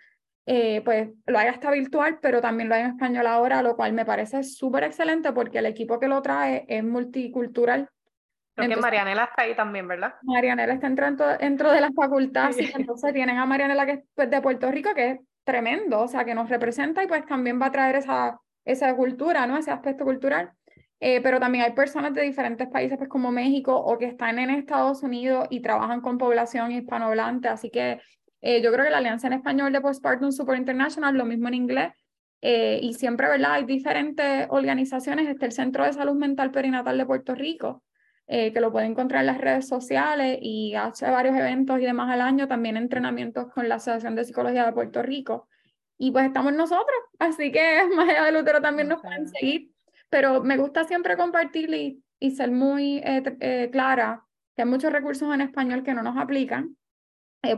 pues 0.45 1.11
lo 1.27 1.39
haga 1.39 1.53
hasta 1.53 1.71
virtual, 1.71 2.19
pero 2.21 2.41
también 2.41 2.69
lo 2.69 2.75
hay 2.75 2.83
en 2.83 2.89
español 2.89 3.27
ahora, 3.29 3.63
lo 3.63 3.77
cual 3.77 3.93
me 3.93 4.05
parece 4.05 4.43
súper 4.43 4.83
excelente 4.85 5.33
porque 5.33 5.59
el 5.59 5.67
equipo 5.67 6.01
que 6.01 6.09
lo 6.09 6.21
trae 6.21 6.65
es 6.67 6.83
multicultural 6.83 7.89
Creo 8.55 8.69
que 8.69 8.77
Marianela 8.77 9.25
está 9.25 9.43
ahí 9.43 9.55
también, 9.55 9.89
¿verdad? 9.89 10.15
Marianela 10.23 10.75
está 10.75 10.87
entrando 10.87 11.27
dentro 11.39 11.73
de 11.73 11.81
la 11.81 11.91
facultad, 11.93 12.51
entonces 12.59 13.13
tienen 13.15 13.39
a 13.39 13.47
Marianela 13.47 13.87
que 13.87 13.93
es 13.93 14.01
pues, 14.15 14.31
de 14.31 14.43
Puerto 14.43 14.71
Rico, 14.71 14.95
que 14.95 15.11
es 15.11 15.21
tremendo, 15.45 16.01
o 16.01 16.09
sea, 16.09 16.25
que 16.25 16.35
nos 16.35 16.49
representa 16.49 17.03
y 17.03 17.07
pues 17.07 17.25
también 17.27 17.61
va 17.61 17.67
a 17.67 17.73
traer 17.73 17.97
esa, 17.97 18.39
esa 18.65 18.95
cultura, 18.95 19.47
¿no? 19.47 19.57
Ese 19.57 19.71
aspecto 19.71 20.05
cultural. 20.05 20.53
Eh, 21.01 21.21
pero 21.21 21.41
también 21.41 21.65
hay 21.65 21.73
personas 21.73 22.15
de 22.15 22.23
diferentes 22.23 22.69
países, 22.69 22.97
pues 22.97 23.11
como 23.11 23.33
México, 23.33 23.75
o 23.75 23.99
que 23.99 24.05
están 24.05 24.39
en 24.39 24.51
Estados 24.51 25.03
Unidos 25.03 25.49
y 25.51 25.61
trabajan 25.61 26.01
con 26.01 26.17
población 26.17 26.71
hispanohablante, 26.71 27.49
así 27.49 27.71
que 27.71 28.01
eh, 28.41 28.63
yo 28.63 28.73
creo 28.73 28.85
que 28.85 28.91
la 28.91 28.99
Alianza 28.99 29.27
en 29.27 29.33
Español 29.33 29.73
de 29.73 29.81
Postpartum 29.81 30.31
Super 30.31 30.57
International, 30.57 31.17
lo 31.17 31.25
mismo 31.25 31.49
en 31.49 31.55
inglés, 31.55 31.93
eh, 32.41 32.79
y 32.83 32.95
siempre, 32.95 33.29
¿verdad? 33.29 33.55
Hay 33.55 33.65
diferentes 33.65 34.47
organizaciones, 34.51 35.29
está 35.29 35.47
el 35.47 35.53
Centro 35.53 35.85
de 35.85 35.93
Salud 35.93 36.15
Mental 36.15 36.53
Perinatal 36.53 36.99
de 36.99 37.07
Puerto 37.07 37.35
Rico, 37.35 37.83
eh, 38.35 38.51
que 38.51 38.63
lo 38.63 38.73
pueden 38.73 38.93
encontrar 38.93 39.21
en 39.21 39.27
las 39.27 39.37
redes 39.37 39.69
sociales 39.69 40.39
y 40.41 40.75
hace 40.75 41.05
varios 41.11 41.37
eventos 41.37 41.79
y 41.79 41.85
demás 41.85 42.11
al 42.11 42.23
año, 42.23 42.49
también 42.49 42.79
entrenamientos 42.79 43.53
con 43.53 43.69
la 43.69 43.75
Asociación 43.75 44.15
de 44.15 44.25
Psicología 44.25 44.65
de 44.65 44.73
Puerto 44.73 45.03
Rico. 45.03 45.51
Y 45.99 46.13
pues 46.13 46.25
estamos 46.25 46.55
nosotros, 46.55 46.97
así 47.19 47.53
que 47.53 47.83
más 47.95 48.09
allá 48.09 48.25
del 48.25 48.37
útero 48.37 48.63
también 48.63 48.89
nos 48.89 49.03
pueden 49.03 49.29
seguir. 49.29 49.71
Pero 50.09 50.43
me 50.43 50.57
gusta 50.57 50.85
siempre 50.85 51.19
compartir 51.19 51.75
y, 51.75 52.03
y 52.19 52.31
ser 52.31 52.51
muy 52.51 53.03
eh, 53.05 53.23
eh, 53.41 53.69
clara 53.71 54.25
que 54.57 54.63
hay 54.63 54.69
muchos 54.69 54.91
recursos 54.91 55.33
en 55.35 55.43
español 55.43 55.83
que 55.83 55.93
no 55.93 56.03
nos 56.03 56.17
aplican. 56.17 56.75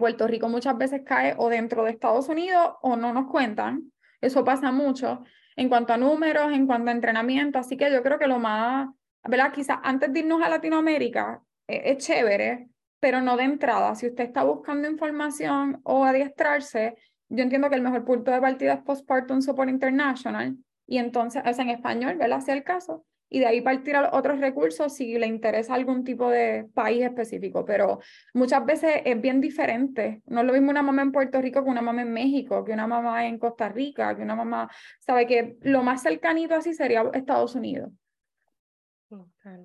Puerto 0.01 0.27
Rico 0.27 0.49
muchas 0.49 0.77
veces 0.77 1.03
cae 1.07 1.37
o 1.39 1.51
dentro 1.51 1.85
de 1.85 1.93
Estados 1.93 2.29
Unidos 2.29 2.73
o 2.83 2.97
no 2.97 3.13
nos 3.13 3.31
cuentan. 3.31 3.93
Eso 4.21 4.45
pasa 4.45 4.73
mucho 4.73 5.23
en 5.55 5.69
cuanto 5.69 5.93
a 5.93 5.99
números, 5.99 6.51
en 6.53 6.67
cuanto 6.67 6.91
a 6.91 6.95
entrenamiento. 6.95 7.61
Así 7.61 7.77
que 7.77 7.93
yo 7.93 8.03
creo 8.03 8.19
que 8.19 8.27
lo 8.27 8.41
más 8.41 8.89
¿verdad? 9.29 9.53
Quizás 9.53 9.79
antes 9.83 10.13
de 10.13 10.21
irnos 10.21 10.43
a 10.43 10.49
Latinoamérica 10.49 11.43
eh, 11.67 11.83
es 11.85 11.99
chévere, 11.99 12.69
pero 13.01 13.21
no 13.21 13.37
de 13.37 13.45
entrada. 13.45 13.95
Si 13.95 14.07
usted 14.07 14.25
está 14.25 14.45
buscando 14.45 14.89
información 14.89 15.81
o 15.85 16.05
adiestrarse, 16.05 16.97
yo 17.29 17.43
entiendo 17.43 17.69
que 17.69 17.77
el 17.77 17.83
mejor 17.83 18.05
punto 18.05 18.31
de 18.31 18.41
partida 18.41 18.75
es 18.75 18.83
Postpartum 18.83 19.41
Support 19.41 19.71
International 19.71 20.57
y 20.87 20.99
entonces 20.99 21.43
es 21.45 21.59
en 21.59 21.71
español, 21.71 22.17
¿verdad? 22.17 22.41
Sea 22.41 22.55
el 22.55 22.65
caso. 22.65 23.05
Y 23.31 23.41
de 23.41 23.47
ahí 23.47 23.61
partir 23.63 23.97
a 23.97 24.11
otros 24.17 24.39
recursos 24.39 24.95
si 24.95 25.19
le 25.19 25.27
interesa 25.27 25.75
algún 25.75 26.05
tipo 26.05 26.31
de 26.31 26.69
país 26.73 27.03
específico. 27.03 27.65
Pero 27.65 27.99
muchas 28.33 28.65
veces 28.65 29.01
es 29.05 29.21
bien 29.21 29.41
diferente. 29.41 30.23
No 30.27 30.41
es 30.41 30.47
lo 30.47 30.53
mismo 30.53 30.71
una 30.71 30.83
mamá 30.83 31.03
en 31.03 31.11
Puerto 31.11 31.41
Rico 31.41 31.65
que 31.65 31.71
una 31.71 31.83
mamá 31.83 32.03
en 32.03 32.13
México, 32.13 32.65
que 32.65 32.73
una 32.73 32.87
mamá 32.87 33.27
en 33.27 33.39
Costa 33.39 33.69
Rica, 33.69 34.15
que 34.15 34.23
una 34.23 34.37
mamá, 34.37 34.71
sabe 35.01 35.27
que 35.27 35.57
lo 35.63 35.83
más 35.83 36.03
cercanito 36.03 36.55
así 36.55 36.75
sería 36.75 37.11
Estados 37.13 37.55
Unidos. 37.55 37.91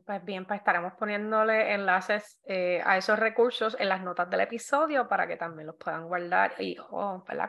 Pues 0.05 0.23
bien, 0.25 0.45
pues 0.45 0.59
estaremos 0.59 0.93
poniéndole 0.93 1.73
enlaces 1.73 2.39
eh, 2.45 2.81
a 2.85 2.97
esos 2.97 3.17
recursos 3.17 3.75
en 3.79 3.89
las 3.89 4.01
notas 4.01 4.29
del 4.29 4.41
episodio 4.41 5.07
para 5.07 5.27
que 5.27 5.38
también 5.38 5.67
los 5.67 5.75
puedan 5.75 6.07
guardar 6.07 6.53
y 6.59 6.75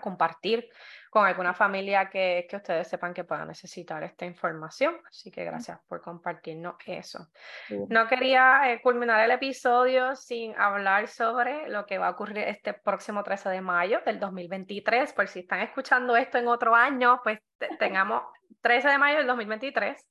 compartir 0.01 0.69
con 1.11 1.27
alguna 1.27 1.55
familia 1.55 2.09
que, 2.09 2.47
que 2.49 2.57
ustedes 2.57 2.87
sepan 2.87 3.13
que 3.13 3.25
pueda 3.25 3.45
necesitar 3.45 4.03
esta 4.05 4.25
información. 4.25 4.97
Así 5.09 5.31
que 5.31 5.45
gracias 5.45 5.81
por 5.89 6.01
compartirnos 6.01 6.77
eso. 6.87 7.29
No 7.89 8.07
quería 8.07 8.73
eh, 8.73 8.81
culminar 8.81 9.25
el 9.25 9.33
episodio 9.33 10.15
sin 10.15 10.55
hablar 10.57 11.09
sobre 11.09 11.69
lo 11.69 11.85
que 11.87 11.99
va 11.99 12.09
a 12.09 12.11
ocurrir 12.11 12.39
este 12.39 12.75
próximo 12.75 13.23
13 13.25 13.49
de 13.51 13.61
mayo 13.61 14.01
del 14.07 14.21
2023. 14.21 15.13
Por 15.13 15.27
si 15.29 15.41
están 15.41 15.61
escuchando 15.61 16.17
esto 16.17 16.39
en 16.39 16.47
otro 16.47 16.75
año, 16.75 17.21
pues 17.25 17.41
tengamos 17.79 18.23
13 18.61 18.89
de 18.89 18.99
mayo 18.99 19.19
del 19.19 19.27
2023 19.27 20.07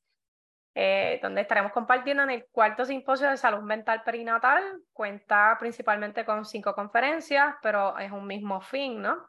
eh, 0.82 1.20
donde 1.22 1.42
estaremos 1.42 1.74
compartiendo 1.74 2.24
en 2.24 2.30
el 2.30 2.46
cuarto 2.54 2.86
simposio 2.86 3.30
de 3.30 3.36
salud 3.36 3.62
mental 3.64 4.02
perinatal. 4.06 4.64
Cuenta 4.94 5.58
principalmente 5.60 6.24
con 6.24 6.46
cinco 6.46 6.74
conferencias, 6.74 7.56
pero 7.62 7.98
es 7.98 8.10
un 8.14 8.26
mismo 8.26 8.62
fin, 8.62 9.02
¿no? 9.02 9.28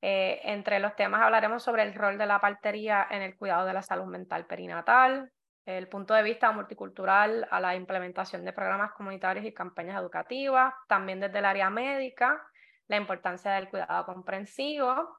Eh, 0.00 0.40
entre 0.44 0.78
los 0.78 0.96
temas 0.96 1.20
hablaremos 1.20 1.62
sobre 1.62 1.82
el 1.82 1.92
rol 1.92 2.16
de 2.16 2.24
la 2.24 2.40
partería 2.40 3.06
en 3.10 3.20
el 3.20 3.36
cuidado 3.36 3.66
de 3.66 3.74
la 3.74 3.82
salud 3.82 4.06
mental 4.06 4.46
perinatal, 4.46 5.30
el 5.66 5.88
punto 5.88 6.14
de 6.14 6.22
vista 6.22 6.52
multicultural 6.52 7.46
a 7.50 7.60
la 7.60 7.74
implementación 7.74 8.42
de 8.46 8.54
programas 8.54 8.92
comunitarios 8.92 9.44
y 9.44 9.52
campañas 9.52 10.00
educativas, 10.00 10.72
también 10.86 11.20
desde 11.20 11.40
el 11.40 11.44
área 11.44 11.68
médica, 11.68 12.42
la 12.86 12.96
importancia 12.96 13.50
del 13.50 13.68
cuidado 13.68 14.06
comprensivo, 14.06 15.18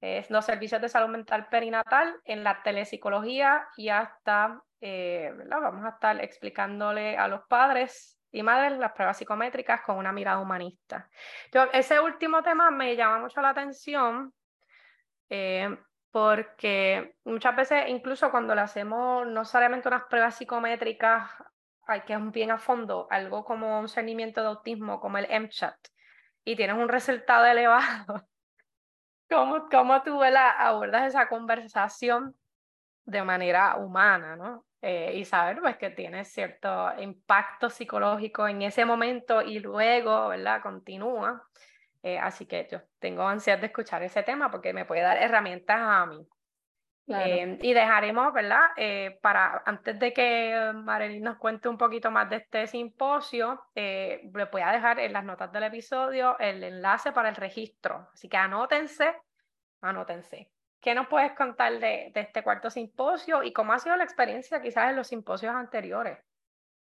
los 0.00 0.44
servicios 0.44 0.80
de 0.80 0.88
salud 0.88 1.08
mental 1.08 1.48
perinatal 1.48 2.14
en 2.24 2.42
la 2.42 2.62
telepsicología 2.62 3.66
y 3.76 3.88
hasta 3.90 4.62
eh, 4.80 5.32
vamos 5.48 5.84
a 5.84 5.90
estar 5.90 6.22
explicándole 6.24 7.16
a 7.16 7.28
los 7.28 7.42
padres 7.48 8.18
y 8.32 8.42
madres 8.42 8.78
las 8.78 8.92
pruebas 8.92 9.18
psicométricas 9.18 9.82
con 9.82 9.96
una 9.96 10.12
mirada 10.12 10.38
humanista. 10.38 11.08
Yo, 11.52 11.64
ese 11.72 12.00
último 12.00 12.42
tema 12.42 12.70
me 12.70 12.96
llama 12.96 13.18
mucho 13.18 13.40
la 13.42 13.50
atención 13.50 14.32
eh, 15.28 15.76
porque 16.10 17.14
muchas 17.24 17.54
veces, 17.54 17.88
incluso 17.88 18.30
cuando 18.30 18.54
le 18.54 18.62
hacemos 18.62 19.26
no 19.26 19.44
solamente 19.44 19.88
unas 19.88 20.04
pruebas 20.04 20.36
psicométricas 20.36 21.30
hay 21.90 22.02
que 22.02 22.14
es 22.14 22.30
bien 22.30 22.52
a 22.52 22.58
fondo, 22.58 23.08
algo 23.10 23.44
como 23.44 23.80
un 23.80 23.88
seguimiento 23.88 24.40
de 24.40 24.48
autismo, 24.48 25.00
como 25.00 25.18
el 25.18 25.26
MCHAT, 25.28 25.76
y 26.44 26.54
tienes 26.56 26.76
un 26.76 26.88
resultado 26.88 27.44
elevado, 27.46 28.28
¿cómo, 29.30 29.68
cómo 29.70 30.02
tú 30.02 30.20
la, 30.20 30.50
abordas 30.50 31.08
esa 31.08 31.28
conversación 31.28 32.34
de 33.04 33.22
manera 33.22 33.76
humana, 33.76 34.36
¿no? 34.36 34.64
Eh, 34.82 35.12
y 35.16 35.24
saber 35.24 35.60
pues, 35.60 35.76
que 35.76 35.90
tiene 35.90 36.24
cierto 36.24 36.90
impacto 36.98 37.68
psicológico 37.68 38.48
en 38.48 38.62
ese 38.62 38.84
momento 38.84 39.42
y 39.42 39.58
luego, 39.58 40.28
¿verdad? 40.28 40.62
Continúa. 40.62 41.46
Eh, 42.02 42.18
así 42.18 42.46
que 42.46 42.66
yo 42.70 42.80
tengo 42.98 43.26
ansias 43.28 43.60
de 43.60 43.66
escuchar 43.66 44.02
ese 44.02 44.22
tema 44.22 44.50
porque 44.50 44.72
me 44.72 44.86
puede 44.86 45.02
dar 45.02 45.18
herramientas 45.18 45.78
a 45.80 46.06
mí. 46.06 46.26
Em, 47.10 47.58
y 47.60 47.72
dejaremos, 47.72 48.32
¿verdad? 48.32 48.68
Eh, 48.76 49.18
para 49.20 49.62
antes 49.66 49.98
de 49.98 50.12
que 50.12 50.72
Marilyn 50.74 51.24
nos 51.24 51.38
cuente 51.38 51.68
un 51.68 51.76
poquito 51.76 52.10
más 52.10 52.30
de 52.30 52.36
este 52.36 52.66
simposio, 52.66 53.62
le 53.74 54.30
voy 54.50 54.62
a 54.62 54.72
dejar 54.72 55.00
en 55.00 55.12
las 55.12 55.24
notas 55.24 55.50
del 55.52 55.64
episodio 55.64 56.38
el 56.38 56.62
enlace 56.62 57.12
para 57.12 57.28
el 57.28 57.36
registro. 57.36 58.08
Así 58.12 58.28
que 58.28 58.36
anótense, 58.36 59.14
anótense. 59.80 60.50
¿Qué 60.80 60.94
nos 60.94 61.08
puedes 61.08 61.32
contar 61.32 61.78
de, 61.78 62.10
este 62.14 62.42
cuarto 62.42 62.70
simposio 62.70 63.42
y 63.42 63.52
cómo 63.52 63.72
ha 63.72 63.78
sido 63.78 63.96
la 63.96 64.04
experiencia 64.04 64.62
quizás 64.62 64.90
en 64.90 64.96
los 64.96 65.08
simposios 65.08 65.54
anteriores? 65.54 66.18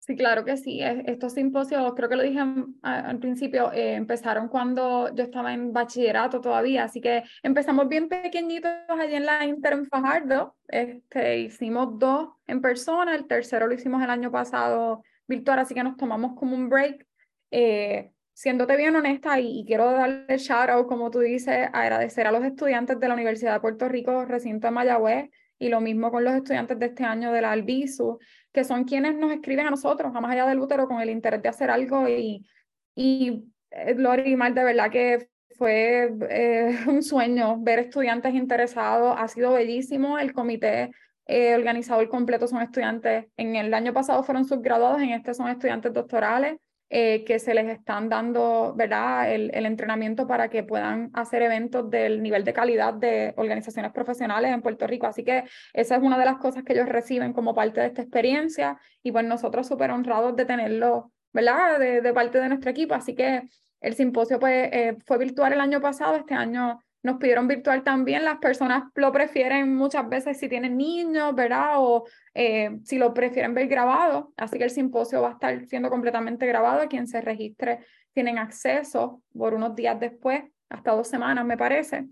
Sí, 0.06 0.16
claro 0.16 0.45
que 0.45 0.56
sí. 0.56 0.82
Estos 0.84 1.34
simposios, 1.34 1.93
creo 1.95 2.08
que 2.08 2.16
lo 2.16 2.22
dije 2.22 2.39
al 2.84 3.18
principio, 3.18 3.72
eh, 3.74 3.95
empezaron 3.95 4.49
cuando 4.49 5.14
yo 5.16 5.24
estaba 5.24 5.51
en 5.51 5.74
bachillerato 5.74 6.41
todavía, 6.41 6.84
así 6.84 7.01
que 7.01 7.24
empezamos 7.41 7.88
bien 7.88 8.08
pequeñitos 8.08 8.72
allí 8.88 9.16
en 9.16 9.26
la 9.26 9.43
Inter 9.45 9.74
en 9.74 9.88
Fajardo. 9.88 10.56
Este, 10.68 11.39
hicimos 11.39 11.97
dos 11.97 12.30
en 12.45 12.62
persona, 12.62 13.16
el 13.16 13.26
tercero 13.26 13.66
lo 13.66 13.74
hicimos 13.74 14.03
el 14.03 14.12
año 14.12 14.32
pasado 14.32 15.01
virtual, 15.28 15.58
así 15.58 15.74
que 15.74 15.84
nos 15.84 15.97
tomamos 15.97 16.36
como 16.36 16.56
un 16.56 16.70
break. 16.70 17.03
Eh, 17.49 18.12
siéndote 18.34 18.78
bien 18.78 18.95
honesta 18.95 19.39
y, 19.39 19.66
quiero 19.66 19.91
darle 19.91 20.38
shout 20.38 20.70
out, 20.70 20.88
como 20.88 21.10
tú 21.10 21.20
dices, 21.20 21.68
agradecer 21.74 22.28
a 22.28 22.32
los 22.32 22.43
estudiantes 22.43 22.99
de 22.99 23.08
la 23.08 23.16
Universidad 23.16 23.53
de 23.53 23.60
Puerto 23.62 23.89
Rico, 23.89 24.26
recinto 24.26 24.68
de 24.68 24.72
Mayagüez, 24.72 25.32
y 25.58 25.70
lo 25.70 25.82
mismo 25.82 26.12
con 26.12 26.26
los 26.26 26.34
estudiantes 26.36 26.78
de 26.78 26.88
este 26.88 27.06
año 27.06 27.32
de 27.32 27.41
la 27.41 27.53
Albizu, 27.53 28.20
que 28.56 28.64
son 28.64 28.86
quienes 28.86 29.16
nos 29.16 29.34
escriben 29.34 29.68
a 29.68 29.70
nosotros, 29.70 30.16
a 30.16 30.22
más 30.22 30.32
allá 30.32 30.47
del 30.47 30.60
útero, 30.60 30.88
con 30.88 31.01
el 31.01 31.10
interés 31.10 31.41
de 31.43 31.49
hacer 31.49 31.70
algo. 31.70 32.08
Y, 32.08 32.47
y 32.95 33.43
eh, 33.70 33.93
Lori 33.95 34.38
Mal, 34.38 34.56
de 34.56 34.64
verdad 34.64 34.89
que 34.89 35.28
fue 35.58 36.10
eh, 36.30 36.80
un 36.88 37.03
sueño 37.03 37.58
ver 37.60 37.80
estudiantes 37.80 38.34
interesados, 38.34 39.16
ha 39.20 39.28
sido 39.28 39.51
bellísimo. 39.51 40.18
El 40.18 40.32
comité 40.32 40.91
eh, 41.28 41.53
organizador 41.53 42.08
completo 42.08 42.47
son 42.47 42.62
estudiantes, 42.62 43.26
en 43.36 43.58
el 43.58 43.74
año 43.74 43.91
pasado 43.93 44.24
fueron 44.24 44.45
subgraduados, 44.45 45.01
en 45.01 45.10
este 45.10 45.34
son 45.34 45.49
estudiantes 45.49 45.91
doctorales. 45.91 46.58
Eh, 46.91 47.23
que 47.25 47.39
se 47.39 47.55
les 47.55 47.67
están 47.67 48.09
dando 48.09 48.75
¿verdad? 48.75 49.33
El, 49.33 49.65
entrenamiento 49.65 50.27
para 50.27 50.49
que 50.49 50.61
puedan 50.63 51.09
hacer 51.13 51.41
eventos 51.41 51.89
del 51.89 52.21
nivel 52.21 52.43
de 52.43 52.53
calidad 52.53 52.93
de 52.93 53.33
organizaciones 53.38 53.91
profesionales 53.91 54.53
en 54.53 54.61
Puerto 54.61 54.86
Rico. 54.86 55.07
Así 55.07 55.23
que 55.23 55.45
esa 55.73 55.95
es 55.95 56.03
una 56.03 56.19
de 56.19 56.25
las 56.25 56.38
cosas 56.38 56.63
que 56.63 56.73
ellos 56.73 56.88
reciben 56.88 57.33
como 57.33 57.55
parte 57.55 57.81
de 57.81 57.88
esta 57.88 58.03
experiencia 58.03 58.77
y 59.01 59.11
pues 59.11 59.25
nosotros 59.25 59.67
súper 59.67 59.89
honrados 59.89 60.36
de 60.36 60.45
tenerlo 60.45 61.11
¿verdad? 61.33 61.79
De, 61.79 62.01
de, 62.01 62.13
parte 62.13 62.39
de 62.39 62.49
nuestro 62.49 62.69
equipo. 62.69 62.93
Así 62.93 63.15
que 63.15 63.41
el 63.81 63.95
simposio 63.95 64.39
pues, 64.39 64.69
eh, 64.71 64.97
fue 65.05 65.17
virtual 65.17 65.53
el 65.53 65.61
año 65.61 65.81
pasado, 65.81 66.15
este 66.15 66.33
año 66.33 66.79
nos 67.06 67.18
pidieron 67.18 67.47
virtual 67.47 67.84
también, 67.84 68.26
las 68.26 68.39
personas 68.39 68.84
lo 68.95 69.12
prefieren 69.12 69.76
muchas 69.76 70.10
veces 70.10 70.39
si 70.39 70.49
tienen 70.49 70.76
niños, 70.76 71.36
¿verdad? 71.36 71.74
O 71.76 72.06
eh, 72.34 72.80
si 72.84 72.97
lo 72.97 73.14
prefieren 73.14 73.53
ver 73.53 73.68
grabado. 73.68 74.34
Así 74.36 74.58
que 74.58 74.64
el 74.64 74.72
simposio 74.72 75.22
va 75.22 75.30
a 75.30 75.34
estar 75.34 75.66
siendo 75.68 75.89
completamente 75.89 76.47
grabado. 76.47 76.88
Quien 76.88 77.08
se 77.08 77.22
registre 77.22 77.86
tienen 78.14 78.39
acceso 78.39 79.22
por 79.38 79.53
unos 79.53 79.76
días 79.76 79.99
después, 79.99 80.43
hasta 80.68 80.91
dos 80.91 81.08
semanas 81.08 81.45
me 81.45 81.58
parece. 81.58 82.08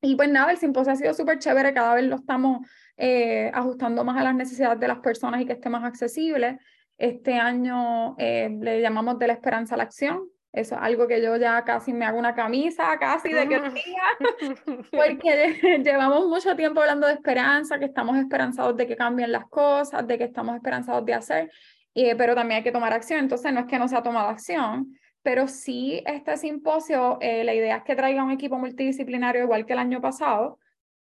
Y 0.00 0.14
pues 0.14 0.30
nada, 0.30 0.52
el 0.52 0.58
simposio 0.58 0.92
ha 0.92 0.96
sido 0.96 1.12
súper 1.12 1.38
chévere, 1.38 1.74
cada 1.74 1.94
vez 1.94 2.04
lo 2.04 2.16
estamos 2.16 2.66
eh, 2.96 3.50
ajustando 3.52 4.04
más 4.04 4.16
a 4.16 4.24
las 4.24 4.34
necesidades 4.34 4.78
de 4.78 4.88
las 4.88 5.00
personas 5.00 5.40
y 5.40 5.46
que 5.46 5.54
esté 5.54 5.68
más 5.68 5.84
accesible. 5.84 6.58
Este 6.96 7.34
año 7.34 8.14
eh, 8.16 8.48
le 8.60 8.80
llamamos 8.80 9.18
de 9.18 9.26
la 9.26 9.32
esperanza 9.32 9.74
a 9.74 9.78
la 9.78 9.84
acción, 9.84 10.28
eso 10.52 10.74
es 10.74 10.80
algo 10.82 11.06
que 11.06 11.22
yo 11.22 11.36
ya 11.36 11.64
casi 11.64 11.92
me 11.92 12.04
hago 12.04 12.18
una 12.18 12.34
camisa, 12.34 12.98
casi 12.98 13.32
de 13.32 13.48
que 13.48 13.60
día, 13.70 14.82
porque 14.90 15.80
llevamos 15.84 16.26
mucho 16.26 16.56
tiempo 16.56 16.80
hablando 16.80 17.06
de 17.06 17.14
esperanza, 17.14 17.78
que 17.78 17.84
estamos 17.84 18.16
esperanzados 18.16 18.76
de 18.76 18.86
que 18.86 18.96
cambien 18.96 19.30
las 19.30 19.46
cosas, 19.48 20.06
de 20.06 20.18
que 20.18 20.24
estamos 20.24 20.56
esperanzados 20.56 21.04
de 21.04 21.14
hacer, 21.14 21.50
eh, 21.94 22.16
pero 22.16 22.34
también 22.34 22.58
hay 22.58 22.64
que 22.64 22.72
tomar 22.72 22.92
acción. 22.92 23.20
Entonces, 23.20 23.52
no 23.52 23.60
es 23.60 23.66
que 23.66 23.78
no 23.78 23.86
se 23.86 23.96
ha 23.96 24.02
tomado 24.02 24.28
acción, 24.28 24.98
pero 25.22 25.46
sí 25.46 26.02
este 26.04 26.36
simposio, 26.36 27.18
eh, 27.20 27.44
la 27.44 27.54
idea 27.54 27.76
es 27.76 27.84
que 27.84 27.94
traiga 27.94 28.24
un 28.24 28.32
equipo 28.32 28.58
multidisciplinario 28.58 29.44
igual 29.44 29.66
que 29.66 29.74
el 29.74 29.78
año 29.78 30.00
pasado, 30.00 30.58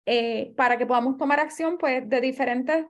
eh, 0.06 0.54
para 0.56 0.78
que 0.78 0.86
podamos 0.86 1.18
tomar 1.18 1.40
acción 1.40 1.78
pues 1.78 2.08
de 2.08 2.22
diferentes 2.22 2.86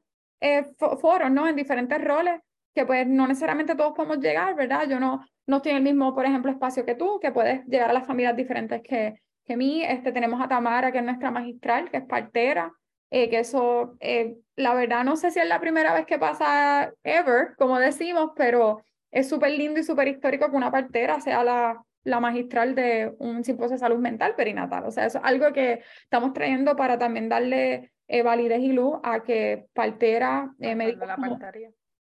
foros, 0.99 1.31
¿no? 1.31 1.47
En 1.47 1.55
diferentes 1.55 2.03
roles, 2.03 2.41
que 2.73 2.85
pues 2.85 3.07
no 3.07 3.27
necesariamente 3.27 3.75
todos 3.75 3.93
podemos 3.93 4.19
llegar, 4.19 4.55
¿verdad? 4.55 4.87
Yo 4.87 4.99
no, 4.99 5.23
no 5.45 5.61
tiene 5.61 5.77
el 5.77 5.83
mismo, 5.83 6.13
por 6.13 6.25
ejemplo, 6.25 6.51
espacio 6.51 6.85
que 6.85 6.95
tú, 6.95 7.19
que 7.19 7.31
puedes 7.31 7.65
llegar 7.65 7.89
a 7.89 7.93
las 7.93 8.07
familias 8.07 8.35
diferentes 8.35 8.81
que, 8.81 9.21
que 9.45 9.57
mí. 9.57 9.83
Este, 9.83 10.11
tenemos 10.11 10.41
a 10.41 10.47
Tamara, 10.47 10.91
que 10.91 10.99
es 10.99 11.03
nuestra 11.03 11.31
magistral, 11.31 11.89
que 11.89 11.97
es 11.97 12.05
partera, 12.05 12.71
eh, 13.11 13.29
que 13.29 13.39
eso, 13.39 13.95
eh, 13.99 14.35
la 14.55 14.73
verdad, 14.73 15.03
no 15.03 15.15
sé 15.15 15.31
si 15.31 15.39
es 15.39 15.47
la 15.47 15.59
primera 15.59 15.93
vez 15.93 16.05
que 16.05 16.17
pasa 16.17 16.91
ever, 17.03 17.55
como 17.57 17.77
decimos, 17.77 18.31
pero 18.35 18.83
es 19.11 19.29
súper 19.29 19.51
lindo 19.51 19.79
y 19.79 19.83
súper 19.83 20.07
histórico 20.07 20.49
que 20.49 20.57
una 20.57 20.71
partera 20.71 21.21
sea 21.21 21.43
la, 21.43 21.83
la 22.03 22.19
magistral 22.19 22.73
de 22.73 23.13
un 23.19 23.43
simposio 23.43 23.73
de 23.73 23.79
salud 23.79 23.99
mental 23.99 24.33
perinatal. 24.35 24.85
O 24.85 24.91
sea, 24.91 25.05
eso 25.05 25.19
es 25.19 25.23
algo 25.23 25.53
que 25.53 25.83
estamos 26.03 26.33
trayendo 26.33 26.75
para 26.75 26.97
también 26.97 27.29
darle 27.29 27.91
eh, 28.07 28.23
validez 28.23 28.61
y 28.61 28.71
luz 28.71 28.95
a 29.03 29.21
que 29.21 29.67
partera, 29.73 30.51
médicos 30.57 31.07
la 31.07 31.17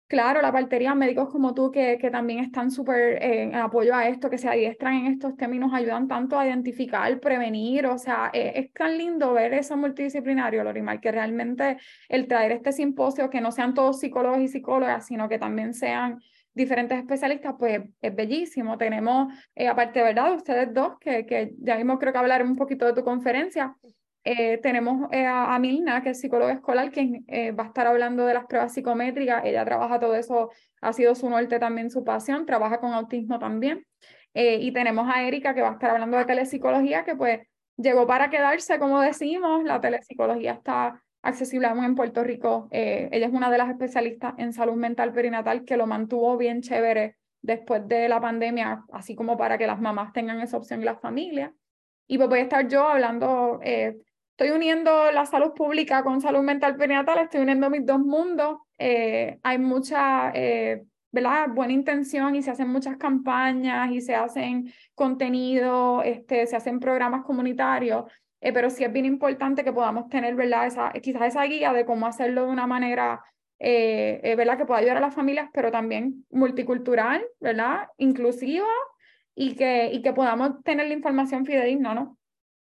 Claro, 0.09 0.41
la 0.41 0.53
partería, 0.53 0.95
médicos 0.95 1.31
como 1.31 1.53
tú 1.53 1.73
que, 1.73 1.99
que 1.99 2.13
también 2.13 2.39
están 2.39 2.71
súper 2.71 3.21
en 3.21 3.57
apoyo 3.57 3.93
a 3.93 4.07
esto, 4.07 4.31
que 4.31 4.39
se 4.39 4.49
adiestran 4.49 4.95
en 4.95 5.07
estos 5.07 5.37
términos, 5.37 5.73
ayudan 5.75 6.07
tanto 6.07 6.39
a 6.39 6.47
identificar, 6.47 7.19
prevenir, 7.19 7.87
o 7.87 7.99
sea, 7.99 8.31
eh, 8.33 8.53
es 8.55 8.73
tan 8.73 8.97
lindo 8.99 9.33
ver 9.33 9.53
eso 9.53 9.77
multidisciplinario, 9.77 10.63
Lorimar, 10.63 11.01
que 11.01 11.11
realmente 11.11 11.79
el 12.09 12.29
traer 12.29 12.53
este 12.53 12.71
simposio, 12.71 13.29
que 13.31 13.41
no 13.41 13.51
sean 13.51 13.75
todos 13.75 13.99
psicólogos 13.99 14.39
y 14.39 14.47
psicólogas, 14.47 15.07
sino 15.07 15.29
que 15.29 15.41
también 15.41 15.75
sean 15.75 16.21
diferentes 16.55 16.99
especialistas, 16.99 17.55
pues 17.59 17.81
es 18.01 18.15
bellísimo. 18.15 18.79
Tenemos, 18.79 19.35
eh, 19.57 19.67
aparte, 19.67 20.03
¿verdad? 20.03 20.35
Ustedes 20.35 20.73
dos, 20.73 21.01
que, 21.01 21.27
que 21.27 21.53
ya 21.59 21.77
mismo 21.77 21.99
creo 21.99 22.13
que 22.13 22.19
hablar 22.21 22.45
un 22.45 22.55
poquito 22.55 22.87
de 22.87 22.93
tu 22.93 23.03
conferencia, 23.03 23.77
eh, 24.29 24.59
tenemos 24.59 25.09
eh, 25.13 25.25
a, 25.25 25.57
Milna, 25.61 26.03
que 26.03 26.11
es 26.11 26.21
psicóloga 26.21 26.53
escolar, 26.53 26.91
quien 26.91 27.25
eh, 27.29 27.53
va 27.53 27.63
a 27.63 27.67
estar 27.69 27.87
hablando 27.87 28.27
de 28.27 28.35
las 28.35 28.47
pruebas 28.47 28.75
psicométricas. 28.75 29.45
Ella 29.45 29.65
trabaja 29.65 30.01
todo 30.01 30.17
eso, 30.17 30.51
ha 30.81 30.93
sido 30.93 31.15
su 31.15 31.31
norte 31.31 31.61
también, 31.61 31.93
su 31.93 32.03
pasión, 32.03 32.45
trabaja 32.45 32.81
con 32.81 32.93
autismo 32.93 33.39
también. 33.39 33.87
y 34.35 34.73
tenemos 34.73 35.09
a 35.09 35.23
Erika, 35.23 35.55
que 35.55 35.63
va 35.63 35.71
a 35.71 35.73
estar 35.75 35.91
hablando 35.91 36.19
de 36.19 36.25
telepsicología, 36.25 37.05
que 37.05 37.15
pues 37.15 37.41
llegó 37.77 38.05
para 38.09 38.29
quedarse, 38.29 38.81
como 38.81 39.01
decimos. 39.01 39.63
La 39.63 39.81
telepsicología 39.81 40.55
está 40.55 41.01
accesible 41.23 41.69
aún 41.69 41.85
en 41.85 41.95
Puerto 41.95 42.25
Rico. 42.25 42.67
ella 42.73 43.27
es 43.27 43.33
una 43.33 43.49
de 43.49 43.59
las 43.59 43.71
especialistas 43.71 44.35
en 44.39 44.53
salud 44.53 44.75
mental 44.75 45.13
perinatal 45.13 45.65
que 45.65 45.77
lo 45.77 45.87
mantuvo 45.87 46.37
bien 46.37 46.63
chévere 46.63 47.15
después 47.43 47.87
de 47.87 48.09
la 48.09 48.21
pandemia, 48.21 48.85
así 48.93 49.15
como 49.15 49.37
para 49.37 49.57
que 49.57 49.69
las 49.69 49.81
mamás 49.81 50.13
tengan 50.13 50.41
esa 50.41 50.57
opción 50.57 50.83
y 50.83 50.85
las 50.85 51.01
familias. 51.01 51.53
Y 52.09 52.19
pues 52.19 52.29
voy 52.29 52.41
a 52.41 52.43
estar 52.43 52.67
yo 52.69 52.89
hablando 52.89 53.61
estoy 54.39 54.51
uniendo 54.51 55.11
la 55.13 55.25
salud 55.25 55.55
pública 55.55 56.03
con 56.03 56.21
salud 56.21 56.43
mental 56.43 56.77
perinatal, 56.77 57.21
estoy 57.21 57.41
uniendo 57.41 57.71
mis 57.71 57.87
dos 57.87 58.01
mundos. 58.01 58.59
Eh, 58.77 59.39
hay 59.43 59.59
mucha 59.59 60.31
eh, 60.35 60.85
¿verdad? 61.11 61.49
buena 61.49 61.73
intención 61.73 62.37
y 62.37 62.43
se 62.43 62.51
hacen 62.51 62.69
muchas 62.69 62.99
campañas 62.99 63.91
y 63.91 64.03
se 64.03 64.15
hacen 64.15 64.71
contenido, 64.95 66.03
este, 66.03 66.47
se 66.47 66.55
hacen 66.55 66.81
programas 66.81 67.25
comunitarios, 67.25 68.13
eh, 68.43 68.53
pero 68.53 68.69
sí 68.69 68.85
es 68.85 68.93
bien 68.93 69.07
importante 69.07 69.65
que 69.65 69.73
podamos 69.73 70.11
tener 70.11 70.35
¿verdad? 70.35 70.67
Esa, 70.67 70.93
quizás 70.93 71.29
esa 71.29 71.43
guía 71.45 71.73
de 71.73 71.87
cómo 71.87 72.07
hacerlo 72.07 72.45
de 72.45 72.51
una 72.51 72.67
manera 72.67 73.23
¿verdad? 73.59 74.59
que 74.59 74.67
pueda 74.67 74.81
ayudar 74.81 74.99
a 74.99 75.01
las 75.01 75.15
familias, 75.15 75.49
pero 75.55 75.73
también 75.73 76.27
multicultural, 76.29 77.25
¿verdad? 77.41 77.89
inclusiva 77.97 78.69
y 79.35 79.55
que, 79.55 79.91
y 79.95 80.03
que 80.03 80.13
podamos 80.13 80.63
tener 80.63 80.89
la 80.89 80.93
información 80.93 81.47
fidedigna, 81.47 81.95
¿no? 81.95 82.19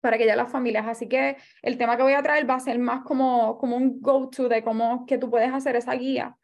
Para 0.02 0.18
que 0.18 0.26
ya 0.26 0.36
las 0.36 0.52
familias. 0.52 0.86
Así 0.88 1.08
que 1.08 1.38
el 1.62 1.78
tema 1.78 1.98
que 1.98 2.04
voy 2.04 2.14
a 2.14 2.24
traer 2.24 2.50
va 2.50 2.56
a 2.56 2.60
ser 2.60 2.80
más 2.80 3.02
como, 3.04 3.58
como 3.58 3.76
un 3.76 4.02
go-to 4.02 4.50
de 4.50 4.64
cómo 4.64 5.06
que 5.06 5.18
tú 5.18 5.30
puedes 5.30 5.54
hacer 5.54 5.76
esa 5.76 5.94
guía, 5.94 6.36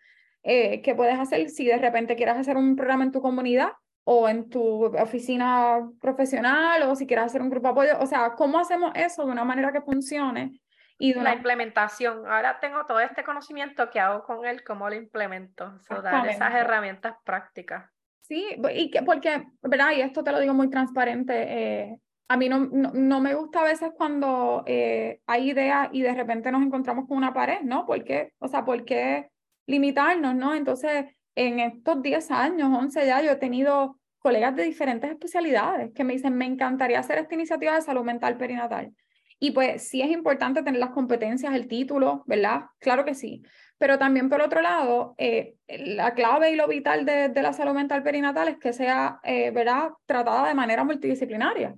eh, 0.44 0.82
que 0.82 0.96
puedes 0.96 1.20
hacer 1.20 1.50
si 1.50 1.66
de 1.66 1.78
repente 1.78 2.16
quieres 2.16 2.36
hacer 2.36 2.58
un 2.58 2.76
programa 2.76 3.04
en 3.04 3.12
tu 3.12 3.22
comunidad 3.22 3.74
o 4.06 4.28
en 4.28 4.50
tu 4.50 4.86
oficina 4.86 5.90
profesional 6.02 6.84
o 6.84 6.96
si 6.96 7.08
quieres 7.08 7.26
hacer 7.26 7.42
un 7.42 7.50
grupo 7.50 7.68
de 7.68 7.72
apoyo. 7.72 8.04
O 8.04 8.06
sea, 8.06 8.34
¿cómo 8.36 8.60
hacemos 8.60 8.92
eso 8.96 9.26
de 9.26 9.32
una 9.32 9.46
manera 9.46 9.72
que 9.72 9.82
funcione? 9.82 10.60
Y 11.00 11.14
la 11.14 11.34
implementación. 11.34 12.26
Ahora 12.28 12.60
tengo 12.60 12.86
todo 12.86 13.00
este 13.00 13.24
conocimiento, 13.24 13.90
¿qué 13.90 14.00
hago 14.00 14.24
con 14.24 14.46
él? 14.46 14.64
¿Cómo 14.64 14.90
lo 14.90 14.96
implemento? 14.96 15.80
So, 15.82 16.02
dar 16.02 16.28
esas 16.28 16.54
herramientas 16.54 17.16
prácticas. 17.26 17.90
Sí, 18.22 18.46
y 18.74 18.90
que, 18.90 19.02
porque, 19.02 19.48
¿verdad? 19.62 19.92
Y 19.92 20.02
esto 20.02 20.24
te 20.24 20.32
lo 20.32 20.40
digo 20.40 20.54
muy 20.54 20.70
transparente. 20.70 21.34
Eh, 21.36 22.00
a 22.34 22.38
mí 22.38 22.50
no, 22.50 22.68
no, 22.68 23.22
me 23.22 23.36
gusta 23.36 23.62
a 23.62 23.66
veces 23.66 23.92
cuando 23.96 24.64
eh, 24.66 25.22
hay 25.28 25.52
ideas 25.52 25.90
y 25.92 26.02
de 26.02 26.16
repente 26.16 26.52
nos 26.52 26.64
encontramos 26.64 27.08
con 27.08 27.18
una 27.18 27.32
pared, 27.32 27.62
¿no? 27.62 27.86
¿Por 27.86 28.04
qué? 28.04 28.34
O 28.40 28.48
sea, 28.48 28.66
¿por 28.66 28.86
qué 28.86 29.30
limitarnos, 29.68 30.34
no? 30.34 30.56
Entonces, 30.56 31.06
en 31.36 31.60
estos 31.60 32.02
10 32.02 32.32
años, 32.32 32.76
11 32.76 33.06
ya, 33.06 33.22
yo 33.22 33.32
he 33.32 33.36
tenido 33.36 34.00
colegas 34.18 34.56
de 34.56 34.64
diferentes 34.64 35.12
especialidades 35.12 35.92
que 35.94 36.04
me 36.04 36.14
dicen, 36.14 36.36
me 36.36 36.46
encantaría 36.46 37.00
hacer 37.00 37.20
esta 37.20 37.36
iniciativa 37.36 37.76
de 37.76 37.82
salud 37.84 38.04
mental 38.04 38.36
perinatal. 38.36 38.92
Y 39.38 39.52
pues 39.52 39.88
sí 39.88 40.02
es 40.02 40.10
importante 40.10 40.64
tener 40.64 40.80
las 40.80 40.90
competencias, 40.90 41.54
el 41.54 41.68
título, 41.68 42.24
¿verdad? 42.26 42.62
Claro 42.80 43.06
que 43.06 43.14
sí. 43.14 43.44
Pero 43.78 44.00
también 44.00 44.28
por 44.28 44.42
otro 44.42 44.62
lado, 44.62 45.14
eh, 45.20 45.54
la 45.68 46.16
clave 46.16 46.50
y 46.50 46.56
lo 46.56 46.68
vital 46.68 47.06
de, 47.06 47.30
de, 47.30 47.42
la 47.44 47.54
salud 47.54 47.74
mental 47.74 48.02
perinatal 48.02 48.48
es 48.48 48.58
que 48.58 48.74
sea, 48.74 49.20
eh, 49.22 49.52
¿verdad?, 49.52 49.92
tratada 50.08 50.48
de 50.48 50.56
manera 50.56 50.84
multidisciplinaria. 50.84 51.76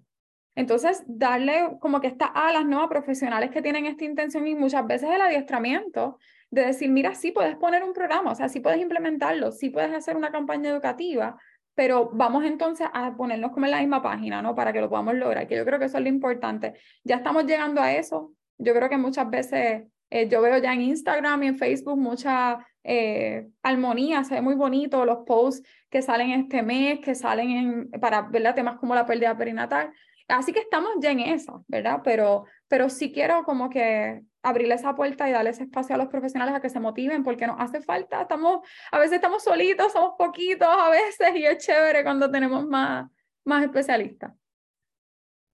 Entonces, 0.55 1.03
darle 1.05 1.77
como 1.79 1.99
que 1.99 2.07
estas 2.07 2.29
alas 2.33 2.65
¿no? 2.65 2.81
a 2.81 2.89
profesionales 2.89 3.51
que 3.51 3.61
tienen 3.61 3.85
esta 3.85 4.05
intención 4.05 4.47
y 4.47 4.55
muchas 4.55 4.87
veces 4.87 5.09
el 5.09 5.21
adiestramiento 5.21 6.17
de 6.49 6.65
decir, 6.65 6.89
mira, 6.89 7.13
sí 7.13 7.31
puedes 7.31 7.55
poner 7.57 7.83
un 7.83 7.93
programa, 7.93 8.31
o 8.31 8.35
sea, 8.35 8.47
sí 8.47 8.61
puedes 8.61 8.79
implementarlo, 8.79 9.51
sí 9.51 9.69
puedes 9.69 9.93
hacer 9.93 10.15
una 10.15 10.31
campaña 10.31 10.69
educativa, 10.69 11.37
pero 11.75 12.09
vamos 12.13 12.45
entonces 12.45 12.87
a 12.93 13.15
ponernos 13.17 13.51
como 13.51 13.65
en 13.65 13.71
la 13.71 13.79
misma 13.79 14.01
página, 14.01 14.41
¿no? 14.41 14.55
Para 14.55 14.71
que 14.71 14.79
lo 14.79 14.89
podamos 14.89 15.15
lograr, 15.15 15.45
que 15.47 15.57
yo 15.57 15.65
creo 15.65 15.77
que 15.77 15.85
eso 15.85 15.97
es 15.97 16.03
lo 16.03 16.09
importante. 16.09 16.75
Ya 17.03 17.17
estamos 17.17 17.45
llegando 17.45 17.81
a 17.81 17.91
eso. 17.93 18.31
Yo 18.57 18.73
creo 18.73 18.87
que 18.87 18.97
muchas 18.97 19.29
veces 19.29 19.83
eh, 20.09 20.29
yo 20.29 20.41
veo 20.41 20.57
ya 20.59 20.73
en 20.73 20.81
Instagram 20.81 21.43
y 21.43 21.47
en 21.47 21.57
Facebook 21.57 21.97
mucha 21.97 22.65
eh, 22.83 23.47
armonía, 23.61 24.23
se 24.23 24.35
ve 24.35 24.41
muy 24.41 24.55
bonito 24.55 25.03
los 25.03 25.25
posts 25.25 25.67
que 25.89 26.01
salen 26.01 26.31
este 26.31 26.63
mes, 26.63 26.99
que 26.99 27.15
salen 27.15 27.49
en, 27.51 27.89
para 27.99 28.21
ver 28.21 28.53
temas 28.53 28.77
como 28.77 28.95
la 28.95 29.05
pérdida 29.05 29.37
perinatal. 29.37 29.91
Así 30.27 30.53
que 30.53 30.59
estamos 30.59 30.91
ya 30.99 31.11
en 31.11 31.19
eso, 31.19 31.63
¿verdad? 31.67 32.01
Pero, 32.03 32.45
pero 32.67 32.89
sí 32.89 33.11
quiero 33.11 33.43
como 33.43 33.69
que 33.69 34.21
abrirle 34.41 34.75
esa 34.75 34.95
puerta 34.95 35.29
y 35.29 35.31
darle 35.31 35.51
ese 35.51 35.63
espacio 35.63 35.95
a 35.95 35.97
los 35.97 36.07
profesionales 36.07 36.55
a 36.55 36.61
que 36.61 36.69
se 36.69 36.79
motiven 36.79 37.23
porque 37.23 37.45
nos 37.45 37.59
hace 37.59 37.81
falta. 37.81 38.21
Estamos, 38.21 38.67
a 38.91 38.99
veces 38.99 39.15
estamos 39.15 39.43
solitos, 39.43 39.91
somos 39.91 40.13
poquitos 40.17 40.67
a 40.67 40.89
veces 40.89 41.35
y 41.35 41.45
es 41.45 41.65
chévere 41.65 42.03
cuando 42.03 42.29
tenemos 42.29 42.65
más, 42.65 43.09
más 43.43 43.63
especialistas. 43.63 44.33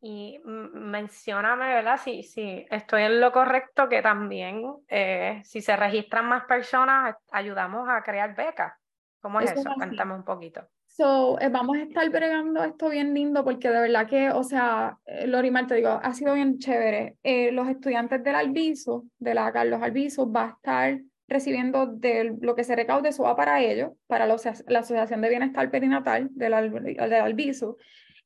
Y 0.03 0.39
mencioname, 0.43 1.67
¿verdad? 1.67 1.99
Si, 2.03 2.24
si 2.24 2.65
estoy 2.72 3.03
en 3.03 3.22
lo 3.22 3.32
correcto, 3.32 3.88
que 3.88 4.01
también 4.01 4.63
eh, 4.88 5.41
si 5.43 5.61
se 5.61 5.76
registran 5.76 6.26
más 6.26 6.45
personas, 6.45 7.15
ayudamos 7.32 7.88
a 7.88 8.01
crear 8.01 8.36
becas. 8.36 8.74
¿Cómo 9.22 9.39
es 9.41 9.51
eso? 9.51 9.69
Cuéntame 9.76 10.15
un 10.15 10.24
poquito. 10.24 10.67
So, 10.94 11.39
eh, 11.39 11.48
vamos 11.48 11.78
a 11.78 11.84
estar 11.84 12.10
bregando 12.10 12.62
esto 12.66 12.89
bien 12.89 13.14
lindo 13.14 13.46
porque 13.46 13.70
de 13.70 13.80
verdad 13.80 14.08
que, 14.08 14.30
o 14.30 14.44
sea, 14.44 14.98
eh, 15.06 15.26
Lorimar, 15.26 15.66
te 15.66 15.76
digo, 15.76 15.88
ha 15.89 16.14
sido 16.14 16.34
bien 16.34 16.60
chévere. 16.60 17.16
Eh, 17.24 17.54
los 17.54 17.70
estudiantes 17.70 18.22
del 18.22 18.36
Albizu, 18.36 19.10
de 19.18 19.34
la 19.34 19.54
Carlos 19.54 19.82
Albizu, 19.82 20.30
va 20.30 20.44
a 20.44 20.50
estar 20.50 21.00
recibiendo 21.30 21.86
de 21.88 22.36
lo 22.42 22.56
que 22.56 22.66
se 22.66 22.76
recaude, 22.76 23.08
eso 23.08 23.24
va 23.24 23.38
para 23.38 23.62
ellos, 23.62 23.92
para 24.08 24.28
la, 24.28 24.34
Asociación 24.34 25.22
de 25.22 25.30
Bienestar 25.30 25.72
Perinatal 25.72 26.28
del, 26.32 26.52
del 26.52 27.14
Albizu, 27.14 27.78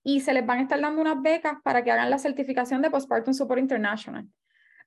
y 0.01 0.21
se 0.21 0.33
les 0.33 0.43
van 0.43 0.57
a 0.57 0.61
estar 0.63 0.81
dando 0.81 1.01
unas 1.01 1.21
becas 1.21 1.57
para 1.63 1.83
que 1.83 1.91
hagan 1.91 2.09
la 2.09 2.17
certificación 2.17 2.81
de 2.81 2.89
Postpartum 2.89 3.35
Support 3.35 3.59
International. 3.59 4.27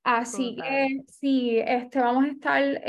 Así 0.03 0.57
que 0.57 0.99
sí, 1.07 1.61
este, 1.65 2.01
vamos 2.01 2.25
a 2.25 2.29
estar 2.29 2.83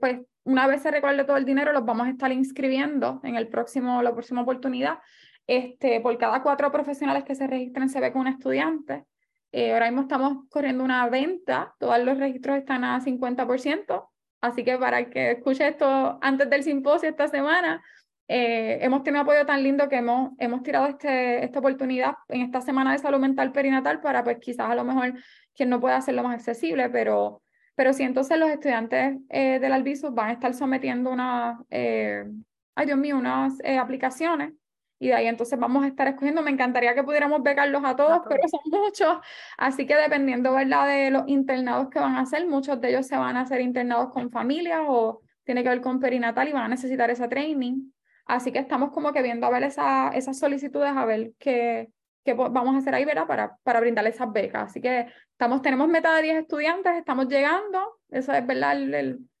pues 0.00 0.18
una 0.44 0.66
vez 0.66 0.82
se 0.82 0.90
recuerde 0.90 1.24
todo 1.24 1.36
el 1.36 1.44
dinero, 1.44 1.72
los 1.72 1.84
vamos 1.84 2.06
a 2.06 2.10
estar 2.10 2.32
inscribiendo 2.32 3.20
en 3.24 3.36
el 3.36 3.48
próximo, 3.48 4.02
la 4.02 4.12
próxima 4.12 4.42
oportunidad. 4.42 4.98
Este, 5.46 6.00
por 6.00 6.16
cada 6.18 6.42
cuatro 6.42 6.70
profesionales 6.70 7.24
que 7.24 7.34
se 7.34 7.46
registren 7.46 7.88
se 7.88 8.00
ve 8.00 8.12
con 8.12 8.22
un 8.22 8.28
estudiante. 8.28 9.04
Eh, 9.50 9.72
ahora 9.72 9.86
mismo 9.86 10.02
estamos 10.02 10.48
corriendo 10.48 10.82
una 10.82 11.06
venta, 11.08 11.74
todos 11.78 12.02
los 12.02 12.18
registros 12.18 12.58
están 12.58 12.84
a 12.84 13.00
50%, 13.00 14.08
así 14.40 14.64
que 14.64 14.78
para 14.78 15.10
que 15.10 15.32
escuche 15.32 15.68
esto 15.68 16.18
antes 16.22 16.48
del 16.48 16.62
simposio 16.62 17.10
esta 17.10 17.28
semana, 17.28 17.82
eh, 18.28 18.78
hemos 18.80 19.02
tenido 19.02 19.22
apoyo 19.22 19.44
tan 19.44 19.62
lindo 19.62 19.88
que 19.88 19.96
hemos, 19.96 20.30
hemos 20.38 20.62
tirado 20.62 20.86
este, 20.86 21.44
esta 21.44 21.58
oportunidad 21.58 22.14
en 22.28 22.40
esta 22.40 22.62
semana 22.62 22.92
de 22.92 22.98
salud 22.98 23.18
mental 23.18 23.52
perinatal 23.52 24.00
para 24.00 24.24
pues 24.24 24.38
quizás 24.40 24.70
a 24.70 24.74
lo 24.74 24.84
mejor 24.84 25.12
quien 25.54 25.68
no 25.68 25.80
pueda 25.80 25.96
hacerlo 25.96 26.22
más 26.22 26.36
accesible, 26.36 26.88
pero 26.88 27.42
pero 27.74 27.92
sí, 27.92 28.02
entonces 28.02 28.38
los 28.38 28.50
estudiantes 28.50 29.18
eh, 29.30 29.58
del 29.58 29.72
Albizu 29.72 30.10
van 30.12 30.30
a 30.30 30.32
estar 30.32 30.54
sometiendo 30.54 31.10
unas, 31.10 31.58
eh, 31.70 32.24
ay 32.74 32.86
Dios 32.86 32.98
mío, 32.98 33.16
unas 33.16 33.58
eh, 33.64 33.78
aplicaciones 33.78 34.52
y 34.98 35.08
de 35.08 35.14
ahí 35.14 35.26
entonces 35.26 35.58
vamos 35.58 35.82
a 35.82 35.88
estar 35.88 36.06
escogiendo. 36.06 36.42
Me 36.42 36.52
encantaría 36.52 36.94
que 36.94 37.02
pudiéramos 37.02 37.42
becarlos 37.42 37.82
a 37.84 37.96
todos, 37.96 38.20
pero 38.28 38.42
son 38.48 38.60
muchos, 38.70 39.18
así 39.58 39.86
que 39.86 39.96
dependiendo 39.96 40.52
¿verdad? 40.52 40.86
de 40.86 41.10
los 41.10 41.24
internados 41.26 41.88
que 41.90 41.98
van 41.98 42.14
a 42.14 42.20
hacer, 42.20 42.46
muchos 42.46 42.80
de 42.80 42.90
ellos 42.90 43.06
se 43.06 43.16
van 43.16 43.36
a 43.36 43.40
hacer 43.40 43.60
internados 43.62 44.10
con 44.12 44.30
familias 44.30 44.82
o 44.86 45.20
tiene 45.44 45.64
que 45.64 45.70
ver 45.70 45.80
con 45.80 45.98
perinatal 45.98 46.48
y 46.48 46.52
van 46.52 46.64
a 46.64 46.68
necesitar 46.68 47.10
esa 47.10 47.28
training. 47.28 47.90
Así 48.26 48.52
que 48.52 48.60
estamos 48.60 48.92
como 48.92 49.12
que 49.12 49.22
viendo 49.22 49.46
a 49.46 49.50
ver 49.50 49.64
esa, 49.64 50.10
esas 50.10 50.38
solicitudes, 50.38 50.90
a 50.94 51.04
ver 51.04 51.32
qué, 51.38 51.90
qué 52.24 52.34
vamos 52.34 52.74
a 52.74 52.78
hacer 52.78 52.94
ahí, 52.94 53.04
¿verdad? 53.04 53.26
Para, 53.26 53.56
para 53.62 53.80
brindarle 53.80 54.10
esas 54.10 54.32
becas. 54.32 54.70
Así 54.70 54.80
que 54.80 55.06
estamos, 55.32 55.62
tenemos 55.62 55.88
meta 55.88 56.14
de 56.16 56.22
10 56.22 56.42
estudiantes, 56.42 56.96
estamos 56.96 57.28
llegando, 57.28 58.00
esa 58.10 58.38
es, 58.38 58.46
¿verdad? 58.46 58.76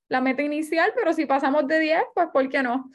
la 0.08 0.20
meta 0.20 0.42
inicial, 0.42 0.92
pero 0.94 1.12
si 1.14 1.24
pasamos 1.24 1.66
de 1.66 1.78
10, 1.78 2.02
pues 2.14 2.28
¿por 2.32 2.48
qué 2.48 2.62
no? 2.62 2.90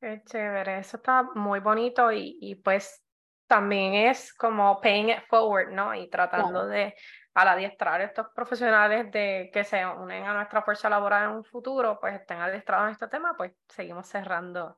Qué 0.00 0.22
chévere, 0.24 0.78
eso 0.78 0.96
está 0.96 1.22
muy 1.34 1.60
bonito 1.60 2.10
y, 2.10 2.38
y 2.40 2.54
pues 2.54 3.04
también 3.46 3.92
es 3.92 4.32
como 4.32 4.80
paying 4.80 5.10
it 5.10 5.20
forward, 5.28 5.70
¿no? 5.70 5.94
Y 5.94 6.08
tratando 6.08 6.66
de 6.66 6.94
al 7.34 7.48
adiestrar 7.48 8.00
a 8.00 8.04
estos 8.04 8.28
profesionales 8.34 9.10
de 9.10 9.50
que 9.52 9.64
se 9.64 9.84
unen 9.84 10.24
a 10.24 10.34
nuestra 10.34 10.62
fuerza 10.62 10.88
laboral 10.88 11.30
en 11.30 11.36
un 11.36 11.44
futuro, 11.44 11.98
pues 12.00 12.14
estén 12.14 12.38
adiestrados 12.38 12.86
en 12.86 12.92
este 12.92 13.08
tema, 13.08 13.34
pues 13.36 13.52
seguimos 13.68 14.06
cerrando 14.06 14.76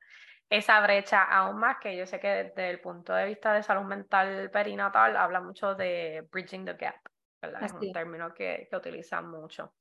esa 0.57 0.81
brecha 0.81 1.23
aún 1.23 1.59
más, 1.59 1.79
que 1.79 1.97
yo 1.97 2.07
sé 2.07 2.21
que 2.21 2.29
desde 2.29 2.71
el 2.71 2.81
punto 2.81 3.13
de 3.13 3.27
vista 3.27 3.53
de 3.53 3.63
salud 3.63 3.85
mental 3.85 4.51
perinatal 4.51 5.17
habla 5.17 5.41
mucho 5.41 5.75
de 5.75 6.27
bridging 6.31 6.65
the 6.65 6.75
gap, 6.75 6.97
¿verdad? 7.41 7.65
Es 7.65 7.73
un 7.73 7.93
término 7.93 8.33
que, 8.33 8.69
que 8.71 8.77
utilizan 8.77 9.29
mucho. 9.29 9.75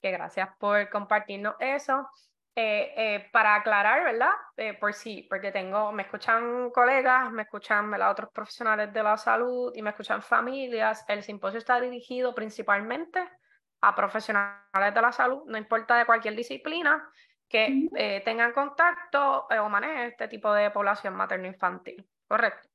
Que 0.00 0.10
gracias 0.10 0.48
por 0.58 0.88
compartirnos 0.90 1.54
eso. 1.58 2.08
Eh, 2.54 2.92
eh, 2.96 3.30
para 3.32 3.54
aclarar, 3.54 4.04
¿verdad? 4.04 4.32
Eh, 4.58 4.74
por 4.74 4.92
sí, 4.92 5.26
porque 5.30 5.50
tengo, 5.50 5.90
me 5.90 6.02
escuchan 6.02 6.70
colegas, 6.70 7.32
me 7.32 7.42
escuchan 7.42 7.90
¿verdad? 7.90 8.10
otros 8.10 8.28
profesionales 8.30 8.92
de 8.92 9.02
la 9.02 9.16
salud 9.16 9.72
y 9.74 9.80
me 9.80 9.90
escuchan 9.90 10.20
familias. 10.20 11.02
El 11.08 11.22
simposio 11.22 11.58
está 11.58 11.80
dirigido 11.80 12.34
principalmente 12.34 13.26
a 13.80 13.94
profesionales 13.94 14.94
de 14.94 15.00
la 15.00 15.12
salud, 15.12 15.44
no 15.46 15.56
importa 15.56 15.96
de 15.96 16.04
cualquier 16.04 16.36
disciplina, 16.36 17.02
que 17.52 17.88
eh, 17.94 18.22
tengan 18.24 18.52
contacto 18.52 19.46
eh, 19.50 19.58
o 19.58 19.68
manejen 19.68 20.06
este 20.08 20.26
tipo 20.26 20.52
de 20.54 20.70
población 20.70 21.14
materno-infantil, 21.14 22.04
¿correcto? 22.26 22.68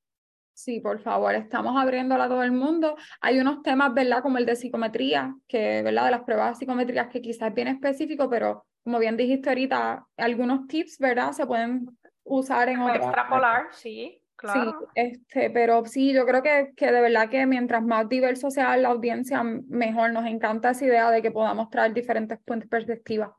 Sí, 0.54 0.80
por 0.80 1.00
favor, 1.00 1.36
estamos 1.36 1.76
abriéndola 1.80 2.26
a 2.26 2.30
todo 2.30 2.44
el 2.44 2.52
mundo. 2.52 2.96
Hay 3.22 3.40
unos 3.40 3.62
temas, 3.64 3.94
¿verdad? 3.94 4.22
Como 4.22 4.38
el 4.38 4.46
de 4.46 4.56
psicometría, 4.56 5.36
que, 5.48 5.82
¿verdad? 5.82 6.06
De 6.06 6.12
las 6.12 6.22
pruebas 6.22 6.52
de 6.52 6.56
psicometría 6.56 7.10
que 7.10 7.22
quizás 7.22 7.50
es 7.50 7.56
bien 7.56 7.68
específico, 7.68 8.30
pero 8.30 8.66
como 8.84 9.00
bien 9.00 9.18
dijiste 9.18 9.50
ahorita, 9.50 10.06
algunos 10.18 10.68
tips, 10.68 10.98
¿verdad? 11.00 11.32
Se 11.32 11.46
pueden 11.46 11.88
usar 12.24 12.70
en 12.70 12.82
otros. 12.82 12.98
Extrapolar, 12.98 13.68
sí, 13.72 14.22
claro. 14.36 14.80
Sí, 14.80 14.86
este, 14.96 15.50
pero 15.50 15.86
sí, 15.86 16.14
yo 16.14 16.26
creo 16.26 16.42
que, 16.42 16.74
que 16.76 16.92
de 16.92 17.02
verdad 17.02 17.30
que 17.30 17.46
mientras 17.46 17.84
más 17.84 18.08
diverso 18.08 18.50
sea 18.50 18.78
la 18.78 18.90
audiencia, 18.90 19.44
mejor. 19.44 20.12
Nos 20.12 20.26
encanta 20.26 20.72
esa 20.72 20.86
idea 20.86 21.12
de 21.12 21.22
que 21.22 21.32
podamos 21.32 21.70
traer 21.70 21.94
diferentes 21.94 22.40
puntos 22.40 22.70
de 22.70 22.70
perspectiva. 22.70 23.36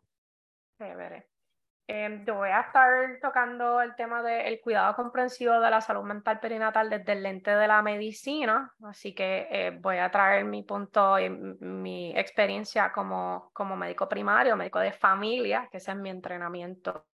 Eh, 1.91 2.23
yo 2.27 2.35
voy 2.35 2.51
a 2.51 2.61
estar 2.61 3.19
tocando 3.23 3.81
el 3.81 3.95
tema 3.97 4.23
del 4.23 4.61
cuidado 4.61 4.95
comprensivo 4.95 5.59
de 5.59 5.71
la 5.71 5.81
salud 5.81 6.03
mental 6.03 6.39
perinatal 6.39 6.91
desde 6.91 7.13
el 7.13 7.23
lente 7.23 7.51
de 7.51 7.67
la 7.67 7.81
medicina, 7.81 8.75
así 8.85 9.15
que 9.15 9.49
eh, 9.51 9.71
voy 9.71 9.97
a 9.97 10.11
traer 10.11 10.45
mi 10.45 10.63
punto 10.65 11.19
y 11.19 11.31
mi 11.31 12.13
experiencia 12.15 12.93
como, 12.93 13.51
como 13.55 13.75
médico 13.75 14.07
primario, 14.07 14.55
médico 14.55 14.81
de 14.81 14.93
familia, 14.93 15.67
que 15.71 15.79
ese 15.79 15.93
es 15.93 15.97
mi 15.97 16.11
entrenamiento 16.11 17.07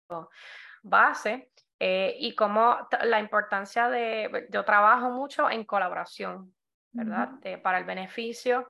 base, 0.81 1.51
eh, 1.77 2.15
y 2.17 2.33
como 2.33 2.75
la 3.03 3.19
importancia 3.19 3.89
de, 3.89 4.47
yo 4.49 4.65
trabajo 4.65 5.11
mucho 5.11 5.51
en 5.51 5.65
colaboración, 5.65 6.51
¿verdad? 6.93 7.29
para 7.61 7.77
el 7.77 7.83
beneficio 7.83 8.67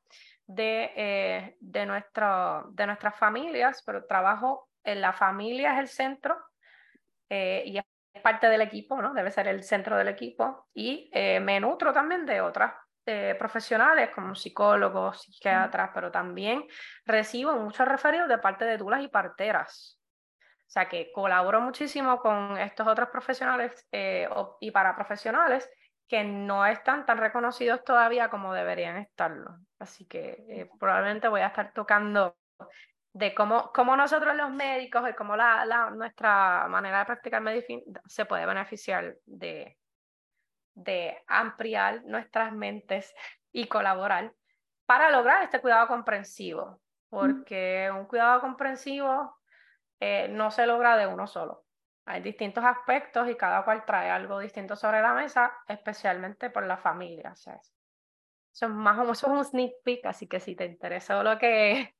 de, 0.47 1.56
de, 1.62 1.86
nuestro, 1.86 2.70
de 2.72 2.88
nuestras 2.88 3.16
familias, 3.16 3.82
pero 3.86 4.06
trabajo 4.06 4.68
la 4.84 5.14
familia 5.14 5.74
es 5.74 5.80
el 5.80 5.88
centro 5.88 6.38
eh, 7.30 7.64
y 7.66 7.78
es 7.78 7.86
parte 8.22 8.48
del 8.48 8.62
equipo, 8.62 9.02
¿no? 9.02 9.14
Debe 9.14 9.32
ser 9.32 9.48
el 9.48 9.64
centro 9.64 9.98
del 9.98 10.08
equipo 10.08 10.68
y 10.74 11.10
eh, 11.14 11.40
me 11.40 11.60
nutro 11.60 11.94
también 11.94 12.26
de 12.26 12.42
otras 12.42 12.74
eh, 13.06 13.36
profesionales 13.38 14.12
como 14.16 14.34
psicólogos, 14.34 15.24
psiquiatras, 15.24 15.92
pero 15.94 16.10
también 16.10 16.66
recibo 17.06 17.54
muchos 17.54 17.86
referidos 17.86 18.30
de 18.30 18.38
parte 18.38 18.64
de 18.64 18.78
dulas 18.78 19.04
y 19.04 19.10
parteras. 19.10 20.00
O 20.40 20.72
sea 20.74 20.88
que 20.88 21.12
colaboro 21.12 21.60
muchísimo 21.60 22.18
con 22.20 22.58
estos 22.58 22.88
otros 22.88 23.10
profesionales 23.10 23.86
eh, 23.92 24.30
y 24.62 24.72
para 24.72 24.96
profesionales 24.96 25.70
que 26.08 26.24
no 26.24 26.66
están 26.66 27.06
tan 27.06 27.18
reconocidos 27.18 27.84
todavía 27.84 28.30
como 28.30 28.54
deberían 28.54 28.96
estarlo. 28.96 29.58
Así 29.80 30.08
que 30.08 30.46
eh, 30.48 30.70
probablemente 30.80 31.28
voy 31.28 31.42
a 31.42 31.48
estar 31.48 31.74
tocando 31.74 32.38
de 33.14 33.34
cómo, 33.36 33.72
cómo 33.72 33.95
nosotros 33.95 34.36
los 34.36 34.51
médicos 34.51 35.07
y 35.09 35.14
cómo 35.14 35.36
la, 35.36 35.66
la, 35.66 35.91
nuestra 35.91 36.68
manera 36.68 36.99
de 36.99 37.05
practicar 37.05 37.41
medicina 37.41 37.84
se 38.05 38.26
puede 38.26 38.45
beneficiar 38.45 39.16
de, 39.26 39.78
de 40.74 41.24
ampliar 41.28 42.03
nuestras 42.05 42.51
mentes 42.53 43.14
y 43.51 43.68
colaborar 43.68 44.34
para 44.86 45.11
lograr 45.11 45.43
este 45.43 45.61
cuidado 45.61 45.88
comprensivo, 45.88 46.82
porque 47.09 47.89
un 47.93 48.05
cuidado 48.05 48.41
comprensivo 48.41 49.38
eh, 49.99 50.28
no 50.30 50.51
se 50.51 50.66
logra 50.66 50.97
de 50.97 51.07
uno 51.07 51.28
solo. 51.28 51.64
Hay 52.05 52.22
distintos 52.22 52.66
aspectos 52.66 53.30
y 53.30 53.36
cada 53.36 53.64
cual 53.64 53.86
trae 53.86 54.09
algo 54.09 54.39
distinto 54.39 54.76
sobre 54.76 55.01
la 55.01 55.14
mesa, 55.14 55.53
especialmente 55.68 56.49
por 56.49 56.66
la 56.66 56.78
familia. 56.78 57.32
O 57.32 57.36
sea, 57.36 57.55
eso, 58.51 58.66
es 58.66 58.72
más 58.72 58.97
o 58.97 59.01
menos 59.01 59.24
un 59.24 59.45
sneak 59.45 59.72
peek, 59.84 60.05
así 60.07 60.28
que 60.28 60.39
si 60.39 60.55
te 60.55 60.66
interesó 60.66 61.24
lo 61.24 61.38
que, 61.38 61.95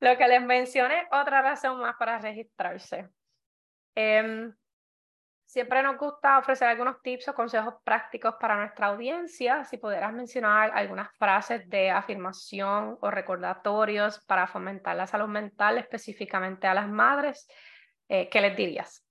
lo 0.00 0.16
que 0.16 0.28
les 0.28 0.42
mencioné, 0.42 1.06
otra 1.10 1.42
razón 1.42 1.80
más 1.80 1.96
para 1.96 2.18
registrarse. 2.18 3.08
Eh, 3.94 4.50
Siempre 5.48 5.82
nos 5.82 5.96
gusta 5.96 6.38
ofrecer 6.38 6.68
algunos 6.68 7.00
tips 7.00 7.28
o 7.28 7.34
consejos 7.34 7.76
prácticos 7.82 8.34
para 8.38 8.58
nuestra 8.58 8.88
audiencia. 8.88 9.64
Si 9.64 9.78
pudieras 9.78 10.12
mencionar 10.12 10.70
algunas 10.74 11.08
frases 11.16 11.66
de 11.70 11.88
afirmación 11.88 12.98
o 13.00 13.10
recordatorios 13.10 14.22
para 14.26 14.46
fomentar 14.46 14.94
la 14.94 15.06
salud 15.06 15.26
mental 15.26 15.78
específicamente 15.78 16.66
a 16.66 16.74
las 16.74 16.86
madres, 16.86 17.48
eh, 18.10 18.28
¿qué 18.28 18.42
les 18.42 18.58
dirías? 18.58 19.02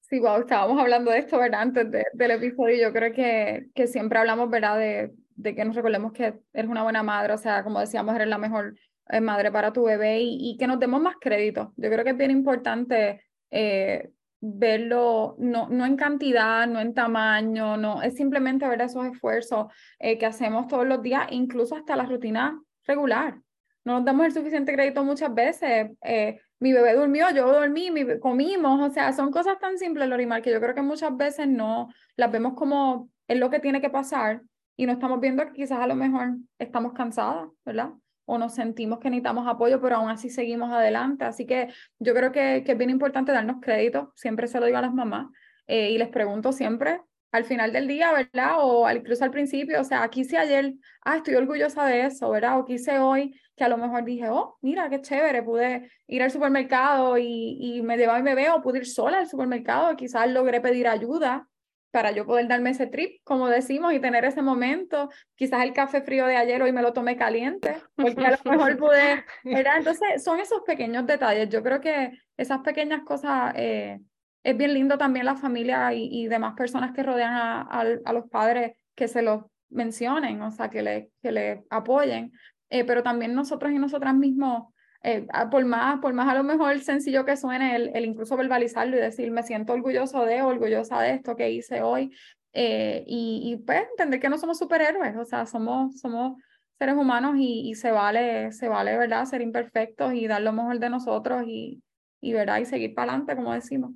Sí, 0.00 0.20
wow, 0.20 0.40
estábamos 0.40 0.78
hablando 0.78 1.10
de 1.10 1.20
esto, 1.20 1.38
¿verdad? 1.38 1.62
Antes 1.62 1.90
del 2.12 2.30
episodio, 2.30 2.88
yo 2.88 2.92
creo 2.92 3.14
que, 3.14 3.68
que 3.74 3.86
siempre 3.86 4.18
hablamos, 4.18 4.50
¿verdad? 4.50 4.76
De, 4.76 5.12
de, 5.30 5.54
que 5.54 5.64
nos 5.64 5.74
recordemos 5.74 6.12
que 6.12 6.34
eres 6.52 6.70
una 6.70 6.82
buena 6.82 7.02
madre, 7.02 7.32
o 7.32 7.38
sea, 7.38 7.64
como 7.64 7.80
decíamos, 7.80 8.14
eres 8.14 8.28
la 8.28 8.36
mejor 8.36 8.74
eh, 9.08 9.20
madre 9.20 9.50
para 9.52 9.72
tu 9.72 9.84
bebé 9.84 10.20
y, 10.20 10.50
y, 10.50 10.56
que 10.56 10.66
nos 10.66 10.78
demos 10.78 11.00
más 11.00 11.16
crédito. 11.20 11.72
Yo 11.76 11.90
creo 11.90 12.04
que 12.04 12.10
es 12.10 12.16
bien 12.16 12.30
importante 12.30 13.22
eh, 13.50 14.10
verlo 14.46 15.36
no, 15.38 15.68
no 15.70 15.86
en 15.86 15.96
cantidad, 15.96 16.66
no 16.66 16.78
en 16.78 16.92
tamaño, 16.92 17.78
no, 17.78 18.02
es 18.02 18.14
simplemente 18.14 18.68
ver 18.68 18.82
esos 18.82 19.06
esfuerzos 19.06 19.72
eh, 19.98 20.18
que 20.18 20.26
hacemos 20.26 20.68
todos 20.68 20.86
los 20.86 21.00
días, 21.02 21.26
incluso 21.30 21.74
hasta 21.76 21.96
la 21.96 22.04
rutina 22.04 22.60
regular. 22.86 23.40
No 23.84 23.94
nos 23.94 24.04
damos 24.04 24.26
el 24.26 24.32
suficiente 24.32 24.72
crédito 24.74 25.02
muchas 25.02 25.32
veces. 25.32 25.90
Eh, 26.02 26.40
mi 26.58 26.72
bebé 26.72 26.94
durmió, 26.94 27.30
yo 27.30 27.50
dormí, 27.50 27.90
mi, 27.90 28.18
comimos, 28.18 28.80
o 28.80 28.92
sea, 28.92 29.12
son 29.12 29.30
cosas 29.30 29.58
tan 29.58 29.78
simples, 29.78 30.08
Lorimar, 30.08 30.42
que 30.42 30.50
yo 30.50 30.60
creo 30.60 30.74
que 30.74 30.82
muchas 30.82 31.16
veces 31.16 31.48
no 31.48 31.88
las 32.16 32.30
vemos 32.30 32.54
como 32.54 33.08
es 33.28 33.38
lo 33.38 33.50
que 33.50 33.60
tiene 33.60 33.80
que 33.80 33.90
pasar 33.90 34.42
y 34.76 34.84
no 34.84 34.92
estamos 34.92 35.20
viendo 35.20 35.46
que 35.46 35.52
quizás 35.52 35.78
a 35.78 35.86
lo 35.86 35.94
mejor 35.94 36.36
estamos 36.58 36.92
cansadas, 36.92 37.48
¿verdad? 37.64 37.90
O 38.26 38.38
nos 38.38 38.54
sentimos 38.54 38.98
que 38.98 39.10
necesitamos 39.10 39.46
apoyo, 39.46 39.80
pero 39.80 39.96
aún 39.96 40.10
así 40.10 40.30
seguimos 40.30 40.72
adelante. 40.72 41.24
Así 41.24 41.46
que 41.46 41.68
yo 41.98 42.14
creo 42.14 42.32
que, 42.32 42.62
que 42.64 42.72
es 42.72 42.78
bien 42.78 42.90
importante 42.90 43.32
darnos 43.32 43.56
crédito, 43.60 44.12
siempre 44.16 44.48
se 44.48 44.60
lo 44.60 44.66
digo 44.66 44.78
a 44.78 44.82
las 44.82 44.94
mamás 44.94 45.26
eh, 45.66 45.90
y 45.90 45.98
les 45.98 46.08
pregunto 46.08 46.52
siempre 46.52 47.00
al 47.34 47.44
final 47.44 47.72
del 47.72 47.88
día, 47.88 48.12
¿verdad? 48.12 48.58
O 48.60 48.88
incluso 48.88 49.24
al 49.24 49.32
principio, 49.32 49.80
o 49.80 49.84
sea, 49.84 50.04
aquí 50.04 50.20
hice 50.20 50.38
ayer, 50.38 50.74
ah, 51.04 51.16
estoy 51.16 51.34
orgullosa 51.34 51.84
de 51.84 52.06
eso, 52.06 52.30
¿verdad? 52.30 52.60
O 52.60 52.64
quise 52.64 53.00
hoy, 53.00 53.34
que 53.56 53.64
a 53.64 53.68
lo 53.68 53.76
mejor 53.76 54.04
dije, 54.04 54.28
oh, 54.28 54.56
mira, 54.62 54.88
qué 54.88 55.00
chévere, 55.00 55.42
pude 55.42 55.90
ir 56.06 56.22
al 56.22 56.30
supermercado 56.30 57.18
y, 57.18 57.58
y 57.60 57.82
me 57.82 57.96
llevaba 57.96 58.20
mi 58.20 58.24
bebé 58.24 58.50
o 58.50 58.62
pude 58.62 58.78
ir 58.78 58.86
sola 58.86 59.18
al 59.18 59.28
supermercado, 59.28 59.96
quizás 59.96 60.30
logré 60.30 60.60
pedir 60.60 60.86
ayuda, 60.86 61.48
para 61.94 62.10
yo 62.10 62.26
poder 62.26 62.48
darme 62.48 62.70
ese 62.70 62.88
trip, 62.88 63.20
como 63.22 63.46
decimos, 63.46 63.92
y 63.92 64.00
tener 64.00 64.24
ese 64.24 64.42
momento. 64.42 65.10
Quizás 65.36 65.62
el 65.62 65.72
café 65.72 66.02
frío 66.02 66.26
de 66.26 66.36
ayer 66.36 66.60
hoy 66.60 66.72
me 66.72 66.82
lo 66.82 66.92
tomé 66.92 67.16
caliente, 67.16 67.76
porque 67.94 68.26
a 68.26 68.30
lo 68.32 68.38
mejor 68.50 68.76
pude, 68.76 69.24
¿verdad? 69.44 69.76
Entonces, 69.78 70.24
son 70.24 70.40
esos 70.40 70.62
pequeños 70.62 71.06
detalles. 71.06 71.48
Yo 71.50 71.62
creo 71.62 71.80
que 71.80 72.18
esas 72.36 72.62
pequeñas 72.62 73.04
cosas, 73.04 73.54
eh, 73.54 74.00
es 74.42 74.56
bien 74.56 74.74
lindo 74.74 74.98
también 74.98 75.24
la 75.24 75.36
familia 75.36 75.94
y, 75.94 76.08
y 76.10 76.26
demás 76.26 76.54
personas 76.56 76.90
que 76.90 77.04
rodean 77.04 77.32
a, 77.32 77.60
a, 77.62 78.12
los 78.12 78.28
padres 78.28 78.72
que 78.96 79.06
se 79.06 79.22
los 79.22 79.44
mencionen, 79.70 80.42
o 80.42 80.50
sea, 80.50 80.70
que 80.70 80.82
le, 80.82 81.10
que 81.22 81.30
le 81.30 81.64
apoyen, 81.70 82.32
eh, 82.70 82.82
pero 82.82 83.04
también 83.04 83.34
nosotros 83.34 83.70
y 83.70 83.78
nosotras 83.78 84.16
mismos 84.16 84.73
eh, 85.04 85.26
por, 85.50 85.64
más, 85.66 86.00
por 86.00 86.14
más 86.14 86.28
a 86.28 86.34
lo 86.34 86.42
mejor 86.42 86.80
sencillo 86.80 87.26
que 87.26 87.36
suene 87.36 87.76
el, 87.76 87.90
el, 87.94 88.06
incluso 88.06 88.38
verbalizarlo 88.38 88.96
y 88.96 89.00
decir, 89.00 89.30
me 89.30 89.42
siento 89.42 89.74
orgulloso 89.74 90.24
de, 90.24 90.40
orgullosa 90.40 91.00
de 91.02 91.10
esto 91.10 91.36
que 91.36 91.50
hice 91.50 91.82
hoy, 91.82 92.16
eh, 92.54 93.04
y, 93.06 93.52
y, 93.52 93.56
pues 93.58 93.82
entender 93.90 94.18
que 94.18 94.30
no 94.30 94.38
somos 94.38 94.58
superhéroes, 94.58 95.14
o 95.16 95.24
sea, 95.26 95.44
somos, 95.44 96.00
somos 96.00 96.40
seres 96.78 96.94
humanos 96.94 97.34
y, 97.36 97.68
y, 97.68 97.74
se 97.74 97.90
vale, 97.90 98.50
se 98.52 98.68
vale, 98.68 98.96
¿verdad? 98.96 99.26
Ser 99.26 99.42
imperfectos 99.42 100.14
y 100.14 100.26
dar 100.26 100.40
lo 100.40 100.52
mejor 100.52 100.78
de 100.78 100.88
nosotros 100.88 101.44
y, 101.46 101.82
y 102.22 102.32
¿verdad? 102.32 102.58
Y 102.58 102.64
seguir 102.64 102.94
para 102.94 103.12
adelante, 103.12 103.36
como 103.36 103.52
decimos. 103.52 103.92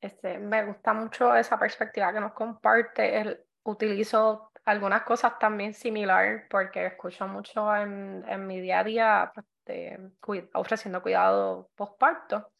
Este, 0.00 0.38
me 0.38 0.64
gusta 0.64 0.94
mucho 0.94 1.34
esa 1.34 1.58
perspectiva 1.58 2.12
que 2.12 2.20
nos 2.20 2.32
comparte. 2.34 3.20
El, 3.20 3.40
utilizo 3.64 4.49
algunas 4.70 5.02
cosas 5.02 5.38
también 5.38 5.74
similar 5.74 6.46
porque 6.48 6.86
escucho 6.86 7.26
mucho 7.26 7.74
en, 7.74 8.24
en 8.28 8.46
mi 8.46 8.60
día 8.60 8.80
a 8.80 8.84
día 8.84 9.32
pues, 9.34 10.44
ofreciendo 10.54 11.02
cuidado 11.02 11.70
postparto. 11.74 12.52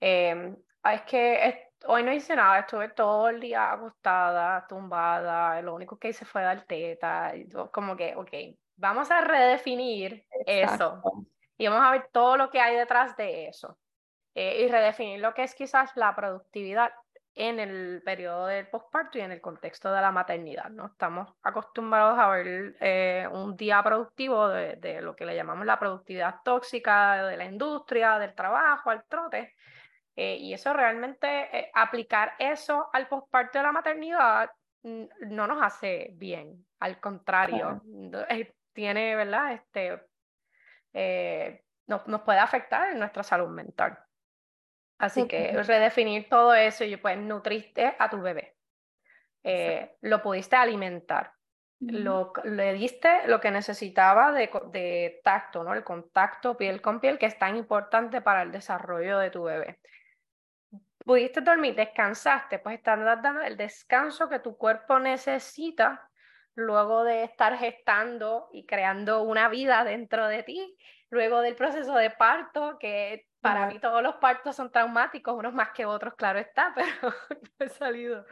Em, 0.00 0.56
es 0.84 1.02
que 1.02 1.70
hoy 1.86 2.02
no 2.02 2.12
hice 2.12 2.36
nada, 2.36 2.60
estuve 2.60 2.88
todo 2.90 3.28
el 3.28 3.40
día 3.40 3.72
acostada, 3.72 4.66
tumbada, 4.66 5.62
lo 5.62 5.74
único 5.74 5.98
que 5.98 6.08
hice 6.08 6.24
fue 6.24 6.42
dar 6.42 6.64
teta, 6.64 7.34
y 7.34 7.48
como 7.72 7.96
que, 7.96 8.14
ok, 8.16 8.30
vamos 8.76 9.10
a 9.10 9.20
redefinir 9.20 10.26
eso 10.46 11.00
y 11.56 11.68
vamos 11.68 11.86
a 11.86 11.92
ver 11.92 12.08
todo 12.12 12.36
lo 12.36 12.50
que 12.50 12.60
hay 12.60 12.76
detrás 12.76 13.16
de 13.16 13.46
eso. 13.46 13.78
Eh, 14.34 14.64
y 14.64 14.68
redefinir 14.68 15.20
lo 15.20 15.32
que 15.32 15.44
es 15.44 15.54
quizás 15.54 15.96
la 15.96 16.14
productividad 16.16 16.90
en 17.34 17.58
el 17.58 18.02
periodo 18.04 18.46
del 18.46 18.68
posparto 18.68 19.18
y 19.18 19.22
en 19.22 19.32
el 19.32 19.40
contexto 19.40 19.92
de 19.92 20.00
la 20.00 20.12
maternidad. 20.12 20.70
¿no? 20.70 20.86
Estamos 20.86 21.32
acostumbrados 21.42 22.18
a 22.18 22.28
ver 22.28 22.76
eh, 22.80 23.28
un 23.30 23.56
día 23.56 23.82
productivo 23.82 24.48
de, 24.48 24.76
de, 24.76 25.02
lo 25.02 25.16
que 25.16 25.26
le 25.26 25.34
llamamos 25.34 25.66
la 25.66 25.78
productividad 25.78 26.36
tóxica 26.44 27.26
de 27.26 27.36
la 27.36 27.44
industria, 27.44 28.18
del 28.18 28.34
trabajo, 28.34 28.90
al 28.90 29.04
trote. 29.04 29.54
Eh, 30.14 30.36
y 30.36 30.54
eso 30.54 30.72
realmente, 30.72 31.58
eh, 31.58 31.70
aplicar 31.74 32.34
eso 32.38 32.88
al 32.92 33.08
posparto 33.08 33.58
de 33.58 33.64
la 33.64 33.72
maternidad 33.72 34.50
no 34.82 35.46
nos 35.46 35.62
hace 35.62 36.10
bien, 36.12 36.66
al 36.78 37.00
contrario, 37.00 37.82
tiene, 38.74 39.16
¿verdad? 39.16 39.54
Este, 39.54 40.02
nos, 41.86 42.06
nos 42.06 42.20
puede 42.20 42.38
afectar 42.38 42.92
en 42.92 42.98
nuestra 42.98 43.22
salud 43.22 43.48
mental. 43.48 44.03
Así 44.98 45.26
que 45.26 45.52
redefinir 45.52 46.28
todo 46.28 46.54
eso 46.54 46.84
y 46.84 46.96
pues 46.96 47.18
nutriste 47.18 47.94
a 47.98 48.08
tu 48.08 48.20
bebé. 48.20 48.56
Eh, 49.42 49.96
lo 50.02 50.22
pudiste 50.22 50.56
alimentar. 50.56 51.32
lo, 51.80 52.32
le 52.44 52.72
diste 52.72 53.26
lo 53.26 53.40
que 53.40 53.50
necesitaba 53.50 54.32
de, 54.32 54.50
de, 54.70 55.20
tacto, 55.22 55.64
¿no? 55.64 55.74
El 55.74 55.84
contacto 55.84 56.56
piel 56.56 56.80
con 56.80 57.00
piel, 57.00 57.18
que 57.18 57.26
es 57.26 57.38
tan 57.38 57.56
importante 57.56 58.22
para 58.22 58.42
el 58.42 58.52
desarrollo 58.52 59.18
de 59.18 59.30
tu 59.30 59.42
bebé. 59.42 59.80
Pudiste 61.04 61.42
dormir, 61.42 61.74
descansaste, 61.74 62.58
pues 62.60 62.78
estás 62.78 62.98
dando 63.22 63.42
el 63.42 63.58
descanso 63.58 64.28
que 64.30 64.38
tu 64.38 64.56
cuerpo 64.56 64.98
necesita 64.98 66.08
luego 66.54 67.04
de 67.04 67.24
estar 67.24 67.58
gestando 67.58 68.48
y 68.52 68.64
creando 68.64 69.22
una 69.22 69.48
vida 69.48 69.84
dentro 69.84 70.26
de 70.28 70.42
ti, 70.42 70.78
luego 71.14 71.40
del 71.40 71.54
proceso 71.54 71.94
de 71.94 72.10
parto, 72.10 72.76
que 72.78 73.26
para 73.40 73.66
mí 73.66 73.78
todos 73.78 74.02
los 74.02 74.16
partos 74.16 74.56
son 74.56 74.70
traumáticos, 74.70 75.34
unos 75.34 75.54
más 75.54 75.70
que 75.70 75.86
otros, 75.86 76.14
claro 76.14 76.38
está, 76.38 76.72
pero 76.74 77.14
no 77.30 77.66
he 77.66 77.68
salido. 77.68 78.26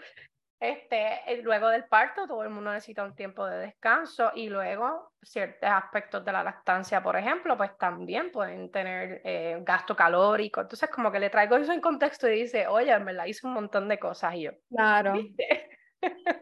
Este, 0.61 1.21
eh, 1.27 1.43
luego 1.43 1.69
del 1.69 1.85
parto, 1.87 2.27
todo 2.29 2.45
el 2.45 2.51
mundo 2.51 2.73
necesita 2.73 3.03
un 3.03 3.17
tiempo 3.17 3.45
de 3.47 3.59
descanso 3.59 4.31
y 4.35 4.49
luego 4.49 5.13
ciertos 5.21 5.69
aspectos 5.69 6.25
de 6.25 6.31
la 6.31 6.45
lactancia, 6.45 7.03
por 7.03 7.17
ejemplo, 7.17 7.57
pues 7.57 7.77
también 7.79 8.31
pueden 8.31 8.71
tener 8.71 9.21
eh, 9.25 9.59
gasto 9.63 9.97
calórico. 9.97 10.61
Entonces, 10.61 10.89
como 10.89 11.11
que 11.11 11.19
le 11.19 11.31
traigo 11.31 11.57
eso 11.57 11.73
en 11.73 11.81
contexto 11.81 12.29
y 12.29 12.43
dice, 12.43 12.69
oye, 12.69 12.97
me 13.01 13.13
la 13.13 13.27
hice 13.27 13.45
un 13.45 13.55
montón 13.55 13.89
de 13.89 13.99
cosas 13.99 14.35
y 14.35 14.43
yo. 14.43 14.53
Claro. 14.71 15.15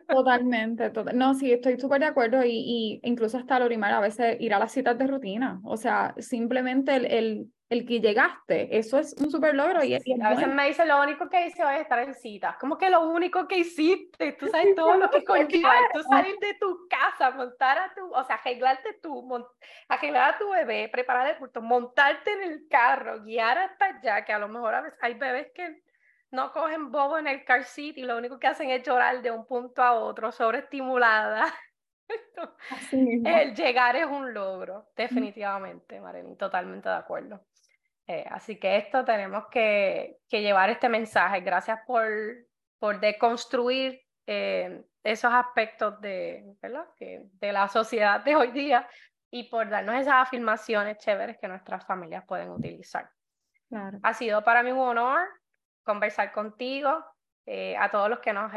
Totalmente, 0.08 0.90
no, 1.14 1.34
sí, 1.34 1.52
estoy 1.52 1.78
súper 1.78 2.00
de 2.00 2.06
acuerdo 2.06 2.44
y, 2.44 2.50
y, 2.50 3.00
incluso 3.02 3.38
hasta 3.38 3.58
Lorimar 3.58 3.92
a 3.92 4.00
veces 4.00 4.36
ir 4.40 4.54
a 4.54 4.58
las 4.58 4.72
citas 4.72 4.98
de 4.98 5.06
rutina, 5.06 5.60
o 5.64 5.76
sea, 5.76 6.14
simplemente 6.18 6.96
el, 6.96 7.06
el 7.06 7.50
el 7.70 7.86
que 7.86 8.00
llegaste, 8.00 8.76
eso 8.76 8.98
es 8.98 9.14
un 9.20 9.30
super 9.30 9.54
logro. 9.54 9.84
Y, 9.84 9.94
a 9.94 10.30
veces 10.30 10.48
me 10.48 10.66
dice 10.66 10.84
lo 10.84 11.00
único 11.00 11.30
que 11.30 11.46
hice 11.46 11.64
hoy 11.64 11.76
es 11.76 11.82
estar 11.82 12.00
en 12.00 12.14
cita. 12.14 12.56
Como 12.60 12.76
que 12.76 12.90
lo 12.90 13.08
único 13.08 13.46
que 13.46 13.58
hiciste, 13.58 14.32
tú 14.32 14.48
sabes 14.48 14.74
todo 14.74 14.96
lo 14.96 15.08
que 15.08 15.22
conlleva, 15.24 15.72
tú 15.94 16.02
salir 16.02 16.36
de 16.40 16.54
tu 16.54 16.88
casa, 16.88 17.30
montar 17.30 17.78
a 17.78 17.94
tu, 17.94 18.12
o 18.12 18.24
sea, 18.24 18.36
arreglarte 18.36 18.94
tú, 19.00 19.24
arreglar 19.88 20.34
a 20.34 20.38
tu 20.38 20.50
bebé, 20.50 20.88
preparar 20.88 21.28
el 21.28 21.36
culto, 21.36 21.62
montarte 21.62 22.32
en 22.32 22.42
el 22.42 22.66
carro, 22.68 23.22
guiar 23.22 23.56
hasta 23.58 23.84
allá, 23.86 24.24
que 24.24 24.32
a 24.32 24.40
lo 24.40 24.48
mejor 24.48 24.74
a 24.74 24.80
veces 24.80 24.98
hay 25.00 25.14
bebés 25.14 25.52
que 25.54 25.80
no 26.30 26.52
cogen 26.52 26.90
bobo 26.90 27.18
en 27.18 27.26
el 27.26 27.44
car 27.44 27.64
seat 27.64 27.96
y 27.98 28.02
lo 28.02 28.16
único 28.16 28.38
que 28.38 28.46
hacen 28.46 28.70
es 28.70 28.82
llorar 28.82 29.22
de 29.22 29.30
un 29.30 29.46
punto 29.46 29.82
a 29.82 29.94
otro, 29.94 30.30
sobreestimulada. 30.32 31.52
el 32.92 33.54
llegar 33.54 33.96
es 33.96 34.06
un 34.06 34.32
logro, 34.32 34.90
definitivamente, 34.96 36.00
Marini, 36.00 36.36
totalmente 36.36 36.88
de 36.88 36.94
acuerdo. 36.94 37.44
Eh, 38.06 38.24
así 38.30 38.58
que 38.58 38.76
esto 38.76 39.04
tenemos 39.04 39.44
que, 39.50 40.18
que, 40.28 40.42
llevar 40.42 40.70
este 40.70 40.88
mensaje. 40.88 41.40
Gracias 41.40 41.78
por, 41.86 42.08
por 42.78 42.98
deconstruir 42.98 44.00
eh, 44.26 44.84
esos 45.04 45.32
aspectos 45.32 46.00
de, 46.00 46.56
¿verdad? 46.60 46.86
Que, 46.96 47.22
de 47.34 47.52
la 47.52 47.68
sociedad 47.68 48.20
de 48.24 48.34
hoy 48.34 48.50
día 48.50 48.88
y 49.30 49.44
por 49.44 49.68
darnos 49.68 49.94
esas 49.94 50.14
afirmaciones 50.14 50.98
chéveres 50.98 51.38
que 51.38 51.46
nuestras 51.46 51.86
familias 51.86 52.24
pueden 52.26 52.50
utilizar. 52.50 53.08
Claro. 53.68 53.98
Ha 54.02 54.14
sido 54.14 54.42
para 54.42 54.64
mí 54.64 54.72
un 54.72 54.80
honor 54.80 55.20
conversar 55.84 56.32
contigo. 56.32 57.04
Eh, 57.46 57.76
a 57.76 57.90
todos 57.90 58.08
los 58.08 58.20
que 58.20 58.32
nos, 58.32 58.52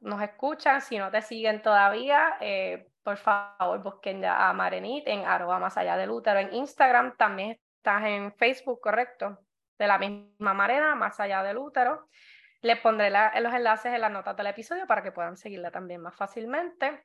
nos 0.00 0.22
escuchan, 0.22 0.80
si 0.80 0.98
no 0.98 1.10
te 1.10 1.22
siguen 1.22 1.62
todavía, 1.62 2.36
por 3.02 3.16
favor 3.16 3.82
busquen 3.82 4.24
a 4.24 4.52
Marenit 4.52 5.08
en 5.08 5.24
arroba 5.24 5.58
más 5.58 5.76
allá 5.76 5.96
del 5.96 6.10
útero 6.10 6.38
en 6.38 6.54
Instagram. 6.54 7.16
También 7.16 7.58
estás 7.76 8.04
en 8.04 8.32
Facebook, 8.34 8.80
correcto, 8.80 9.38
de 9.78 9.86
la 9.86 9.98
misma 9.98 10.54
manera, 10.54 10.94
más 10.94 11.18
allá 11.20 11.42
del 11.42 11.58
útero. 11.58 12.08
Les 12.62 12.80
pondré 12.80 13.10
los 13.10 13.54
enlaces 13.54 13.92
en 13.94 14.00
las 14.00 14.10
notas 14.10 14.36
del 14.36 14.48
episodio 14.48 14.86
para 14.86 15.02
que 15.02 15.12
puedan 15.12 15.36
seguirla 15.36 15.70
también 15.70 16.00
más 16.00 16.16
fácilmente. 16.16 17.04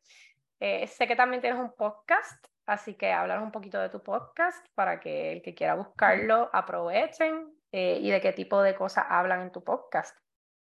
Eh, 0.60 0.88
sé 0.88 1.08
que 1.08 1.16
también 1.16 1.42
tienes 1.42 1.60
un 1.60 1.76
podcast, 1.76 2.48
así 2.66 2.96
que 2.96 3.12
hablar 3.12 3.42
un 3.42 3.52
poquito 3.52 3.80
de 3.80 3.90
tu 3.90 4.02
podcast 4.02 4.66
para 4.74 5.00
que 5.00 5.32
el 5.32 5.42
que 5.42 5.54
quiera 5.54 5.76
buscarlo 5.76 6.50
aprovechen 6.52 7.48
eh, 7.72 8.00
y 8.02 8.10
de 8.10 8.22
qué 8.22 8.34
tipo 8.34 8.62
de 8.62 8.76
cosas 8.76 9.06
hablan 9.10 9.42
en 9.42 9.52
tu 9.52 9.64
podcast. 9.64 10.18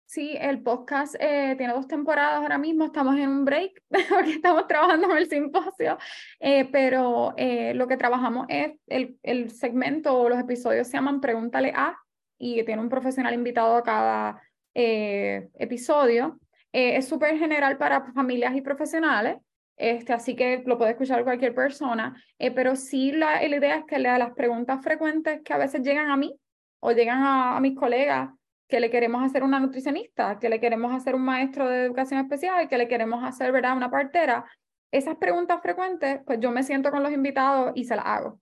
Sí, 0.08 0.38
el 0.40 0.62
podcast 0.62 1.16
eh, 1.20 1.56
tiene 1.58 1.74
dos 1.74 1.88
temporadas 1.88 2.36
ahora 2.36 2.60
mismo, 2.60 2.86
estamos 2.86 3.18
en 3.18 3.28
un 3.28 3.44
break 3.44 3.82
porque 4.10 4.34
estamos 4.34 4.68
trabajando 4.68 5.10
en 5.10 5.18
el 5.18 5.28
simposio, 5.28 5.98
eh, 6.40 6.66
pero 6.72 7.34
eh, 7.38 7.74
lo 7.74 7.88
que 7.88 7.98
trabajamos 7.98 8.46
es 8.50 8.74
el, 8.86 9.18
el 9.24 9.50
segmento 9.50 10.16
o 10.16 10.30
los 10.30 10.40
episodios 10.40 10.88
se 10.88 10.94
llaman 10.94 11.22
Pregúntale 11.22 11.74
a 11.76 11.98
y 12.38 12.64
tiene 12.64 12.82
un 12.82 12.90
profesional 12.90 13.34
invitado 13.34 13.76
a 13.78 13.84
cada 13.84 14.42
episodio. 14.74 16.38
es 16.72 17.08
súper 17.08 17.38
general 17.38 17.78
para 17.78 18.12
familias 18.14 18.56
y 18.56 18.62
profesionales, 18.62 19.38
este, 19.78 20.14
así 20.14 20.36
que 20.36 20.64
lo 20.66 20.78
puede 20.78 20.92
escuchar 20.92 21.24
cualquier 21.24 21.56
persona, 21.56 22.22
pero 22.38 22.76
sí 22.76 23.14
la, 23.14 23.42
la, 23.42 23.56
idea 23.56 23.78
es 23.78 23.86
que 23.86 24.00
lea 24.00 24.18
las 24.18 24.34
preguntas 24.34 24.84
frecuentes 24.84 25.42
que 25.44 25.54
a 25.54 25.58
veces 25.58 25.82
llegan 25.82 26.10
a 26.10 26.18
mí 26.18 26.38
o 26.86 26.92
llegan 26.92 27.24
a, 27.24 27.58
a 27.58 27.60
mis 27.60 27.76
colegas 27.76 28.30
que 28.68 28.80
le 28.80 28.90
queremos 28.90 29.24
hacer 29.24 29.44
una 29.44 29.60
nutricionista, 29.60 30.38
que 30.40 30.50
le 30.50 30.60
queremos 30.60 30.94
hacer 30.94 31.16
un 31.16 31.24
maestro 31.24 31.68
de 31.68 31.86
educación 31.86 32.20
especial, 32.20 32.68
que 32.68 32.78
le 32.78 32.88
queremos 32.88 33.24
hacer, 33.24 33.52
¿verdad?, 33.52 33.76
una 33.76 33.90
partera. 33.90 34.46
Esas 34.92 35.18
preguntas 35.18 35.62
frecuentes, 35.62 36.20
pues 36.26 36.40
yo 36.40 36.52
me 36.52 36.64
siento 36.64 36.92
con 36.92 37.02
los 37.02 37.12
invitados 37.12 37.72
y 37.76 37.86
se 37.86 37.96
las 37.96 38.06
hago. 38.06 38.40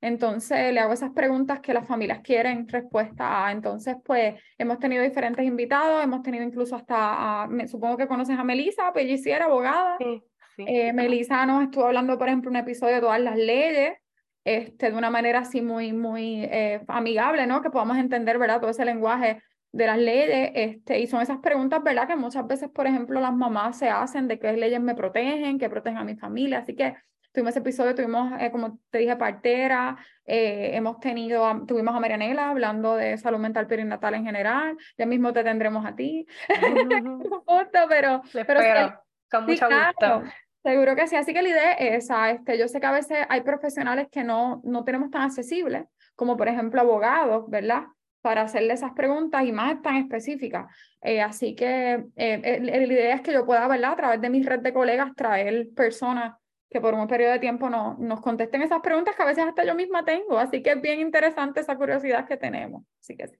Entonces 0.00 0.72
le 0.74 0.80
hago 0.80 0.92
esas 0.92 1.10
preguntas 1.12 1.60
que 1.60 1.72
las 1.72 1.86
familias 1.86 2.20
quieren 2.22 2.68
respuesta 2.68 3.46
a. 3.46 3.52
Entonces, 3.52 3.96
pues 4.04 4.40
hemos 4.58 4.78
tenido 4.78 5.02
diferentes 5.02 5.44
invitados, 5.44 6.04
hemos 6.04 6.22
tenido 6.22 6.44
incluso 6.44 6.76
hasta, 6.76 7.46
me, 7.48 7.66
supongo 7.66 7.96
que 7.96 8.06
conoces 8.06 8.38
a 8.38 8.44
Melisa, 8.44 8.92
Pelliciera, 8.92 9.46
abogada. 9.46 9.96
Sí, 9.98 10.22
sí. 10.56 10.64
Eh, 10.66 10.92
Melisa 10.92 11.44
nos 11.46 11.64
estuvo 11.64 11.86
hablando, 11.86 12.18
por 12.18 12.28
ejemplo, 12.28 12.50
un 12.50 12.56
episodio 12.56 12.96
de 12.96 13.00
todas 13.00 13.20
las 13.20 13.36
leyes, 13.36 13.98
este, 14.46 14.92
de 14.92 14.96
una 14.96 15.10
manera 15.10 15.40
así 15.40 15.60
muy, 15.60 15.92
muy 15.92 16.44
eh, 16.44 16.80
amigable, 16.86 17.48
¿no? 17.48 17.62
Que 17.62 17.70
podamos 17.70 17.98
entender, 17.98 18.38
¿verdad? 18.38 18.60
Todo 18.60 18.70
ese 18.70 18.84
lenguaje 18.84 19.42
de 19.72 19.86
las 19.86 19.98
leyes, 19.98 20.52
este, 20.54 21.00
y 21.00 21.08
son 21.08 21.20
esas 21.20 21.38
preguntas, 21.38 21.82
¿verdad? 21.82 22.06
Que 22.06 22.14
muchas 22.14 22.46
veces, 22.46 22.70
por 22.70 22.86
ejemplo, 22.86 23.20
las 23.20 23.34
mamás 23.34 23.76
se 23.76 23.88
hacen 23.88 24.28
de 24.28 24.38
qué 24.38 24.52
leyes 24.52 24.80
me 24.80 24.94
protegen, 24.94 25.58
qué 25.58 25.68
protegen 25.68 25.98
a 25.98 26.04
mi 26.04 26.14
familia, 26.14 26.58
así 26.58 26.76
que 26.76 26.94
tuvimos 27.32 27.50
ese 27.50 27.58
episodio, 27.58 27.96
tuvimos, 27.96 28.40
eh, 28.40 28.52
como 28.52 28.78
te 28.88 28.98
dije, 28.98 29.16
partera, 29.16 29.96
eh, 30.24 30.70
hemos 30.74 31.00
tenido, 31.00 31.66
tuvimos 31.66 31.96
a 31.96 31.98
Marianela 31.98 32.50
hablando 32.50 32.94
de 32.94 33.18
salud 33.18 33.40
mental 33.40 33.66
perinatal 33.66 34.14
en 34.14 34.26
general, 34.26 34.76
ya 34.96 35.06
mismo 35.06 35.32
te 35.32 35.42
tendremos 35.42 35.84
a 35.84 35.96
ti, 35.96 36.24
pero, 37.88 38.22
pero 38.46 39.02
con 39.28 39.44
mucho 39.44 39.66
gusto. 39.68 40.22
Seguro 40.66 40.96
que 40.96 41.06
sí, 41.06 41.14
así 41.14 41.32
que 41.32 41.42
la 41.42 41.48
idea 41.48 41.72
es 41.74 42.04
esa, 42.06 42.28
este, 42.32 42.58
yo 42.58 42.66
sé 42.66 42.80
que 42.80 42.86
a 42.86 42.90
veces 42.90 43.18
hay 43.28 43.42
profesionales 43.42 44.08
que 44.10 44.24
no, 44.24 44.60
no 44.64 44.82
tenemos 44.82 45.12
tan 45.12 45.22
accesibles, 45.22 45.84
como 46.16 46.36
por 46.36 46.48
ejemplo 46.48 46.80
abogados, 46.80 47.48
¿verdad? 47.48 47.84
para 48.20 48.42
hacerle 48.42 48.74
esas 48.74 48.90
preguntas 48.90 49.44
y 49.44 49.52
más 49.52 49.80
tan 49.80 49.94
específicas. 49.94 50.66
Eh, 51.00 51.22
así 51.22 51.54
que 51.54 52.06
eh, 52.16 52.58
la 52.60 52.84
idea 52.84 53.14
es 53.14 53.20
que 53.20 53.32
yo 53.32 53.46
pueda, 53.46 53.68
¿verdad? 53.68 53.92
A 53.92 53.96
través 53.96 54.20
de 54.20 54.28
mis 54.28 54.44
red 54.44 54.58
de 54.58 54.72
colegas, 54.72 55.14
traer 55.14 55.68
personas 55.76 56.34
que 56.68 56.80
por 56.80 56.94
un 56.94 57.06
periodo 57.06 57.30
de 57.30 57.38
tiempo 57.38 57.70
no, 57.70 57.96
nos 58.00 58.20
contesten 58.20 58.62
esas 58.62 58.80
preguntas 58.80 59.14
que 59.14 59.22
a 59.22 59.26
veces 59.26 59.44
hasta 59.44 59.64
yo 59.64 59.76
misma 59.76 60.04
tengo. 60.04 60.36
Así 60.36 60.60
que 60.60 60.72
es 60.72 60.80
bien 60.80 60.98
interesante 60.98 61.60
esa 61.60 61.76
curiosidad 61.76 62.26
que 62.26 62.36
tenemos. 62.36 62.82
Así 63.00 63.16
que 63.16 63.28
sí. 63.28 63.36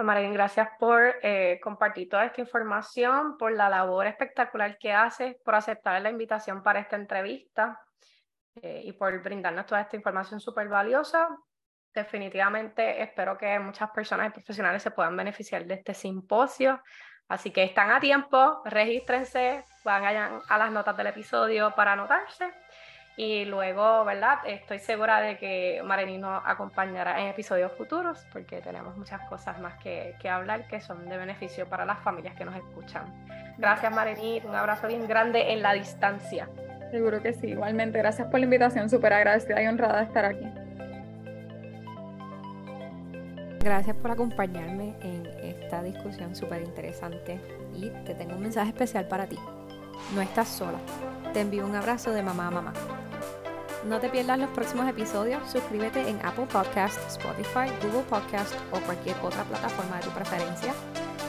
Pues, 0.00 0.06
Marín, 0.06 0.32
gracias 0.32 0.66
por 0.78 1.16
eh, 1.22 1.60
compartir 1.62 2.08
toda 2.08 2.24
esta 2.24 2.40
información, 2.40 3.36
por 3.36 3.52
la 3.52 3.68
labor 3.68 4.06
espectacular 4.06 4.78
que 4.78 4.94
haces, 4.94 5.36
por 5.44 5.54
aceptar 5.54 6.00
la 6.00 6.08
invitación 6.08 6.62
para 6.62 6.80
esta 6.80 6.96
entrevista 6.96 7.78
y 8.62 8.92
por 8.92 9.22
brindarnos 9.22 9.66
toda 9.66 9.82
esta 9.82 9.96
información 9.96 10.40
súper 10.40 10.68
valiosa 10.68 11.28
definitivamente 11.92 13.02
espero 13.02 13.36
que 13.36 13.58
muchas 13.58 13.90
personas 13.90 14.28
y 14.28 14.30
profesionales 14.30 14.82
se 14.82 14.90
puedan 14.90 15.14
beneficiar 15.14 15.66
de 15.66 15.74
este 15.74 15.92
simposio. 15.92 16.80
Así 17.28 17.50
que 17.50 17.62
están 17.62 17.90
a 17.90 18.00
tiempo, 18.00 18.62
regístrense, 18.64 19.66
vayan 19.84 20.40
a 20.48 20.58
las 20.58 20.72
notas 20.72 20.96
del 20.96 21.08
episodio 21.08 21.74
para 21.74 21.92
anotarse. 21.92 22.50
Y 23.22 23.44
luego, 23.44 24.02
¿verdad? 24.06 24.38
Estoy 24.46 24.78
segura 24.78 25.20
de 25.20 25.36
que 25.36 25.82
Marení 25.84 26.16
nos 26.16 26.42
acompañará 26.42 27.20
en 27.20 27.26
episodios 27.26 27.70
futuros 27.72 28.26
porque 28.32 28.62
tenemos 28.62 28.96
muchas 28.96 29.20
cosas 29.28 29.58
más 29.60 29.74
que, 29.74 30.16
que 30.22 30.30
hablar 30.30 30.66
que 30.66 30.80
son 30.80 31.06
de 31.06 31.18
beneficio 31.18 31.66
para 31.68 31.84
las 31.84 31.98
familias 31.98 32.34
que 32.34 32.46
nos 32.46 32.56
escuchan. 32.56 33.04
Gracias 33.58 33.94
Marení, 33.94 34.40
un 34.42 34.54
abrazo 34.54 34.88
bien 34.88 35.06
grande 35.06 35.52
en 35.52 35.60
la 35.60 35.74
distancia. 35.74 36.48
Seguro 36.90 37.20
que 37.20 37.34
sí, 37.34 37.48
igualmente. 37.48 37.98
Gracias 37.98 38.26
por 38.28 38.40
la 38.40 38.44
invitación, 38.44 38.88
súper 38.88 39.12
agradecida 39.12 39.62
y 39.62 39.66
honrada 39.66 39.98
de 39.98 40.04
estar 40.04 40.24
aquí. 40.24 40.48
Gracias 43.62 43.96
por 43.96 44.12
acompañarme 44.12 44.94
en 45.02 45.26
esta 45.42 45.82
discusión 45.82 46.34
súper 46.34 46.62
interesante 46.62 47.38
y 47.74 47.90
te 48.06 48.14
tengo 48.14 48.36
un 48.36 48.40
mensaje 48.40 48.70
especial 48.70 49.06
para 49.08 49.26
ti. 49.26 49.38
No 50.14 50.22
estás 50.22 50.48
sola. 50.48 50.78
Te 51.34 51.42
envío 51.42 51.66
un 51.66 51.76
abrazo 51.76 52.12
de 52.12 52.22
mamá 52.22 52.46
a 52.46 52.50
mamá. 52.50 52.72
No 53.88 53.98
te 53.98 54.08
pierdas 54.10 54.38
los 54.38 54.50
próximos 54.50 54.88
episodios. 54.88 55.42
Suscríbete 55.50 56.08
en 56.08 56.18
Apple 56.24 56.46
Podcast, 56.46 56.98
Spotify, 57.08 57.72
Google 57.82 58.04
Podcast 58.08 58.54
o 58.72 58.80
cualquier 58.80 59.16
otra 59.22 59.44
plataforma 59.44 59.96
de 59.96 60.02
tu 60.02 60.10
preferencia. 60.10 60.74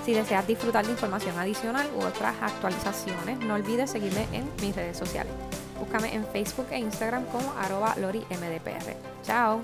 Si 0.06 0.14
deseas 0.14 0.46
disfrutar 0.48 0.86
de 0.86 0.92
información 0.92 1.38
adicional 1.38 1.88
u 1.96 2.04
otras 2.04 2.36
actualizaciones, 2.42 3.40
no 3.40 3.54
olvides 3.54 3.92
seguirme 3.92 4.28
en 4.34 4.50
mis 4.62 4.76
redes 4.76 4.98
sociales. 4.98 5.32
Búscame 5.80 6.14
en 6.14 6.26
Facebook 6.28 6.68
e 6.72 6.80
Instagram 6.80 7.26
como 7.26 7.54
arroba 7.54 7.96
lorimdpr. 7.98 8.96
Chao. 9.24 9.62